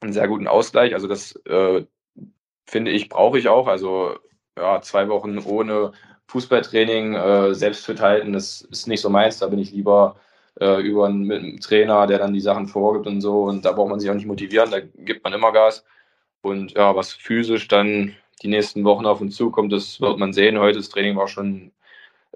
einen 0.00 0.12
sehr 0.12 0.28
guten 0.28 0.46
Ausgleich. 0.46 0.94
Also 0.94 1.08
das 1.08 1.36
äh, 1.46 1.84
finde 2.66 2.90
ich, 2.90 3.08
brauche 3.08 3.38
ich 3.38 3.48
auch. 3.48 3.66
Also 3.66 4.16
ja, 4.56 4.80
zwei 4.82 5.08
Wochen 5.08 5.38
ohne 5.38 5.92
Fußballtraining, 6.28 7.14
äh, 7.14 7.54
selbstfit 7.54 8.00
halten, 8.00 8.32
das 8.32 8.62
ist 8.62 8.86
nicht 8.86 9.00
so 9.00 9.10
meins. 9.10 9.38
Da 9.38 9.46
bin 9.48 9.58
ich 9.58 9.72
lieber 9.72 10.16
äh, 10.60 10.80
über 10.82 11.06
einen, 11.06 11.22
mit 11.22 11.38
einem 11.38 11.60
Trainer, 11.60 12.06
der 12.06 12.18
dann 12.18 12.34
die 12.34 12.40
Sachen 12.40 12.66
vorgibt 12.68 13.06
und 13.06 13.20
so. 13.20 13.44
Und 13.44 13.64
da 13.64 13.72
braucht 13.72 13.90
man 13.90 14.00
sich 14.00 14.10
auch 14.10 14.14
nicht 14.14 14.26
motivieren, 14.26 14.70
da 14.70 14.80
gibt 14.80 15.24
man 15.24 15.32
immer 15.32 15.52
Gas. 15.52 15.84
Und 16.42 16.72
ja, 16.72 16.94
was 16.94 17.12
physisch 17.12 17.68
dann 17.68 18.14
die 18.42 18.48
nächsten 18.48 18.84
Wochen 18.84 19.06
auf 19.06 19.20
uns 19.20 19.36
zukommt, 19.36 19.72
das 19.72 20.00
wird 20.00 20.18
man 20.18 20.32
sehen. 20.32 20.58
Heute 20.58 20.78
das 20.78 20.88
Training 20.88 21.16
war 21.16 21.28
schon 21.28 21.72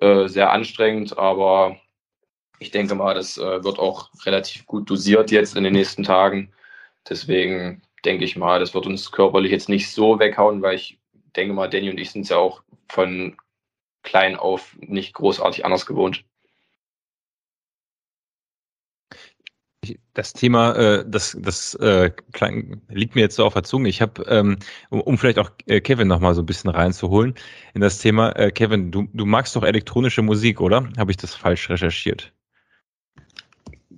äh, 0.00 0.26
sehr 0.28 0.50
anstrengend, 0.52 1.16
aber 1.18 1.76
ich 2.58 2.70
denke 2.70 2.94
mal, 2.94 3.14
das 3.14 3.38
äh, 3.38 3.62
wird 3.64 3.78
auch 3.78 4.10
relativ 4.24 4.66
gut 4.66 4.88
dosiert 4.90 5.30
jetzt 5.30 5.56
in 5.56 5.64
den 5.64 5.72
nächsten 5.74 6.02
Tagen. 6.02 6.52
Deswegen 7.08 7.82
denke 8.04 8.24
ich 8.24 8.36
mal, 8.36 8.60
das 8.60 8.74
wird 8.74 8.86
uns 8.86 9.10
körperlich 9.12 9.52
jetzt 9.52 9.68
nicht 9.68 9.90
so 9.90 10.18
weghauen, 10.18 10.62
weil 10.62 10.76
ich 10.76 10.98
denke 11.36 11.54
mal, 11.54 11.68
Danny 11.68 11.90
und 11.90 11.98
ich 11.98 12.10
sind 12.10 12.22
es 12.22 12.28
ja 12.28 12.36
auch 12.36 12.62
von 12.88 13.36
klein 14.02 14.36
auf 14.36 14.76
nicht 14.80 15.14
großartig 15.14 15.64
anders 15.64 15.86
gewohnt. 15.86 16.24
Das 20.14 20.32
Thema, 20.32 20.76
äh, 20.76 21.04
das, 21.08 21.36
das 21.40 21.74
äh, 21.74 22.12
liegt 22.88 23.16
mir 23.16 23.22
jetzt 23.22 23.34
so 23.34 23.44
auf 23.44 23.54
der 23.54 23.64
Zunge. 23.64 23.88
Ich 23.88 24.00
habe, 24.00 24.22
ähm, 24.28 24.58
um, 24.90 25.18
vielleicht 25.18 25.40
auch 25.40 25.50
äh, 25.66 25.80
Kevin 25.80 26.06
noch 26.06 26.20
mal 26.20 26.34
so 26.34 26.42
ein 26.42 26.46
bisschen 26.46 26.70
reinzuholen 26.70 27.34
in 27.74 27.80
das 27.80 27.98
Thema. 27.98 28.32
Kevin, 28.52 28.92
du, 28.92 29.08
du 29.12 29.26
magst 29.26 29.56
doch 29.56 29.64
elektronische 29.64 30.22
Musik, 30.22 30.60
oder? 30.60 30.88
Habe 30.98 31.10
ich 31.10 31.16
das 31.16 31.34
falsch 31.34 31.68
recherchiert? 31.68 32.32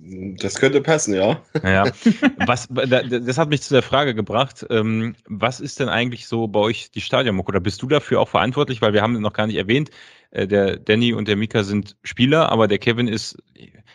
Das 0.07 0.55
könnte 0.55 0.81
passen, 0.81 1.15
ja. 1.15 1.41
Ja. 1.63 1.85
Was, 2.45 2.67
das 2.69 3.37
hat 3.37 3.49
mich 3.49 3.63
zu 3.63 3.73
der 3.73 3.81
Frage 3.81 4.13
gebracht, 4.13 4.65
ähm, 4.69 5.15
was 5.27 5.59
ist 5.59 5.79
denn 5.79 5.89
eigentlich 5.89 6.27
so 6.27 6.47
bei 6.47 6.59
euch 6.59 6.91
die 6.91 7.01
Stadionmuck? 7.01 7.49
Oder 7.49 7.59
bist 7.59 7.81
du 7.81 7.87
dafür 7.87 8.19
auch 8.21 8.29
verantwortlich? 8.29 8.81
Weil 8.81 8.93
wir 8.93 9.01
haben 9.01 9.19
noch 9.19 9.33
gar 9.33 9.47
nicht 9.47 9.55
erwähnt, 9.55 9.89
äh, 10.29 10.47
der 10.47 10.77
Danny 10.77 11.13
und 11.13 11.27
der 11.27 11.37
Mika 11.37 11.63
sind 11.63 11.97
Spieler, 12.03 12.51
aber 12.51 12.67
der 12.67 12.77
Kevin 12.77 13.07
ist 13.07 13.37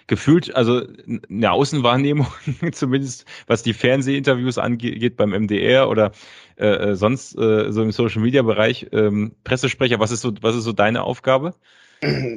gefühlt, 0.09 0.55
also 0.57 0.83
eine 1.31 1.53
Außenwahrnehmung, 1.53 2.27
zumindest 2.73 3.27
was 3.47 3.63
die 3.63 3.75
Fernsehinterviews 3.75 4.59
angeht 4.59 5.17
beim 5.17 5.31
MDR 5.31 5.89
oder 5.89 6.11
äh, 6.57 6.67
äh, 6.67 6.97
sonst 6.97 7.39
äh, 7.39 7.71
so 7.71 7.83
im 7.83 7.93
Social 7.93 8.21
Media 8.21 8.43
Bereich, 8.43 8.89
ähm, 8.93 9.37
Pressesprecher, 9.45 10.01
was 10.01 10.11
ist 10.11 10.23
so, 10.23 10.33
was 10.41 10.57
ist 10.57 10.65
so 10.65 10.73
deine 10.73 11.05
Aufgabe? 11.05 11.55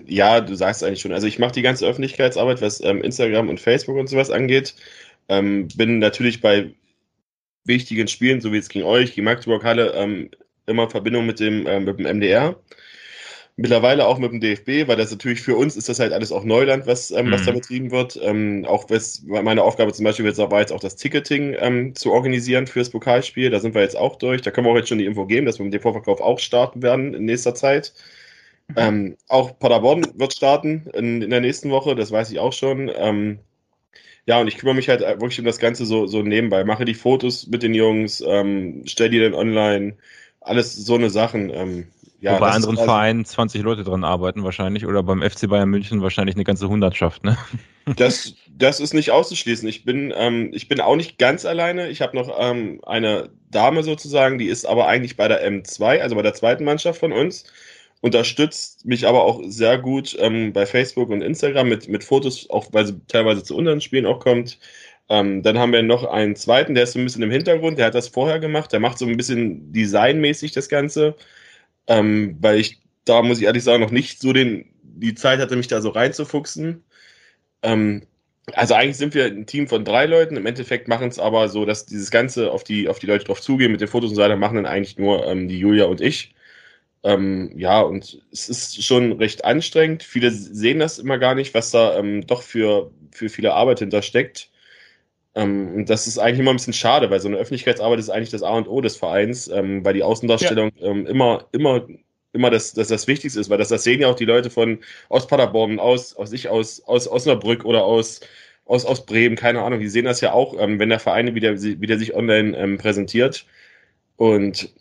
Ja, 0.07 0.41
du 0.41 0.55
sagst 0.55 0.83
eigentlich 0.83 1.01
schon. 1.01 1.13
Also 1.13 1.27
ich 1.27 1.39
mache 1.39 1.53
die 1.53 1.61
ganze 1.61 1.85
Öffentlichkeitsarbeit, 1.85 2.61
was 2.61 2.81
ähm, 2.81 3.01
Instagram 3.01 3.49
und 3.49 3.59
Facebook 3.59 3.97
und 3.97 4.07
sowas 4.07 4.29
angeht. 4.29 4.75
Ähm, 5.29 5.67
bin 5.75 5.99
natürlich 5.99 6.41
bei 6.41 6.71
wichtigen 7.65 8.07
Spielen, 8.07 8.41
so 8.41 8.51
wie 8.51 8.57
es 8.57 8.69
gegen 8.69 8.85
euch, 8.85 9.15
gegen 9.15 9.25
Magdeburg 9.25 9.63
Halle, 9.63 9.93
ähm, 9.93 10.29
immer 10.65 10.83
in 10.83 10.89
Verbindung 10.89 11.25
mit 11.25 11.39
dem, 11.39 11.65
ähm, 11.67 11.85
mit 11.85 11.99
dem 11.99 12.05
MDR. 12.05 12.55
Mittlerweile 13.55 14.07
auch 14.07 14.17
mit 14.17 14.31
dem 14.31 14.41
DFB, 14.41 14.87
weil 14.87 14.97
das 14.97 15.11
natürlich 15.11 15.41
für 15.41 15.55
uns 15.55 15.77
ist 15.77 15.87
das 15.87 15.99
halt 15.99 16.11
alles 16.11 16.31
auch 16.31 16.43
Neuland, 16.43 16.87
was, 16.87 17.11
mhm. 17.11 17.29
was 17.31 17.45
da 17.45 17.51
mhm. 17.51 17.57
betrieben 17.57 17.91
wird. 17.91 18.19
Ähm, 18.21 18.65
auch 18.67 18.89
was, 18.89 19.21
meine 19.27 19.63
Aufgabe 19.63 19.93
zum 19.93 20.05
Beispiel 20.05 20.25
jetzt 20.25 20.39
war 20.39 20.59
jetzt 20.59 20.73
auch 20.73 20.79
das 20.79 20.95
Ticketing 20.95 21.55
ähm, 21.59 21.95
zu 21.95 22.11
organisieren 22.11 22.65
fürs 22.65 22.89
Pokalspiel. 22.89 23.51
Da 23.51 23.59
sind 23.59 23.75
wir 23.75 23.83
jetzt 23.83 23.95
auch 23.95 24.15
durch. 24.17 24.41
Da 24.41 24.49
können 24.49 24.65
wir 24.65 24.71
auch 24.71 24.77
jetzt 24.77 24.89
schon 24.89 24.97
die 24.97 25.05
Info 25.05 25.27
geben, 25.27 25.45
dass 25.45 25.59
wir 25.59 25.65
mit 25.65 25.73
dem 25.73 25.81
Vorverkauf 25.81 26.19
auch 26.19 26.39
starten 26.39 26.81
werden 26.81 27.13
in 27.13 27.25
nächster 27.25 27.53
Zeit. 27.53 27.93
Ähm, 28.75 29.17
auch 29.27 29.59
Paderborn 29.59 30.05
wird 30.15 30.33
starten 30.33 30.87
in, 30.93 31.21
in, 31.21 31.29
der 31.29 31.41
nächsten 31.41 31.69
Woche, 31.69 31.95
das 31.95 32.11
weiß 32.11 32.31
ich 32.31 32.39
auch 32.39 32.53
schon. 32.53 32.91
Ähm, 32.95 33.39
ja, 34.25 34.39
und 34.39 34.47
ich 34.47 34.57
kümmere 34.57 34.75
mich 34.75 34.89
halt 34.89 35.01
wirklich 35.01 35.39
um 35.39 35.45
das 35.45 35.59
Ganze 35.59 35.85
so, 35.85 36.07
so 36.07 36.21
nebenbei. 36.21 36.63
Mache 36.63 36.85
die 36.85 36.93
Fotos 36.93 37.47
mit 37.47 37.61
den 37.61 37.73
Jungs, 37.73 38.23
ähm, 38.25 38.83
stelle 38.85 39.09
die 39.09 39.19
dann 39.19 39.33
online, 39.33 39.97
alles 40.39 40.75
so 40.75 40.95
eine 40.95 41.09
Sachen. 41.09 41.49
Ähm, 41.49 41.87
ja, 42.21 42.37
bei 42.39 42.51
anderen 42.51 42.77
also, 42.77 42.89
Vereinen 42.89 43.25
20 43.25 43.61
Leute 43.63 43.83
dran 43.83 44.05
arbeiten 44.05 44.45
wahrscheinlich 44.45 44.85
oder 44.85 45.03
beim 45.03 45.21
FC 45.21 45.49
Bayern 45.49 45.69
München 45.69 46.01
wahrscheinlich 46.01 46.35
eine 46.35 46.45
ganze 46.45 46.69
Hundertschaft, 46.69 47.25
ne? 47.25 47.37
Das, 47.97 48.35
das 48.49 48.79
ist 48.79 48.93
nicht 48.93 49.11
auszuschließen. 49.11 49.67
Ich 49.67 49.83
bin, 49.83 50.13
ähm, 50.15 50.51
ich 50.53 50.69
bin 50.69 50.79
auch 50.79 50.95
nicht 50.95 51.17
ganz 51.17 51.43
alleine. 51.43 51.89
Ich 51.89 52.01
habe 52.01 52.15
noch 52.15 52.33
ähm, 52.39 52.79
eine 52.85 53.29
Dame 53.51 53.83
sozusagen, 53.83 54.37
die 54.37 54.47
ist 54.47 54.65
aber 54.65 54.87
eigentlich 54.87 55.17
bei 55.17 55.27
der 55.27 55.45
M2, 55.45 55.99
also 55.99 56.15
bei 56.15 56.21
der 56.21 56.33
zweiten 56.33 56.63
Mannschaft 56.63 57.01
von 57.01 57.11
uns 57.11 57.43
unterstützt 58.03 58.85
mich 58.85 59.07
aber 59.07 59.23
auch 59.23 59.41
sehr 59.47 59.77
gut 59.77 60.17
ähm, 60.19 60.51
bei 60.51 60.65
Facebook 60.65 61.09
und 61.09 61.21
Instagram 61.21 61.69
mit, 61.69 61.87
mit 61.87 62.03
Fotos, 62.03 62.49
auch 62.49 62.67
weil 62.73 62.85
sie 62.85 62.99
teilweise 63.07 63.43
zu 63.43 63.55
unseren 63.55 63.79
Spielen 63.79 64.05
auch 64.05 64.19
kommt. 64.19 64.59
Ähm, 65.07 65.41
dann 65.41 65.57
haben 65.57 65.71
wir 65.71 65.83
noch 65.83 66.03
einen 66.03 66.35
zweiten, 66.35 66.75
der 66.75 66.83
ist 66.83 66.93
so 66.93 66.99
ein 66.99 67.05
bisschen 67.05 67.23
im 67.23 67.31
Hintergrund, 67.31 67.79
der 67.79 67.85
hat 67.87 67.95
das 67.95 68.09
vorher 68.09 68.39
gemacht, 68.39 68.73
der 68.73 68.81
macht 68.81 68.97
so 68.97 69.05
ein 69.05 69.15
bisschen 69.15 69.71
designmäßig 69.71 70.51
das 70.51 70.67
Ganze, 70.67 71.15
ähm, 71.87 72.37
weil 72.41 72.59
ich 72.59 72.81
da, 73.05 73.21
muss 73.21 73.39
ich 73.39 73.45
ehrlich 73.45 73.63
sagen, 73.63 73.81
noch 73.81 73.91
nicht 73.91 74.19
so 74.19 74.33
den, 74.33 74.65
die 74.83 75.15
Zeit 75.15 75.39
hatte, 75.39 75.55
mich 75.55 75.67
da 75.67 75.81
so 75.81 75.89
reinzufuchsen. 75.89 76.83
Ähm, 77.63 78.03
also 78.53 78.73
eigentlich 78.75 78.97
sind 78.97 79.13
wir 79.15 79.25
ein 79.25 79.45
Team 79.45 79.67
von 79.69 79.85
drei 79.85 80.07
Leuten. 80.07 80.37
Im 80.37 80.45
Endeffekt 80.45 80.89
machen 80.89 81.07
es 81.09 81.19
aber 81.19 81.49
so, 81.49 81.65
dass 81.65 81.85
dieses 81.85 82.11
Ganze 82.11 82.51
auf 82.51 82.65
die, 82.65 82.89
auf 82.89 82.99
die 82.99 83.07
Leute 83.07 83.25
drauf 83.25 83.41
zugehen 83.41 83.71
mit 83.71 83.81
den 83.81 83.87
Fotos 83.87 84.09
und 84.11 84.17
so 84.17 84.21
weiter, 84.21 84.35
machen 84.37 84.57
dann 84.57 84.65
eigentlich 84.65 84.97
nur 84.97 85.25
ähm, 85.27 85.47
die 85.47 85.59
Julia 85.59 85.85
und 85.85 86.01
ich. 86.01 86.33
Ähm, 87.03 87.51
ja, 87.57 87.81
und 87.81 88.21
es 88.31 88.47
ist 88.47 88.83
schon 88.83 89.13
recht 89.13 89.43
anstrengend. 89.43 90.03
Viele 90.03 90.31
sehen 90.31 90.79
das 90.79 90.99
immer 90.99 91.17
gar 91.17 91.35
nicht, 91.35 91.53
was 91.53 91.71
da 91.71 91.97
ähm, 91.97 92.25
doch 92.25 92.41
für, 92.41 92.91
für 93.11 93.29
viele 93.29 93.53
Arbeit 93.53 93.79
hintersteckt. 93.79 94.49
Ähm, 95.35 95.73
und 95.75 95.89
das 95.89 96.07
ist 96.07 96.17
eigentlich 96.17 96.39
immer 96.39 96.51
ein 96.51 96.57
bisschen 96.57 96.73
schade, 96.73 97.09
weil 97.09 97.19
so 97.19 97.27
eine 97.27 97.37
Öffentlichkeitsarbeit 97.37 97.99
ist 97.99 98.09
eigentlich 98.09 98.29
das 98.29 98.43
A 98.43 98.51
und 98.51 98.67
O 98.67 98.79
des 98.81 98.95
Vereins, 98.95 99.49
ähm, 99.49 99.83
weil 99.83 99.93
die 99.93 100.03
Außendarstellung 100.03 100.71
ja. 100.75 100.87
Ähm, 100.87 101.05
immer, 101.05 101.47
immer, 101.51 101.87
immer 102.31 102.49
das, 102.49 102.73
das, 102.73 102.87
das 102.87 103.07
Wichtigste 103.07 103.39
ist, 103.39 103.49
weil 103.49 103.57
das, 103.57 103.69
das 103.69 103.83
sehen 103.83 103.99
ja 104.01 104.07
auch 104.07 104.15
die 104.15 104.25
Leute 104.25 104.49
von 104.49 104.79
aus 105.09 105.27
Paderborn, 105.27 105.79
aus, 105.79 106.15
aus 106.15 106.31
ich, 106.31 106.47
aus, 106.49 106.83
aus 106.85 107.09
Osnabrück 107.09 107.65
oder 107.65 107.83
aus, 107.83 108.21
aus, 108.65 108.85
aus 108.85 109.05
Bremen, 109.05 109.35
keine 109.35 109.61
Ahnung, 109.61 109.79
die 109.79 109.89
sehen 109.89 110.05
das 110.05 110.21
ja 110.21 110.31
auch, 110.31 110.55
ähm, 110.57 110.79
wenn 110.79 110.89
der 110.89 110.99
Verein 110.99 111.35
wieder, 111.35 111.61
wieder 111.61 111.97
sich 111.97 112.15
online 112.15 112.77
präsentiert. 112.77 113.45
Und 114.15 114.71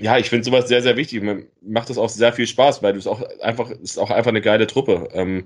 ja, 0.00 0.18
ich 0.18 0.28
finde 0.28 0.44
sowas 0.44 0.68
sehr, 0.68 0.82
sehr 0.82 0.96
wichtig. 0.96 1.22
Mir 1.22 1.44
macht 1.62 1.90
das 1.90 1.98
auch 1.98 2.08
sehr 2.08 2.32
viel 2.32 2.46
Spaß, 2.46 2.82
weil 2.82 2.92
du 2.92 2.98
es 2.98 3.06
auch 3.06 3.22
einfach, 3.40 3.70
ist 3.70 3.98
auch 3.98 4.10
einfach 4.10 4.30
eine 4.30 4.40
geile 4.40 4.66
Truppe. 4.66 5.08
Ähm, 5.12 5.44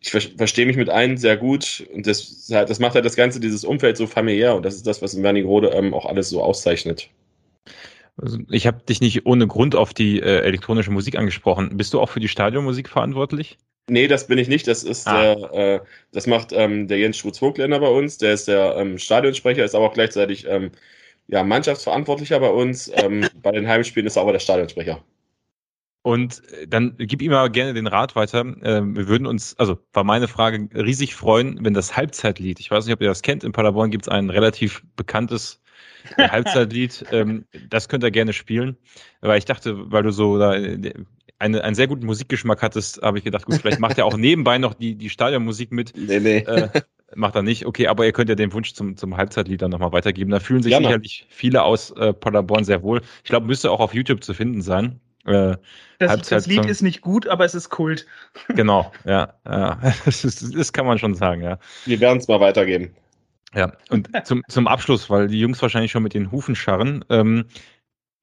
ich 0.00 0.10
ver 0.10 0.20
verstehe 0.20 0.66
mich 0.66 0.76
mit 0.76 0.90
allen 0.90 1.16
sehr 1.16 1.36
gut 1.36 1.86
und 1.92 2.06
das, 2.06 2.46
das 2.48 2.78
macht 2.78 2.94
halt 2.94 3.04
das 3.04 3.16
Ganze, 3.16 3.40
dieses 3.40 3.64
Umfeld 3.64 3.96
so 3.96 4.06
familiär 4.06 4.54
und 4.54 4.64
das 4.64 4.74
ist 4.74 4.86
das, 4.86 5.02
was 5.02 5.14
in 5.14 5.22
Wernigerode 5.22 5.68
ähm, 5.68 5.94
auch 5.94 6.06
alles 6.06 6.28
so 6.28 6.42
auszeichnet. 6.42 7.08
Also 8.18 8.38
ich 8.50 8.66
habe 8.66 8.82
dich 8.88 9.00
nicht 9.00 9.26
ohne 9.26 9.46
Grund 9.46 9.74
auf 9.74 9.92
die 9.92 10.20
äh, 10.20 10.40
elektronische 10.40 10.90
Musik 10.90 11.16
angesprochen. 11.16 11.76
Bist 11.76 11.92
du 11.92 12.00
auch 12.00 12.08
für 12.08 12.20
die 12.20 12.28
Stadionmusik 12.28 12.88
verantwortlich? 12.88 13.58
Nee, 13.88 14.08
das 14.08 14.26
bin 14.26 14.38
ich 14.38 14.48
nicht. 14.48 14.66
Das 14.66 14.82
ist 14.82 15.06
ah. 15.06 15.34
der, 15.34 15.52
äh, 15.52 15.80
das 16.12 16.26
macht 16.26 16.52
ähm, 16.52 16.88
der 16.88 16.98
Jens 16.98 17.18
Schutz-Vogtländer 17.18 17.78
bei 17.78 17.88
uns. 17.88 18.18
Der 18.18 18.32
ist 18.32 18.48
der 18.48 18.76
ähm, 18.76 18.98
Stadionsprecher, 18.98 19.64
ist 19.64 19.74
aber 19.74 19.86
auch 19.86 19.94
gleichzeitig 19.94 20.46
ähm, 20.48 20.70
ja, 21.28 21.42
Mannschaftsverantwortlicher 21.44 22.40
bei 22.40 22.50
uns. 22.50 22.90
Ähm, 22.94 23.26
bei 23.42 23.52
den 23.52 23.66
Heimspielen 23.66 24.06
ist 24.06 24.16
er 24.16 24.22
aber 24.22 24.32
der 24.32 24.40
Stadionsprecher. 24.40 25.02
Und 26.02 26.42
äh, 26.52 26.68
dann 26.68 26.94
gib 26.98 27.20
ihm 27.20 27.32
aber 27.32 27.50
gerne 27.50 27.74
den 27.74 27.88
Rat 27.88 28.14
weiter. 28.14 28.44
Ähm, 28.62 28.96
wir 28.96 29.08
würden 29.08 29.26
uns, 29.26 29.58
also 29.58 29.78
war 29.92 30.04
meine 30.04 30.28
Frage, 30.28 30.68
riesig 30.72 31.14
freuen, 31.14 31.64
wenn 31.64 31.74
das 31.74 31.96
Halbzeitlied, 31.96 32.60
ich 32.60 32.70
weiß 32.70 32.86
nicht, 32.86 32.94
ob 32.94 33.00
ihr 33.00 33.08
das 33.08 33.22
kennt, 33.22 33.42
in 33.42 33.52
Paderborn 33.52 33.90
gibt 33.90 34.04
es 34.04 34.08
ein 34.08 34.30
relativ 34.30 34.84
bekanntes 34.94 35.60
Halbzeitlied, 36.16 37.06
ähm, 37.10 37.44
das 37.68 37.88
könnt 37.88 38.04
ihr 38.04 38.12
gerne 38.12 38.32
spielen. 38.32 38.76
Weil 39.20 39.38
ich 39.38 39.46
dachte, 39.46 39.90
weil 39.90 40.04
du 40.04 40.12
so 40.12 40.38
da 40.38 40.54
äh, 40.54 40.94
eine, 41.38 41.64
einen 41.64 41.74
sehr 41.74 41.88
guten 41.88 42.06
Musikgeschmack 42.06 42.62
hattest, 42.62 43.02
habe 43.02 43.18
ich 43.18 43.24
gedacht, 43.24 43.46
gut, 43.46 43.56
vielleicht 43.56 43.80
macht 43.80 43.98
er 43.98 44.06
auch 44.06 44.16
nebenbei 44.16 44.58
noch 44.58 44.74
die, 44.74 44.94
die 44.94 45.10
Stadionmusik 45.10 45.72
mit. 45.72 45.92
Nee, 45.96 46.20
nee. 46.20 46.38
Äh, 46.38 46.68
macht 47.14 47.34
er 47.36 47.42
nicht. 47.42 47.66
Okay, 47.66 47.86
aber 47.86 48.04
ihr 48.04 48.12
könnt 48.12 48.28
ja 48.28 48.34
den 48.34 48.52
Wunsch 48.52 48.74
zum, 48.74 48.96
zum 48.96 49.16
Halbzeitlied 49.16 49.62
dann 49.62 49.70
nochmal 49.70 49.92
weitergeben. 49.92 50.30
Da 50.30 50.40
fühlen 50.40 50.62
sich 50.62 50.70
Gerne. 50.70 50.86
sicherlich 50.86 51.26
viele 51.28 51.62
aus 51.62 51.90
äh, 51.92 52.12
Paderborn 52.12 52.64
sehr 52.64 52.82
wohl. 52.82 53.00
Ich 53.22 53.30
glaube, 53.30 53.46
müsste 53.46 53.70
auch 53.70 53.80
auf 53.80 53.94
YouTube 53.94 54.24
zu 54.24 54.34
finden 54.34 54.62
sein. 54.62 55.00
Äh, 55.24 55.56
das, 55.98 56.28
das, 56.28 56.46
Lied 56.46 56.66
ist 56.66 56.82
nicht 56.82 57.00
gut, 57.00 57.26
aber 57.26 57.44
es 57.44 57.54
ist 57.54 57.68
Kult. 57.70 58.06
Genau, 58.48 58.92
ja. 59.04 59.34
ja. 59.44 59.78
Das, 60.04 60.24
ist, 60.24 60.56
das 60.56 60.72
kann 60.72 60.86
man 60.86 60.98
schon 60.98 61.14
sagen, 61.14 61.42
ja. 61.42 61.58
Wir 61.84 62.00
werden 62.00 62.18
es 62.18 62.28
mal 62.28 62.40
weitergeben. 62.40 62.94
Ja, 63.54 63.72
und 63.90 64.10
zum, 64.24 64.42
zum 64.48 64.68
Abschluss, 64.68 65.08
weil 65.08 65.28
die 65.28 65.40
Jungs 65.40 65.62
wahrscheinlich 65.62 65.90
schon 65.90 66.02
mit 66.02 66.14
den 66.14 66.30
Hufen 66.30 66.54
scharren. 66.54 67.04
Ähm, 67.08 67.46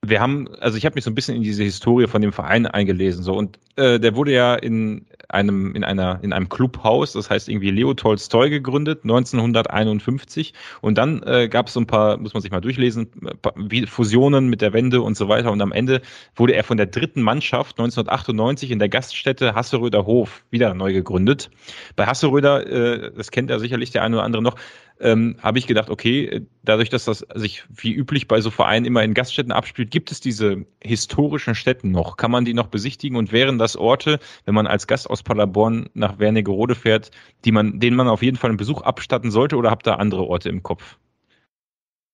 wir 0.05 0.19
haben, 0.19 0.49
also 0.59 0.77
ich 0.77 0.85
habe 0.85 0.95
mich 0.95 1.03
so 1.05 1.11
ein 1.11 1.15
bisschen 1.15 1.35
in 1.35 1.43
diese 1.43 1.63
Historie 1.63 2.07
von 2.07 2.21
dem 2.21 2.33
Verein 2.33 2.65
eingelesen, 2.65 3.23
so. 3.23 3.33
Und 3.33 3.57
äh, 3.77 3.99
der 3.99 4.15
wurde 4.15 4.33
ja 4.33 4.53
in 4.55 5.05
einem 5.29 5.73
in 5.75 5.83
einer 5.83 6.19
in 6.21 6.33
einem 6.33 6.49
Clubhaus, 6.49 7.13
das 7.13 7.29
heißt 7.29 7.49
irgendwie 7.49 7.71
Leo 7.71 7.93
Tolstoi 7.93 8.49
gegründet 8.49 8.99
1951 9.03 10.53
und 10.81 10.97
dann 10.97 11.23
äh, 11.23 11.47
gab 11.47 11.67
es 11.67 11.73
so 11.73 11.79
ein 11.79 11.87
paar, 11.87 12.17
muss 12.17 12.33
man 12.33 12.41
sich 12.41 12.51
mal 12.51 12.61
durchlesen, 12.61 13.09
wie 13.55 13.87
Fusionen 13.87 14.49
mit 14.49 14.61
der 14.61 14.73
Wende 14.73 15.01
und 15.01 15.15
so 15.17 15.29
weiter. 15.29 15.51
Und 15.51 15.61
am 15.61 15.71
Ende 15.71 16.01
wurde 16.35 16.53
er 16.53 16.63
von 16.63 16.77
der 16.77 16.85
dritten 16.85 17.21
Mannschaft 17.21 17.79
1998 17.79 18.71
in 18.71 18.79
der 18.79 18.89
Gaststätte 18.89 19.55
Hasseröder 19.55 20.05
Hof 20.05 20.43
wieder 20.51 20.73
neu 20.73 20.93
gegründet. 20.93 21.49
Bei 21.95 22.05
Hasseröder, 22.05 22.67
äh, 22.67 23.11
das 23.15 23.31
kennt 23.31 23.49
ja 23.49 23.57
sicherlich 23.57 23.91
der 23.91 24.03
eine 24.03 24.17
oder 24.17 24.25
andere 24.25 24.43
noch, 24.43 24.55
ähm, 24.99 25.37
habe 25.41 25.59
ich 25.59 25.67
gedacht, 25.67 25.89
okay, 25.89 26.45
dadurch, 26.63 26.89
dass 26.89 27.05
das 27.05 27.25
sich 27.35 27.63
wie 27.69 27.93
üblich 27.93 28.27
bei 28.27 28.41
so 28.41 28.51
Vereinen 28.51 28.85
immer 28.85 29.03
in 29.03 29.13
Gaststätten 29.13 29.51
abspielt, 29.51 29.91
gibt 29.91 30.11
es 30.11 30.19
diese 30.19 30.65
historischen 30.81 31.55
Städten 31.55 31.91
noch? 31.91 32.17
Kann 32.17 32.31
man 32.31 32.45
die 32.45 32.53
noch 32.53 32.67
besichtigen 32.67 33.17
und 33.17 33.31
wären 33.31 33.57
das 33.57 33.75
Orte, 33.75 34.19
wenn 34.45 34.55
man 34.55 34.67
als 34.67 34.87
Gast 34.87 35.09
aus 35.09 35.23
Paderborn 35.23 35.89
nach 35.93 36.19
Wernigerode 36.19 36.75
fährt, 36.75 37.11
die 37.45 37.51
man, 37.51 37.79
denen 37.79 37.97
man 37.97 38.07
auf 38.07 38.23
jeden 38.23 38.37
Fall 38.37 38.49
einen 38.49 38.57
Besuch 38.57 38.81
abstatten 38.81 39.31
sollte 39.31 39.57
oder 39.57 39.71
habt 39.71 39.87
ihr 39.87 39.99
andere 39.99 40.23
Orte 40.23 40.49
im 40.49 40.63
Kopf? 40.63 40.97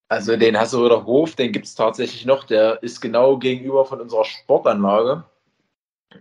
Also 0.10 0.36
den 0.36 0.58
Hasseröder 0.58 1.06
Hof, 1.06 1.36
den 1.36 1.52
gibt 1.52 1.68
es 1.68 1.76
tatsächlich 1.76 2.26
noch, 2.26 2.44
der 2.44 2.82
ist 2.82 3.00
genau 3.00 3.38
gegenüber 3.38 3.86
von 3.86 4.02
unserer 4.02 4.26
Sportanlage. 4.26 5.24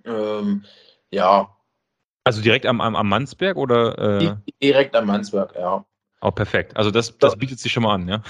Ähm, 0.04 0.64
ja. 1.10 1.56
Also 2.24 2.42
direkt 2.42 2.66
am, 2.66 2.82
am, 2.82 2.94
am 2.94 3.08
Mannsberg 3.08 3.56
oder? 3.56 4.20
Äh? 4.20 4.36
Direkt 4.62 4.94
am 4.94 5.06
Mannsberg, 5.06 5.54
ja. 5.54 5.86
Oh, 6.20 6.30
perfekt. 6.30 6.76
Also 6.76 6.90
das, 6.90 7.16
das 7.18 7.36
bietet 7.36 7.60
sich 7.60 7.72
schon 7.72 7.84
mal 7.84 7.94
an, 7.94 8.08
ja? 8.08 8.22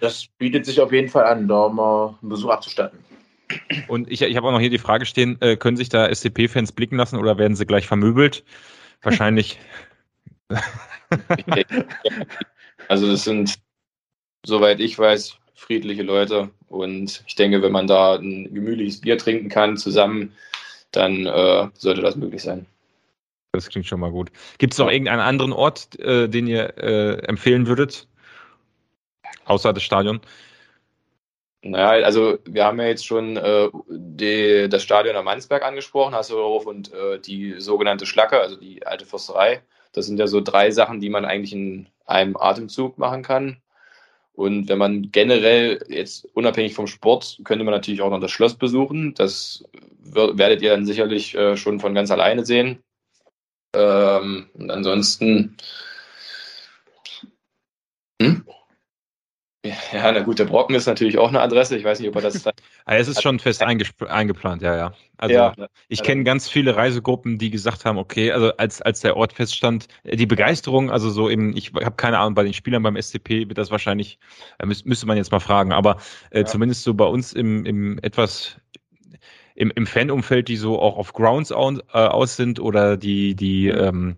Das 0.00 0.26
bietet 0.38 0.66
sich 0.66 0.80
auf 0.80 0.92
jeden 0.92 1.08
Fall 1.08 1.24
an, 1.24 1.46
da 1.46 1.68
mal 1.68 2.18
einen 2.20 2.30
Besuch 2.30 2.50
abzustatten. 2.50 2.98
Und 3.86 4.10
ich, 4.10 4.22
ich 4.22 4.36
habe 4.36 4.46
auch 4.48 4.52
noch 4.52 4.60
hier 4.60 4.70
die 4.70 4.78
Frage 4.78 5.06
stehen, 5.06 5.40
äh, 5.40 5.56
können 5.56 5.76
sich 5.76 5.88
da 5.88 6.12
SCP-Fans 6.12 6.72
blicken 6.72 6.96
lassen 6.96 7.16
oder 7.16 7.38
werden 7.38 7.56
sie 7.56 7.64
gleich 7.66 7.86
vermöbelt? 7.86 8.44
Wahrscheinlich. 9.02 9.58
also 12.88 13.10
es 13.10 13.24
sind, 13.24 13.54
soweit 14.44 14.80
ich 14.80 14.98
weiß, 14.98 15.38
friedliche 15.54 16.02
Leute. 16.02 16.50
Und 16.68 17.24
ich 17.26 17.36
denke, 17.36 17.62
wenn 17.62 17.72
man 17.72 17.86
da 17.86 18.16
ein 18.16 18.52
gemütliches 18.52 19.00
Bier 19.00 19.16
trinken 19.16 19.48
kann 19.48 19.76
zusammen, 19.76 20.32
dann 20.90 21.26
äh, 21.26 21.68
sollte 21.74 22.02
das 22.02 22.16
möglich 22.16 22.42
sein. 22.42 22.66
Das 23.52 23.68
klingt 23.68 23.86
schon 23.86 24.00
mal 24.00 24.10
gut. 24.10 24.30
Gibt 24.58 24.74
es 24.74 24.78
noch 24.78 24.90
irgendeinen 24.90 25.20
anderen 25.20 25.52
Ort, 25.52 25.98
äh, 26.00 26.28
den 26.28 26.46
ihr 26.46 26.76
äh, 26.76 27.18
empfehlen 27.26 27.66
würdet? 27.66 28.06
Außer 29.46 29.72
das 29.72 29.82
Stadion? 29.82 30.20
Naja, 31.62 32.04
also 32.04 32.38
wir 32.44 32.64
haben 32.64 32.78
ja 32.78 32.86
jetzt 32.86 33.06
schon 33.06 33.36
äh, 33.36 33.68
die, 33.88 34.68
das 34.68 34.82
Stadion 34.82 35.16
am 35.16 35.24
Mansberg 35.24 35.64
angesprochen, 35.64 36.14
Hasselhof 36.14 36.66
und 36.66 36.92
äh, 36.92 37.18
die 37.18 37.54
sogenannte 37.58 38.06
Schlacke, 38.06 38.40
also 38.40 38.56
die 38.56 38.86
alte 38.86 39.06
Försterei. 39.06 39.62
Das 39.92 40.06
sind 40.06 40.18
ja 40.20 40.26
so 40.26 40.40
drei 40.40 40.70
Sachen, 40.70 41.00
die 41.00 41.08
man 41.08 41.24
eigentlich 41.24 41.52
in 41.52 41.88
einem 42.06 42.36
Atemzug 42.36 42.98
machen 42.98 43.22
kann. 43.22 43.60
Und 44.34 44.68
wenn 44.68 44.78
man 44.78 45.10
generell 45.10 45.84
jetzt 45.88 46.28
unabhängig 46.34 46.74
vom 46.74 46.86
Sport, 46.86 47.40
könnte 47.44 47.64
man 47.64 47.74
natürlich 47.74 48.02
auch 48.02 48.10
noch 48.10 48.20
das 48.20 48.30
Schloss 48.30 48.54
besuchen. 48.54 49.14
Das 49.14 49.64
werdet 50.00 50.62
ihr 50.62 50.70
dann 50.70 50.86
sicherlich 50.86 51.34
äh, 51.34 51.56
schon 51.56 51.80
von 51.80 51.94
ganz 51.94 52.10
alleine 52.12 52.46
sehen. 52.46 52.78
Ähm, 53.74 54.48
und 54.54 54.70
ansonsten. 54.70 55.56
Hm? 58.20 58.44
Ja, 59.92 60.12
na 60.12 60.20
gut, 60.20 60.38
der 60.38 60.44
Brocken 60.44 60.76
ist 60.76 60.86
natürlich 60.86 61.18
auch 61.18 61.28
eine 61.28 61.40
Adresse. 61.40 61.76
Ich 61.76 61.84
weiß 61.84 61.98
nicht, 61.98 62.08
ob 62.08 62.16
er 62.16 62.22
das. 62.22 62.44
ja, 62.44 62.52
es 62.86 63.08
ist 63.08 63.22
schon 63.22 63.38
fest 63.38 63.62
eingeplant, 63.62 64.62
ja, 64.62 64.76
ja. 64.76 64.92
Also 65.16 65.34
ja, 65.34 65.54
ich 65.88 66.02
kenne 66.04 66.22
ganz 66.22 66.48
viele 66.48 66.76
Reisegruppen, 66.76 67.38
die 67.38 67.50
gesagt 67.50 67.84
haben, 67.84 67.98
okay, 67.98 68.30
also 68.30 68.56
als, 68.56 68.80
als 68.80 69.00
der 69.00 69.16
Ort 69.16 69.32
feststand, 69.32 69.88
äh, 70.04 70.16
die 70.16 70.26
Begeisterung, 70.26 70.90
also 70.90 71.10
so 71.10 71.28
eben, 71.28 71.56
ich 71.56 71.72
habe 71.74 71.96
keine 71.96 72.18
Ahnung, 72.18 72.34
bei 72.34 72.44
den 72.44 72.54
Spielern 72.54 72.84
beim 72.84 72.96
SCP 72.96 73.48
wird 73.48 73.58
das 73.58 73.72
wahrscheinlich, 73.72 74.18
äh, 74.58 74.66
müsste 74.66 75.06
man 75.06 75.16
jetzt 75.16 75.32
mal 75.32 75.40
fragen, 75.40 75.72
aber 75.72 75.96
äh, 76.30 76.40
ja. 76.40 76.44
zumindest 76.44 76.84
so 76.84 76.94
bei 76.94 77.06
uns 77.06 77.32
im, 77.32 77.66
im 77.66 77.98
etwas 78.02 78.56
im, 79.58 79.72
im 79.74 79.86
Fanumfeld, 79.86 80.46
die 80.46 80.56
so 80.56 80.80
auch 80.80 80.96
auf 80.96 81.12
Grounds 81.12 81.50
aus, 81.50 81.78
äh, 81.92 81.98
aus 81.98 82.36
sind 82.36 82.60
oder 82.60 82.96
die, 82.96 83.34
die 83.34 83.68
ähm, 83.68 84.16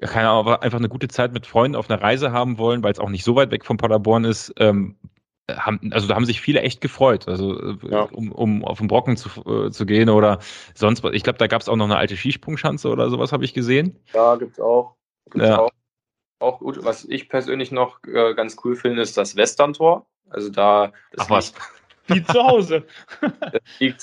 keine 0.00 0.28
Ahnung, 0.28 0.40
aber 0.40 0.62
einfach 0.64 0.78
eine 0.78 0.88
gute 0.88 1.06
Zeit 1.06 1.32
mit 1.32 1.46
Freunden 1.46 1.76
auf 1.76 1.88
einer 1.88 2.02
Reise 2.02 2.32
haben 2.32 2.58
wollen, 2.58 2.82
weil 2.82 2.90
es 2.90 2.98
auch 2.98 3.08
nicht 3.08 3.22
so 3.22 3.36
weit 3.36 3.52
weg 3.52 3.64
von 3.64 3.76
Paderborn 3.76 4.24
ist, 4.24 4.52
ähm, 4.58 4.96
haben, 5.48 5.92
also 5.92 6.08
da 6.08 6.16
haben 6.16 6.24
sich 6.24 6.40
viele 6.40 6.62
echt 6.62 6.80
gefreut, 6.80 7.28
also 7.28 7.56
äh, 7.60 7.76
ja. 7.88 8.02
um, 8.02 8.32
um 8.32 8.64
auf 8.64 8.78
den 8.78 8.88
Brocken 8.88 9.16
zu, 9.16 9.28
äh, 9.44 9.70
zu 9.70 9.86
gehen 9.86 10.08
oder 10.08 10.40
sonst 10.74 11.04
was. 11.04 11.12
Ich 11.12 11.22
glaube, 11.22 11.38
da 11.38 11.46
gab 11.46 11.62
es 11.62 11.68
auch 11.68 11.76
noch 11.76 11.84
eine 11.84 11.96
alte 11.96 12.16
Skisprungschanze 12.16 12.88
oder 12.88 13.10
sowas, 13.10 13.30
habe 13.30 13.44
ich 13.44 13.54
gesehen. 13.54 14.00
Ja, 14.12 14.34
gibt's 14.34 14.58
auch. 14.58 14.96
Gibt's 15.30 15.46
ja. 15.46 15.60
auch. 15.60 15.70
Auch 16.40 16.58
gut. 16.58 16.84
Was 16.84 17.04
ich 17.04 17.28
persönlich 17.28 17.70
noch 17.70 18.02
äh, 18.04 18.34
ganz 18.34 18.56
cool 18.64 18.74
finde, 18.74 19.02
ist 19.02 19.16
das 19.16 19.36
Western-Tor. 19.36 20.06
Also 20.30 20.50
da. 20.50 20.92
Ach 21.16 21.30
was. 21.30 21.54
Wie 22.08 22.24
zu 22.24 22.42
Hause. 22.42 22.86
das 23.20 23.62
liegt, 23.78 24.02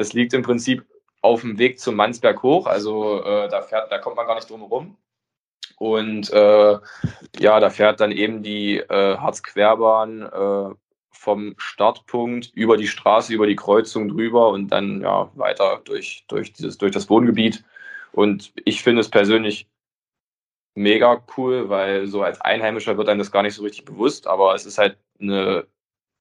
das 0.00 0.14
liegt 0.14 0.32
im 0.32 0.42
Prinzip 0.42 0.84
auf 1.20 1.42
dem 1.42 1.58
Weg 1.58 1.78
zum 1.78 1.94
Mannsberg 1.94 2.42
hoch, 2.42 2.66
also 2.66 3.22
äh, 3.22 3.48
da, 3.48 3.60
fährt, 3.60 3.92
da 3.92 3.98
kommt 3.98 4.16
man 4.16 4.26
gar 4.26 4.34
nicht 4.34 4.48
drum 4.48 4.62
herum. 4.62 4.96
Und 5.76 6.32
äh, 6.32 6.78
ja, 7.38 7.60
da 7.60 7.70
fährt 7.70 8.00
dann 8.00 8.10
eben 8.10 8.42
die 8.42 8.78
äh, 8.78 9.16
Harzquerbahn 9.18 10.22
äh, 10.22 10.74
vom 11.10 11.54
Startpunkt 11.58 12.50
über 12.54 12.78
die 12.78 12.86
Straße, 12.86 13.34
über 13.34 13.46
die 13.46 13.56
Kreuzung 13.56 14.08
drüber 14.08 14.48
und 14.48 14.68
dann 14.68 15.02
ja 15.02 15.30
weiter 15.34 15.82
durch, 15.84 16.24
durch, 16.28 16.54
dieses, 16.54 16.78
durch 16.78 16.92
das 16.92 17.10
Wohngebiet. 17.10 17.62
Und 18.12 18.52
ich 18.64 18.82
finde 18.82 19.02
es 19.02 19.10
persönlich 19.10 19.68
mega 20.74 21.22
cool, 21.36 21.68
weil 21.68 22.06
so 22.06 22.22
als 22.22 22.40
Einheimischer 22.40 22.96
wird 22.96 23.08
einem 23.08 23.18
das 23.18 23.32
gar 23.32 23.42
nicht 23.42 23.54
so 23.54 23.62
richtig 23.62 23.84
bewusst, 23.84 24.26
aber 24.26 24.54
es 24.54 24.64
ist 24.64 24.78
halt 24.78 24.96
eine 25.20 25.66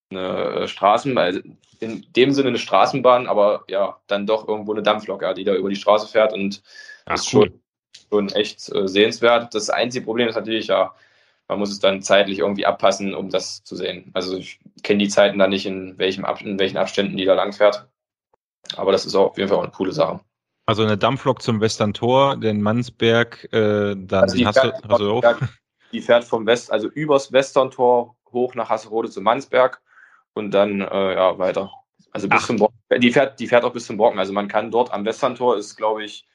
eine 0.10 0.68
Straßen, 0.68 1.18
also 1.18 1.39
in 1.80 2.05
dem 2.16 2.32
Sinne 2.32 2.49
eine 2.49 2.57
Straßenbahn, 2.57 3.28
aber 3.28 3.64
ja, 3.68 3.99
dann 4.07 4.28
doch 4.28 4.47
irgendwo 4.47 4.74
eine 4.74 4.84
Dampflok, 4.84 5.22
ja, 5.22 5.34
die 5.34 5.43
da 5.43 5.55
über 5.55 5.70
die 5.70 5.76
Straße 5.76 6.07
fährt 6.07 6.34
und 6.34 6.62
Ach, 7.05 7.16
ist 7.16 7.34
cool. 7.34 7.51
schon, 8.10 8.28
schon 8.28 8.36
echt 8.36 8.74
äh, 8.74 8.88
sehenswert. 8.88 9.53
Das 9.55 9.70
einzige 9.70 10.05
Problem 10.05 10.28
ist 10.28 10.36
natürlich, 10.36 10.68
ja, 10.68 10.93
man 11.47 11.60
muss 11.60 11.72
es 11.72 11.80
dann 11.80 12.01
zeitlich 12.01 12.39
irgendwie 12.39 12.66
abpassen, 12.66 13.16
um 13.16 13.30
das 13.30 13.64
zu 13.64 13.76
sehen. 13.76 14.12
Also 14.14 14.38
ich 14.38 14.60
kenne 14.84 14.99
die 14.99 15.10
Zeiten 15.10 15.39
da 15.39 15.47
nicht, 15.47 15.66
in, 15.66 15.97
welchem 15.97 16.26
Ab 16.26 16.41
in 16.41 16.60
welchen 16.60 16.78
Abständen 16.78 17.18
die 17.18 17.26
da 17.26 17.34
lang 17.34 17.53
fährt. 17.53 17.88
Aber 18.76 18.91
das 18.91 19.05
ist 19.05 19.16
auch 19.16 19.32
auf 19.32 19.38
jeden 19.38 19.49
Fall 19.49 19.57
auch 19.57 19.64
eine 19.64 19.72
coole 19.72 19.91
Sache. 19.91 20.20
Also 20.68 20.84
eine 20.84 20.97
Dampflok 20.97 21.41
zum 21.41 21.62
Western 21.62 21.93
Tor, 21.93 22.38
den 22.38 22.62
Mannsberg, 22.62 23.51
äh, 23.51 23.95
dann 23.95 24.24
also 24.24 24.38
die, 24.38 24.43
fährt, 24.43 24.88
Hasse, 24.88 25.49
die 25.91 26.01
fährt 26.01 26.24
vom 26.24 26.45
West, 26.45 26.72
also 26.72 26.88
übers 26.88 27.32
Western 27.32 27.72
Tor 27.72 28.16
hoch 28.32 28.53
nach 28.53 28.70
Hasserode 28.70 29.10
zu 29.10 29.22
Mannsberg 29.22 29.82
und 30.40 30.52
dann 30.52 30.82
äh, 30.82 31.14
ja, 31.14 31.38
weiter. 31.38 31.72
Also 32.12 32.28
bis 32.28 32.42
Ach. 32.42 32.48
zum 32.48 32.58
Brocken. 32.58 32.78
Die 32.98 33.12
fährt, 33.12 33.40
die 33.40 33.48
fährt 33.48 33.64
auch 33.64 33.74
bis 33.74 33.86
zum 33.86 33.98
Brocken. 33.98 34.18
Also 34.18 34.34
man 34.34 34.48
kann 34.48 34.72
dort 34.72 34.92
am 34.92 35.06
Westerntor 35.06 35.58
ist, 35.58 35.76
glaube 35.76 36.04
ich, 36.04 36.26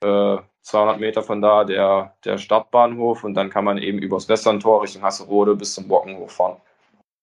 äh, 0.00 0.36
200 0.62 1.00
Meter 1.00 1.22
von 1.22 1.40
da 1.40 1.64
der, 1.64 2.14
der 2.24 2.38
Startbahnhof 2.38 3.24
und 3.24 3.34
dann 3.34 3.50
kann 3.50 3.64
man 3.64 3.78
eben 3.78 3.98
übers 3.98 4.28
Westerntor 4.28 4.82
Richtung 4.82 5.02
Hasserode 5.02 5.56
bis 5.56 5.74
zum 5.74 5.88
Brocken 5.88 6.16
hochfahren. 6.16 6.58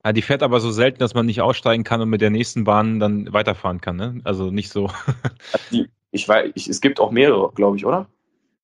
Ja, 0.03 0.13
die 0.13 0.21
fährt 0.21 0.43
aber 0.43 0.59
so 0.59 0.71
selten, 0.71 0.99
dass 0.99 1.13
man 1.13 1.25
nicht 1.25 1.41
aussteigen 1.41 1.83
kann 1.83 2.01
und 2.01 2.09
mit 2.09 2.21
der 2.21 2.29
nächsten 2.29 2.63
Bahn 2.63 2.99
dann 2.99 3.31
weiterfahren 3.33 3.81
kann, 3.81 3.95
ne? 3.95 4.21
Also 4.23 4.51
nicht 4.51 4.69
so. 4.69 4.91
die, 5.71 5.87
ich 6.11 6.27
weiß, 6.27 6.51
ich, 6.55 6.67
es 6.67 6.81
gibt 6.81 6.99
auch 6.99 7.11
mehrere, 7.11 7.51
glaube 7.53 7.77
ich, 7.77 7.85
oder? 7.85 8.07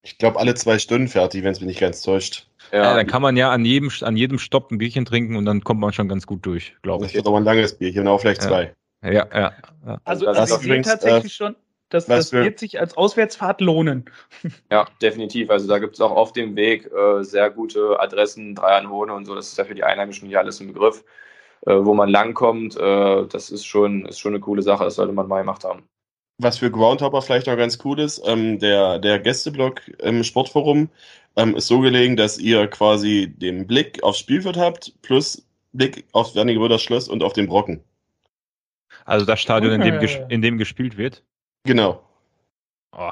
Ich 0.03 0.17
glaube, 0.17 0.39
alle 0.39 0.55
zwei 0.55 0.77
Stunden 0.79 1.07
fertig, 1.07 1.43
wenn 1.43 1.51
es 1.51 1.59
mich 1.59 1.67
nicht 1.67 1.79
ganz 1.79 2.01
täuscht. 2.01 2.47
Ja, 2.71 2.83
ja, 2.83 2.95
dann 2.95 3.07
kann 3.07 3.21
man 3.21 3.35
ja 3.35 3.51
an 3.51 3.65
jedem, 3.65 3.91
an 4.01 4.15
jedem 4.15 4.39
Stopp 4.39 4.71
ein 4.71 4.77
Bierchen 4.77 5.05
trinken 5.05 5.35
und 5.35 5.45
dann 5.45 5.63
kommt 5.63 5.81
man 5.81 5.91
schon 5.91 6.07
ganz 6.07 6.25
gut 6.25 6.45
durch, 6.45 6.75
glaube 6.81 7.05
ich. 7.05 7.11
Das 7.11 7.15
wird 7.17 7.27
aber 7.27 7.37
ein 7.37 7.43
langes 7.43 7.77
Bierchen, 7.77 8.07
auch 8.07 8.21
vielleicht 8.21 8.43
ja. 8.43 8.47
zwei. 8.47 8.75
Ja, 9.03 9.11
ja. 9.11 9.27
ja. 9.33 10.01
Also, 10.05 10.27
also, 10.27 10.39
also 10.39 10.55
ich 10.55 10.61
sehe 10.61 10.81
tatsächlich 10.81 11.33
äh, 11.33 11.35
schon, 11.35 11.55
dass 11.89 12.05
das 12.05 12.31
wird 12.31 12.59
sich 12.59 12.79
als 12.79 12.95
Auswärtsfahrt 12.95 13.61
lohnen. 13.61 14.05
Ja, 14.71 14.87
definitiv. 15.01 15.49
Also 15.49 15.67
da 15.67 15.79
gibt 15.79 15.95
es 15.95 16.01
auch 16.01 16.11
auf 16.11 16.33
dem 16.33 16.55
Weg 16.55 16.89
äh, 16.91 17.23
sehr 17.23 17.49
gute 17.49 17.99
Adressen, 17.99 18.55
Dreiernhohne 18.55 19.13
und 19.13 19.25
so. 19.25 19.35
Das 19.35 19.49
ist 19.49 19.57
ja 19.57 19.65
für 19.65 19.75
die 19.75 19.83
Einheimischen 19.83 20.29
hier 20.29 20.39
alles 20.39 20.61
im 20.61 20.67
Begriff, 20.67 21.03
äh, 21.65 21.73
wo 21.73 21.93
man 21.93 22.09
langkommt. 22.09 22.77
Äh, 22.77 23.27
das 23.27 23.49
ist 23.49 23.65
schon, 23.65 24.05
ist 24.05 24.19
schon 24.19 24.33
eine 24.33 24.39
coole 24.39 24.61
Sache. 24.61 24.85
Das 24.85 24.95
sollte 24.95 25.13
man 25.13 25.27
mal 25.27 25.39
gemacht 25.39 25.65
haben. 25.65 25.83
Was 26.37 26.57
für 26.57 26.71
Groundhopper 26.71 27.21
vielleicht 27.21 27.47
noch 27.47 27.57
ganz 27.57 27.77
cool 27.83 27.99
ist, 27.99 28.21
ähm, 28.25 28.57
der, 28.57 28.97
der 28.97 29.19
Gästeblock 29.19 29.81
im 29.99 30.23
Sportforum 30.23 30.89
ähm, 31.35 31.55
ist 31.55 31.67
so 31.67 31.79
gelegen, 31.79 32.15
dass 32.15 32.37
ihr 32.37 32.67
quasi 32.67 33.33
den 33.35 33.67
Blick 33.67 34.03
aufs 34.03 34.19
Spielfeld 34.19 34.57
habt, 34.57 34.93
plus 35.01 35.45
Blick 35.73 36.05
aufs 36.11 36.35
Wernigeröder 36.35 36.79
Schloss 36.79 37.07
und 37.07 37.23
auf 37.23 37.33
den 37.33 37.47
Brocken. 37.47 37.83
Also 39.05 39.25
das 39.25 39.39
Stadion, 39.39 39.73
in 39.73 39.81
dem, 39.81 39.99
in 40.29 40.41
dem 40.41 40.57
gespielt 40.57 40.97
wird? 40.97 41.23
Genau. 41.63 42.03
Oh. 42.93 43.11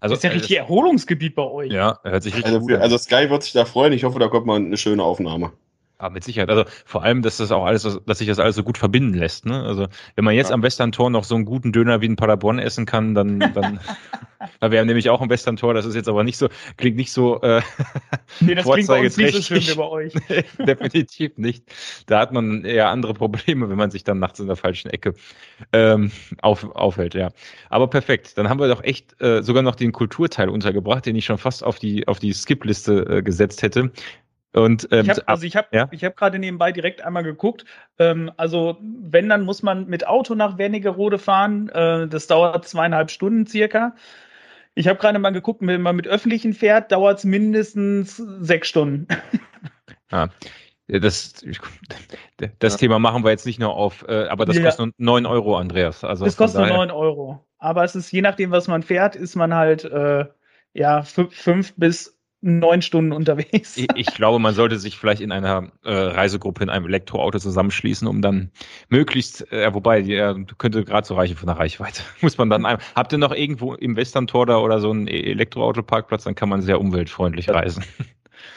Also, 0.00 0.14
das 0.14 0.18
ist 0.18 0.24
ja 0.24 0.30
richtig 0.30 0.56
Erholungsgebiet 0.56 1.34
bei 1.36 1.44
euch. 1.44 1.70
Ja, 1.70 2.00
hört 2.02 2.22
sich 2.22 2.34
richtig 2.34 2.52
also, 2.52 2.60
gut 2.60 2.72
an. 2.72 2.82
Also 2.82 2.98
Sky 2.98 3.30
wird 3.30 3.44
sich 3.44 3.52
da 3.52 3.64
freuen. 3.64 3.92
Ich 3.92 4.02
hoffe, 4.02 4.18
da 4.18 4.28
kommt 4.28 4.46
mal 4.46 4.56
eine 4.56 4.76
schöne 4.76 5.02
Aufnahme. 5.02 5.52
Ja, 6.00 6.08
mit 6.08 6.24
Sicherheit. 6.24 6.48
Also 6.48 6.64
vor 6.86 7.02
allem, 7.02 7.22
dass 7.22 7.36
das 7.36 7.52
auch 7.52 7.66
alles, 7.66 8.00
dass 8.06 8.18
sich 8.18 8.28
das 8.28 8.38
alles 8.38 8.56
so 8.56 8.62
gut 8.62 8.78
verbinden 8.78 9.14
lässt. 9.14 9.44
Ne? 9.44 9.62
Also 9.62 9.86
wenn 10.14 10.24
man 10.24 10.34
jetzt 10.34 10.48
ja. 10.48 10.54
am 10.54 10.62
Western-Tor 10.62 11.10
noch 11.10 11.24
so 11.24 11.34
einen 11.34 11.44
guten 11.44 11.72
Döner 11.72 12.00
wie 12.00 12.06
in 12.06 12.16
Paderborn 12.16 12.58
essen 12.58 12.86
kann, 12.86 13.14
dann, 13.14 13.38
dann 13.38 13.80
wir 14.60 14.78
haben 14.78 14.86
nämlich 14.86 15.10
auch 15.10 15.20
ein 15.20 15.28
Western-Tor, 15.28 15.74
das 15.74 15.84
ist 15.84 15.94
jetzt 15.94 16.08
aber 16.08 16.24
nicht 16.24 16.38
so, 16.38 16.48
klingt 16.78 16.96
nicht 16.96 17.12
so 17.12 17.40
äh, 17.42 17.60
Nee, 18.40 18.54
das 18.54 18.64
klingt 18.64 18.88
bei 18.88 19.00
uns 19.00 19.16
nicht 19.16 19.34
so 19.34 19.42
schön 19.42 19.62
wie 19.62 19.74
bei 19.74 19.84
euch. 19.84 20.12
Definitiv 20.58 21.36
nicht. 21.36 21.64
Da 22.06 22.20
hat 22.20 22.32
man 22.32 22.64
eher 22.64 22.88
andere 22.88 23.12
Probleme, 23.12 23.68
wenn 23.68 23.76
man 23.76 23.90
sich 23.90 24.04
dann 24.04 24.18
nachts 24.18 24.40
in 24.40 24.46
der 24.46 24.56
falschen 24.56 24.90
Ecke 24.90 25.14
ähm, 25.72 26.10
auf, 26.40 26.64
aufhält, 26.74 27.14
ja. 27.14 27.30
Aber 27.68 27.88
perfekt. 27.88 28.38
Dann 28.38 28.48
haben 28.48 28.60
wir 28.60 28.68
doch 28.68 28.82
echt 28.82 29.20
äh, 29.20 29.42
sogar 29.42 29.62
noch 29.62 29.74
den 29.74 29.92
Kulturteil 29.92 30.48
untergebracht, 30.48 31.04
den 31.04 31.16
ich 31.16 31.26
schon 31.26 31.38
fast 31.38 31.62
auf 31.62 31.78
die, 31.78 32.08
auf 32.08 32.18
die 32.18 32.32
Skip-Liste 32.32 33.18
äh, 33.18 33.22
gesetzt 33.22 33.62
hätte. 33.62 33.90
Und, 34.52 34.88
ähm, 34.90 35.02
ich 35.02 35.10
hab, 35.10 35.28
also 35.28 35.44
ich 35.44 35.56
habe 35.56 35.68
ja? 35.72 35.88
ich 35.92 36.04
hab 36.04 36.16
gerade 36.16 36.38
nebenbei 36.38 36.72
direkt 36.72 37.02
einmal 37.02 37.22
geguckt. 37.22 37.64
Ähm, 37.98 38.32
also 38.36 38.78
wenn, 38.80 39.28
dann 39.28 39.44
muss 39.44 39.62
man 39.62 39.86
mit 39.86 40.06
Auto 40.06 40.34
nach 40.34 40.58
Wernigerode 40.58 41.18
fahren. 41.18 41.68
Äh, 41.68 42.08
das 42.08 42.26
dauert 42.26 42.66
zweieinhalb 42.66 43.10
Stunden 43.10 43.46
circa. 43.46 43.94
Ich 44.74 44.88
habe 44.88 44.98
gerade 44.98 45.18
mal 45.18 45.30
geguckt, 45.30 45.60
wenn 45.62 45.82
man 45.82 45.96
mit 45.96 46.08
öffentlichen 46.08 46.52
fährt, 46.52 46.90
dauert 46.90 47.18
es 47.18 47.24
mindestens 47.24 48.16
sechs 48.16 48.68
Stunden. 48.68 49.06
Ja. 50.12 50.28
Das, 50.88 51.34
das 52.58 52.72
ja. 52.72 52.78
Thema 52.78 52.98
machen 52.98 53.22
wir 53.22 53.30
jetzt 53.30 53.46
nicht 53.46 53.60
nur 53.60 53.74
auf, 53.74 54.04
äh, 54.08 54.26
aber 54.26 54.44
das 54.44 54.56
ja. 54.56 54.64
kostet 54.64 54.98
nur 54.98 55.20
9 55.20 55.26
Euro, 55.26 55.56
Andreas. 55.56 56.02
Also 56.02 56.24
das 56.24 56.36
kostet 56.36 56.66
nur 56.66 56.78
9 56.78 56.90
Euro. 56.90 57.46
Aber 57.58 57.84
es 57.84 57.94
ist, 57.94 58.10
je 58.10 58.22
nachdem, 58.22 58.50
was 58.50 58.66
man 58.66 58.82
fährt, 58.82 59.14
ist 59.14 59.36
man 59.36 59.54
halt 59.54 59.84
äh, 59.84 60.24
ja 60.72 61.02
fünf 61.02 61.74
bis 61.76 62.18
neun 62.42 62.80
Stunden 62.82 63.12
unterwegs. 63.12 63.76
Ich, 63.76 63.88
ich, 63.94 64.06
glaube, 64.14 64.38
man 64.38 64.54
sollte 64.54 64.78
sich 64.78 64.96
vielleicht 64.96 65.20
in 65.20 65.32
einer 65.32 65.70
äh, 65.84 65.92
Reisegruppe 65.92 66.62
in 66.62 66.70
einem 66.70 66.86
Elektroauto 66.86 67.38
zusammenschließen, 67.38 68.08
um 68.08 68.22
dann 68.22 68.50
möglichst, 68.88 69.50
äh, 69.52 69.72
wobei, 69.74 69.98
ja, 70.00 70.34
könnte 70.58 70.84
gerade 70.84 71.06
so 71.06 71.14
reichen 71.14 71.36
von 71.36 71.46
der 71.46 71.58
Reichweite. 71.58 72.02
Muss 72.20 72.38
man 72.38 72.48
dann, 72.48 72.64
ein, 72.64 72.78
habt 72.94 73.12
ihr 73.12 73.18
noch 73.18 73.32
irgendwo 73.32 73.74
im 73.74 73.96
Western-Tor 73.96 74.46
da 74.46 74.58
oder 74.58 74.80
so 74.80 74.90
einen 74.90 75.06
e-, 75.06 75.30
Elektroauto-Parkplatz, 75.32 76.24
dann 76.24 76.34
kann 76.34 76.48
man 76.48 76.62
sehr 76.62 76.80
umweltfreundlich 76.80 77.46
ja. 77.46 77.54
reisen. 77.54 77.84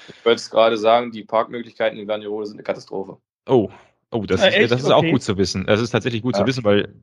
Ich 0.08 0.26
wollte 0.26 0.38
es 0.38 0.50
gerade 0.50 0.78
sagen, 0.78 1.12
die 1.12 1.24
Parkmöglichkeiten 1.24 2.00
in 2.00 2.08
Vanierode 2.08 2.48
sind 2.48 2.56
eine 2.58 2.64
Katastrophe. 2.64 3.18
Oh, 3.48 3.70
oh, 4.12 4.26
das, 4.26 4.42
äh, 4.42 4.64
ist, 4.64 4.72
das 4.72 4.82
ist 4.82 4.92
okay. 4.92 5.08
auch 5.08 5.12
gut 5.12 5.24
zu 5.24 5.38
wissen. 5.38 5.66
Das 5.66 5.82
ist 5.82 5.92
tatsächlich 5.92 6.22
gut 6.22 6.36
ja. 6.36 6.42
zu 6.42 6.48
wissen, 6.48 6.64
weil 6.64 6.94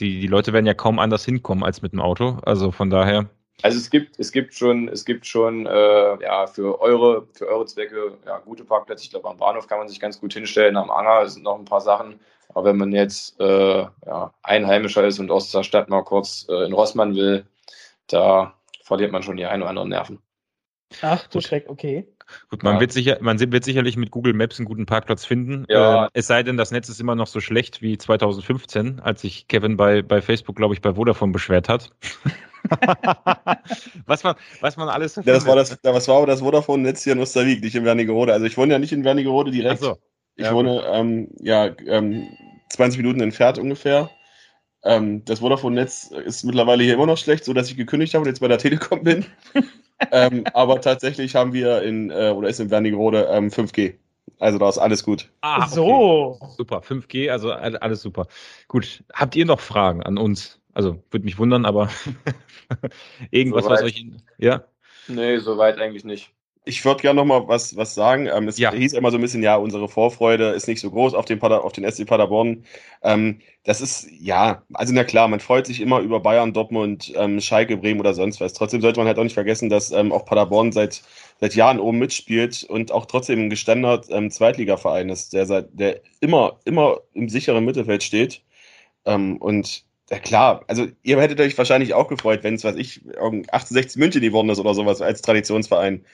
die, 0.00 0.20
die 0.20 0.26
Leute 0.26 0.52
werden 0.52 0.66
ja 0.66 0.74
kaum 0.74 0.98
anders 0.98 1.24
hinkommen 1.24 1.64
als 1.64 1.82
mit 1.82 1.92
dem 1.92 2.00
Auto. 2.00 2.38
Also 2.42 2.70
von 2.70 2.90
daher. 2.90 3.30
Also 3.62 3.78
es 3.78 3.90
gibt, 3.90 4.18
es 4.20 4.30
gibt 4.30 4.54
schon, 4.54 4.88
es 4.88 5.04
gibt 5.04 5.26
schon 5.26 5.66
äh, 5.66 6.22
ja, 6.22 6.46
für 6.46 6.80
eure, 6.80 7.26
für 7.32 7.48
eure 7.48 7.66
Zwecke 7.66 8.16
ja, 8.24 8.38
gute 8.38 8.64
Parkplätze. 8.64 9.04
Ich 9.04 9.10
glaube, 9.10 9.28
am 9.28 9.36
Bahnhof 9.36 9.66
kann 9.66 9.78
man 9.78 9.88
sich 9.88 9.98
ganz 9.98 10.20
gut 10.20 10.32
hinstellen, 10.32 10.76
am 10.76 10.90
Anger 10.90 11.28
sind 11.28 11.42
noch 11.42 11.58
ein 11.58 11.64
paar 11.64 11.80
Sachen. 11.80 12.20
Aber 12.50 12.66
wenn 12.66 12.76
man 12.76 12.92
jetzt 12.92 13.38
äh, 13.40 13.80
ja, 14.06 14.32
Einheimischer 14.42 15.06
ist 15.06 15.18
und 15.18 15.30
aus 15.30 15.50
der 15.50 15.64
Stadt 15.64 15.88
mal 15.88 16.02
kurz 16.02 16.46
äh, 16.48 16.64
in 16.64 16.72
Rossmann 16.72 17.16
will, 17.16 17.46
da 18.06 18.54
verliert 18.82 19.12
man 19.12 19.22
schon 19.22 19.36
die 19.36 19.44
ein 19.44 19.60
oder 19.60 19.70
anderen 19.70 19.88
Nerven. 19.88 20.22
Ach 21.02 21.26
du 21.26 21.40
Schreck, 21.40 21.68
okay. 21.68 22.06
Gut, 22.50 22.62
man, 22.62 22.74
ja. 22.74 22.80
wird 22.80 22.92
sicher, 22.92 23.18
man 23.20 23.38
wird 23.40 23.64
sicherlich 23.64 23.96
mit 23.96 24.10
Google 24.10 24.32
Maps 24.32 24.58
einen 24.58 24.66
guten 24.66 24.86
Parkplatz 24.86 25.24
finden. 25.24 25.64
Ja. 25.68 26.06
Äh, 26.06 26.08
es 26.14 26.26
sei 26.26 26.42
denn, 26.42 26.56
das 26.56 26.70
Netz 26.70 26.88
ist 26.88 27.00
immer 27.00 27.14
noch 27.14 27.26
so 27.26 27.40
schlecht 27.40 27.82
wie 27.82 27.98
2015, 27.98 29.00
als 29.00 29.22
sich 29.22 29.48
Kevin 29.48 29.76
bei, 29.76 30.02
bei 30.02 30.20
Facebook, 30.22 30.56
glaube 30.56 30.74
ich, 30.74 30.80
bei 30.80 30.94
Vodafone 30.94 31.32
beschwert 31.32 31.68
hat. 31.68 31.90
was, 34.06 34.24
man, 34.24 34.34
was 34.60 34.76
man 34.76 34.88
alles 34.88 35.16
ja, 35.16 35.22
das 35.22 35.46
war 35.46 35.56
das, 35.56 35.78
das 35.80 36.08
war 36.08 36.16
aber 36.16 36.26
das 36.26 36.40
Vodafone-Netz 36.40 37.04
hier 37.04 37.14
in 37.14 37.20
Osterwieck, 37.20 37.62
nicht 37.62 37.74
in 37.74 37.84
Wernigerode. 37.84 38.32
Also 38.32 38.46
ich 38.46 38.56
wohne 38.56 38.72
ja 38.72 38.78
nicht 38.78 38.92
in 38.92 39.04
Wernigerode 39.04 39.50
direkt. 39.50 39.80
So. 39.80 39.96
Ich 40.36 40.44
ja, 40.44 40.54
wohne 40.54 40.82
ähm, 40.92 41.28
ja 41.40 41.70
ähm, 41.86 42.28
20 42.70 42.98
Minuten 42.98 43.20
entfernt 43.20 43.58
ungefähr. 43.58 44.10
Ähm, 44.88 45.22
das 45.26 45.40
Vodafone-Netz 45.40 46.12
ist 46.24 46.44
mittlerweile 46.44 46.82
hier 46.82 46.94
immer 46.94 47.04
noch 47.04 47.18
schlecht, 47.18 47.44
so 47.44 47.52
dass 47.52 47.68
ich 47.68 47.76
gekündigt 47.76 48.14
habe 48.14 48.22
und 48.22 48.28
jetzt 48.28 48.40
bei 48.40 48.48
der 48.48 48.56
Telekom 48.56 49.04
bin. 49.04 49.26
ähm, 50.12 50.44
aber 50.54 50.80
tatsächlich 50.80 51.34
haben 51.34 51.52
wir 51.52 51.82
in, 51.82 52.10
äh, 52.10 52.32
oder 52.34 52.48
ist 52.48 52.58
in 52.58 52.70
Wernigerode 52.70 53.28
ähm, 53.30 53.48
5G. 53.48 53.96
Also 54.38 54.56
da 54.56 54.66
ist 54.66 54.78
alles 54.78 55.04
gut. 55.04 55.28
Ah, 55.42 55.68
so. 55.68 56.38
Okay. 56.40 56.52
Super, 56.56 56.78
5G, 56.78 57.30
also 57.30 57.52
alles 57.52 58.00
super. 58.00 58.28
Gut, 58.66 59.04
habt 59.12 59.36
ihr 59.36 59.44
noch 59.44 59.60
Fragen 59.60 60.02
an 60.02 60.16
uns? 60.16 60.58
Also 60.72 61.02
würde 61.10 61.26
mich 61.26 61.38
wundern, 61.38 61.66
aber 61.66 61.90
irgendwas, 63.30 63.64
soweit, 63.64 63.80
was 63.80 63.84
euch. 63.84 64.06
Ja? 64.38 64.64
Nee, 65.06 65.36
soweit 65.36 65.78
eigentlich 65.78 66.04
nicht. 66.04 66.32
Ich 66.64 66.84
würde 66.84 67.00
gerne 67.00 67.16
noch 67.16 67.24
mal 67.24 67.48
was, 67.48 67.76
was 67.76 67.94
sagen. 67.94 68.26
Ähm, 68.26 68.48
es 68.48 68.58
ja. 68.58 68.72
hieß 68.72 68.92
immer 68.92 69.10
so 69.10 69.18
ein 69.18 69.20
bisschen, 69.20 69.42
ja, 69.42 69.56
unsere 69.56 69.88
Vorfreude 69.88 70.50
ist 70.50 70.68
nicht 70.68 70.80
so 70.80 70.90
groß 70.90 71.14
auf 71.14 71.24
den, 71.24 71.38
Pader, 71.38 71.64
auf 71.64 71.72
den 71.72 71.90
SC 71.90 72.06
Paderborn. 72.06 72.64
Ähm, 73.02 73.40
das 73.64 73.80
ist, 73.80 74.08
ja, 74.18 74.62
also 74.74 74.92
na 74.92 75.04
klar, 75.04 75.28
man 75.28 75.40
freut 75.40 75.66
sich 75.66 75.80
immer 75.80 76.00
über 76.00 76.20
Bayern, 76.20 76.52
Dortmund, 76.52 77.12
ähm, 77.16 77.40
Schalke, 77.40 77.76
Bremen 77.76 78.00
oder 78.00 78.14
sonst 78.14 78.40
was. 78.40 78.52
Trotzdem 78.52 78.80
sollte 78.80 79.00
man 79.00 79.06
halt 79.06 79.18
auch 79.18 79.24
nicht 79.24 79.34
vergessen, 79.34 79.68
dass 79.68 79.90
ähm, 79.90 80.12
auch 80.12 80.24
Paderborn 80.24 80.72
seit, 80.72 81.02
seit 81.40 81.54
Jahren 81.54 81.80
oben 81.80 81.98
mitspielt 81.98 82.64
und 82.64 82.92
auch 82.92 83.06
trotzdem 83.06 83.40
ein 83.40 83.50
gestandener 83.50 84.00
ähm, 84.10 84.30
Zweitligaverein 84.30 85.08
ist, 85.08 85.32
der, 85.32 85.46
seit, 85.46 85.68
der 85.72 86.00
immer, 86.20 86.58
immer 86.64 86.98
im 87.14 87.28
sicheren 87.28 87.64
Mittelfeld 87.64 88.02
steht. 88.02 88.42
Ähm, 89.06 89.38
und 89.38 89.84
ja 90.10 90.18
klar, 90.18 90.64
also 90.68 90.86
ihr 91.02 91.20
hättet 91.20 91.40
euch 91.40 91.56
wahrscheinlich 91.58 91.94
auch 91.94 92.08
gefreut, 92.08 92.42
wenn 92.42 92.54
es, 92.54 92.64
was 92.64 92.76
ich, 92.76 93.02
68 93.50 93.96
München 93.98 94.22
geworden 94.22 94.48
ist 94.48 94.58
oder 94.58 94.74
sowas 94.74 95.02
als 95.02 95.22
Traditionsverein. 95.22 96.04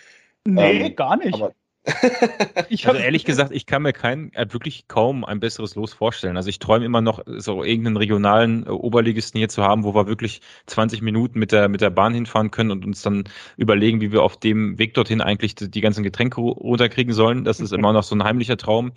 Nee, 0.47 0.86
ähm, 0.86 0.97
gar 0.97 1.16
nicht. 1.16 1.42
ich 2.70 2.88
also 2.88 2.99
ehrlich 2.99 3.26
gesagt, 3.26 3.53
ich 3.53 3.66
kann 3.66 3.82
mir 3.82 3.92
kein, 3.92 4.32
äh, 4.32 4.47
wirklich 4.51 4.88
kaum 4.88 5.22
ein 5.22 5.38
besseres 5.38 5.74
Los 5.74 5.92
vorstellen. 5.92 6.38
Also 6.38 6.49
ich 6.49 6.59
träume 6.59 6.86
immer 6.86 7.03
noch, 7.03 7.20
so 7.26 7.62
irgendeinen 7.62 7.99
regionalen 7.99 8.66
äh, 8.66 8.70
Oberligisten 8.70 9.38
hier 9.38 9.51
zu 9.51 9.62
haben, 9.62 9.84
wo 9.84 9.95
wir 9.95 10.07
wirklich 10.07 10.40
20 10.66 11.03
Minuten 11.03 11.38
mit 11.38 11.53
der, 11.53 11.68
mit 11.68 11.82
der 11.82 11.90
Bahn 11.90 12.14
hinfahren 12.14 12.51
können 12.51 12.70
und 12.70 12.86
uns 12.86 13.03
dann 13.03 13.24
überlegen, 13.59 14.01
wie 14.01 14.12
wir 14.12 14.22
auf 14.22 14.38
dem 14.38 14.78
Weg 14.78 14.95
dorthin 14.95 15.20
eigentlich 15.20 15.57
die, 15.57 15.70
die 15.70 15.82
ganzen 15.82 16.03
Getränke 16.03 16.40
runterkriegen 16.40 17.12
sollen. 17.12 17.45
Das 17.45 17.61
ist 17.61 17.72
immer 17.72 17.92
noch 17.92 18.03
so 18.03 18.14
ein 18.14 18.24
heimlicher 18.24 18.57
Traum. 18.57 18.92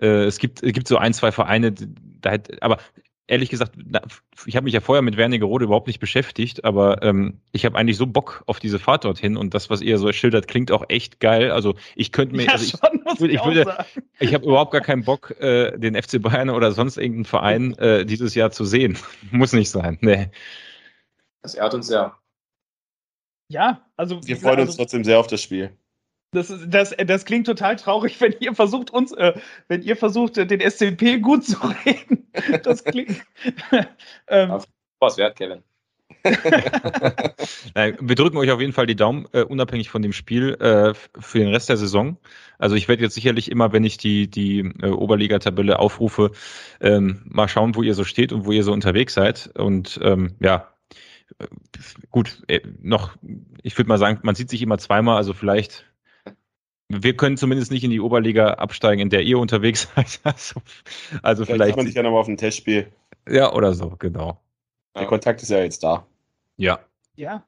Äh, 0.00 0.24
es 0.24 0.38
gibt, 0.38 0.62
es 0.62 0.72
gibt 0.72 0.88
so 0.88 0.96
ein, 0.96 1.12
zwei 1.12 1.32
Vereine, 1.32 1.72
da 1.72 2.30
hätte, 2.30 2.56
aber 2.62 2.78
ehrlich 3.30 3.48
gesagt, 3.48 3.72
ich 4.44 4.56
habe 4.56 4.64
mich 4.64 4.74
ja 4.74 4.80
vorher 4.80 5.02
mit 5.02 5.16
Wernigerode 5.16 5.64
überhaupt 5.64 5.86
nicht 5.86 6.00
beschäftigt, 6.00 6.64
aber 6.64 7.02
ähm, 7.02 7.40
ich 7.52 7.64
habe 7.64 7.78
eigentlich 7.78 7.96
so 7.96 8.06
Bock 8.06 8.42
auf 8.46 8.58
diese 8.58 8.80
Fahrt 8.80 9.04
dorthin 9.04 9.36
und 9.36 9.54
das, 9.54 9.70
was 9.70 9.80
ihr 9.80 9.98
so 9.98 10.12
schildert, 10.12 10.48
klingt 10.48 10.72
auch 10.72 10.84
echt 10.88 11.20
geil. 11.20 11.52
Also 11.52 11.76
ich 11.94 12.10
könnte 12.10 12.34
mir, 12.34 12.46
ja, 12.46 12.52
also 12.52 12.76
schon, 12.76 13.04
ich, 13.06 13.20
ich, 13.20 13.34
ich 13.34 13.44
würde, 13.44 13.86
ich 14.18 14.34
habe 14.34 14.44
überhaupt 14.44 14.72
gar 14.72 14.80
keinen 14.80 15.04
Bock, 15.04 15.30
äh, 15.40 15.78
den 15.78 15.94
FC 15.94 16.20
Bayern 16.20 16.50
oder 16.50 16.72
sonst 16.72 16.96
irgendeinen 16.96 17.24
Verein 17.24 17.74
äh, 17.78 18.04
dieses 18.04 18.34
Jahr 18.34 18.50
zu 18.50 18.64
sehen. 18.64 18.98
Muss 19.30 19.52
nicht 19.52 19.70
sein. 19.70 19.96
Nee. 20.00 20.28
Das 21.42 21.54
ehrt 21.54 21.72
uns 21.72 21.86
sehr. 21.86 22.16
Ja, 23.48 23.86
also 23.96 24.20
wir 24.26 24.36
freuen 24.36 24.60
uns 24.60 24.70
also, 24.70 24.78
trotzdem 24.78 25.04
sehr 25.04 25.20
auf 25.20 25.28
das 25.28 25.40
Spiel. 25.40 25.70
Das, 26.32 26.52
das, 26.66 26.94
das 26.96 27.24
klingt 27.24 27.46
total 27.46 27.74
traurig, 27.76 28.20
wenn 28.20 28.34
ihr 28.38 28.54
versucht, 28.54 28.92
uns, 28.92 29.12
äh, 29.12 29.32
wenn 29.66 29.82
ihr 29.82 29.96
versucht, 29.96 30.36
den 30.36 30.60
SCP 30.60 31.18
gut 31.18 31.44
zu 31.44 31.56
reden. 31.84 32.30
Das 32.62 32.84
klingt. 32.84 33.20
ähm, 34.28 34.60
was 35.00 35.18
wert, 35.18 35.36
Kevin. 35.36 35.62
Nein, 37.74 37.96
wir 38.00 38.14
drücken 38.14 38.36
euch 38.36 38.50
auf 38.50 38.60
jeden 38.60 38.72
Fall 38.72 38.86
die 38.86 38.94
Daumen, 38.94 39.26
äh, 39.32 39.42
unabhängig 39.42 39.90
von 39.90 40.02
dem 40.02 40.12
Spiel, 40.12 40.54
äh, 40.60 40.92
für 41.18 41.38
den 41.38 41.48
Rest 41.48 41.68
der 41.68 41.78
Saison. 41.78 42.18
Also 42.58 42.76
ich 42.76 42.88
werde 42.88 43.02
jetzt 43.02 43.14
sicherlich 43.14 43.50
immer, 43.50 43.72
wenn 43.72 43.84
ich 43.84 43.96
die, 43.96 44.28
die 44.28 44.70
äh, 44.82 44.88
Oberliga-Tabelle 44.88 45.78
aufrufe, 45.78 46.32
ähm, 46.80 47.22
mal 47.24 47.48
schauen, 47.48 47.74
wo 47.74 47.82
ihr 47.82 47.94
so 47.94 48.04
steht 48.04 48.32
und 48.32 48.44
wo 48.44 48.52
ihr 48.52 48.64
so 48.64 48.72
unterwegs 48.72 49.14
seid. 49.14 49.50
Und 49.56 49.98
ähm, 50.02 50.36
ja, 50.40 50.68
gut, 52.10 52.42
äh, 52.48 52.60
noch, 52.82 53.16
ich 53.62 53.76
würde 53.78 53.88
mal 53.88 53.98
sagen, 53.98 54.20
man 54.22 54.34
sieht 54.34 54.50
sich 54.50 54.62
immer 54.62 54.78
zweimal, 54.78 55.16
also 55.16 55.32
vielleicht 55.32 55.89
wir 56.90 57.16
können 57.16 57.36
zumindest 57.36 57.70
nicht 57.70 57.84
in 57.84 57.90
die 57.90 58.00
Oberliga 58.00 58.54
absteigen, 58.54 59.00
in 59.00 59.10
der 59.10 59.22
ihr 59.22 59.38
unterwegs 59.38 59.88
seid. 59.94 60.20
Also, 60.24 60.60
also 61.22 61.44
vielleicht. 61.44 61.62
vielleicht 61.62 61.76
man 61.76 61.86
sich 61.86 61.94
ja 61.94 62.02
nochmal 62.02 62.20
auf 62.20 62.28
ein 62.28 62.36
Testspiel. 62.36 62.88
Ja, 63.28 63.52
oder 63.52 63.74
so, 63.74 63.94
genau. 63.98 64.40
Der 64.96 65.06
Kontakt 65.06 65.40
ist 65.42 65.50
ja 65.50 65.60
jetzt 65.60 65.84
da. 65.84 66.04
Ja. 66.56 66.80
Ja. 67.14 67.44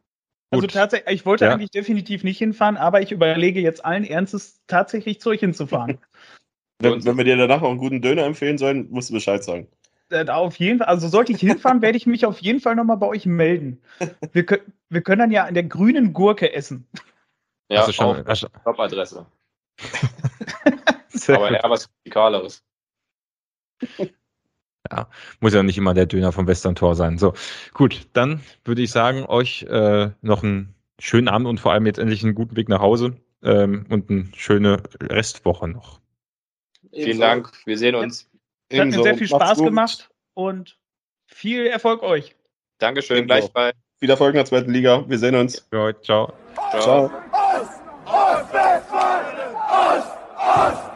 Also 0.50 0.66
tatsächlich, 0.66 1.14
ich 1.14 1.26
wollte 1.26 1.46
ja. 1.46 1.52
eigentlich 1.52 1.70
definitiv 1.70 2.24
nicht 2.24 2.38
hinfahren, 2.38 2.76
aber 2.76 3.00
ich 3.00 3.10
überlege 3.10 3.60
jetzt 3.60 3.84
allen 3.84 4.04
Ernstes 4.04 4.60
tatsächlich 4.66 5.20
zu 5.20 5.30
euch 5.30 5.40
hinzufahren. 5.40 5.98
wenn, 6.78 7.04
wenn 7.04 7.16
wir 7.16 7.24
dir 7.24 7.36
danach 7.36 7.62
auch 7.62 7.70
einen 7.70 7.78
guten 7.78 8.00
Döner 8.00 8.24
empfehlen 8.24 8.58
sollen, 8.58 8.88
musst 8.90 9.10
du 9.10 9.14
Bescheid 9.14 9.42
sagen. 9.42 9.66
Äh, 10.10 10.28
auf 10.28 10.56
jeden 10.56 10.78
Fall, 10.78 10.88
also 10.88 11.08
sollte 11.08 11.32
ich 11.32 11.40
hinfahren, 11.40 11.82
werde 11.82 11.96
ich 11.96 12.06
mich 12.06 12.26
auf 12.26 12.38
jeden 12.40 12.60
Fall 12.60 12.76
nochmal 12.76 12.98
bei 12.98 13.06
euch 13.06 13.26
melden. 13.26 13.80
Wir, 14.32 14.46
wir 14.88 15.00
können 15.00 15.18
dann 15.18 15.30
ja 15.30 15.44
an 15.46 15.54
der 15.54 15.62
grünen 15.62 16.12
Gurke 16.12 16.52
essen. 16.52 16.86
Ja, 17.72 17.80
also 17.80 17.92
schon 17.92 18.26
auf 18.26 18.46
Jobadresse. 18.66 19.26
Aber 21.28 21.50
eher 21.50 21.70
was 21.70 21.88
Radikaleres. 22.00 22.62
Ja, 24.90 25.08
muss 25.40 25.54
ja 25.54 25.62
nicht 25.62 25.78
immer 25.78 25.94
der 25.94 26.06
Döner 26.06 26.32
vom 26.32 26.46
Western-Tor 26.46 26.94
sein. 26.94 27.18
So, 27.18 27.34
gut, 27.72 28.08
dann 28.12 28.40
würde 28.64 28.82
ich 28.82 28.90
sagen, 28.90 29.24
euch 29.24 29.62
äh, 29.62 30.10
noch 30.20 30.42
einen 30.42 30.74
schönen 30.98 31.28
Abend 31.28 31.48
und 31.48 31.60
vor 31.60 31.72
allem 31.72 31.86
jetzt 31.86 31.98
endlich 31.98 32.22
einen 32.24 32.34
guten 32.34 32.56
Weg 32.56 32.68
nach 32.68 32.80
Hause 32.80 33.16
ähm, 33.42 33.86
und 33.88 34.10
eine 34.10 34.26
schöne 34.36 34.82
Restwoche 35.00 35.68
noch. 35.68 36.00
Vielen 36.92 37.20
Dank, 37.20 37.52
wir 37.64 37.78
sehen 37.78 37.94
uns. 37.94 38.28
Es 38.68 38.78
hat 38.78 38.88
mir 38.88 39.02
sehr 39.02 39.16
viel 39.16 39.28
Spaß 39.28 39.62
gemacht 39.62 40.10
und 40.34 40.78
viel 41.26 41.66
Erfolg 41.66 42.02
euch. 42.02 42.36
Dankeschön, 42.78 43.26
gleichfalls. 43.26 43.76
Viel 43.98 44.10
Erfolg 44.10 44.30
in 44.30 44.38
der 44.38 44.46
zweiten 44.46 44.72
Liga. 44.72 45.04
Wir 45.08 45.18
sehen 45.18 45.36
uns. 45.36 45.66
Ja, 45.72 45.92
ciao. 46.02 46.32
Ciao. 46.80 47.04
Ost, 47.06 47.31
North! 50.62 50.91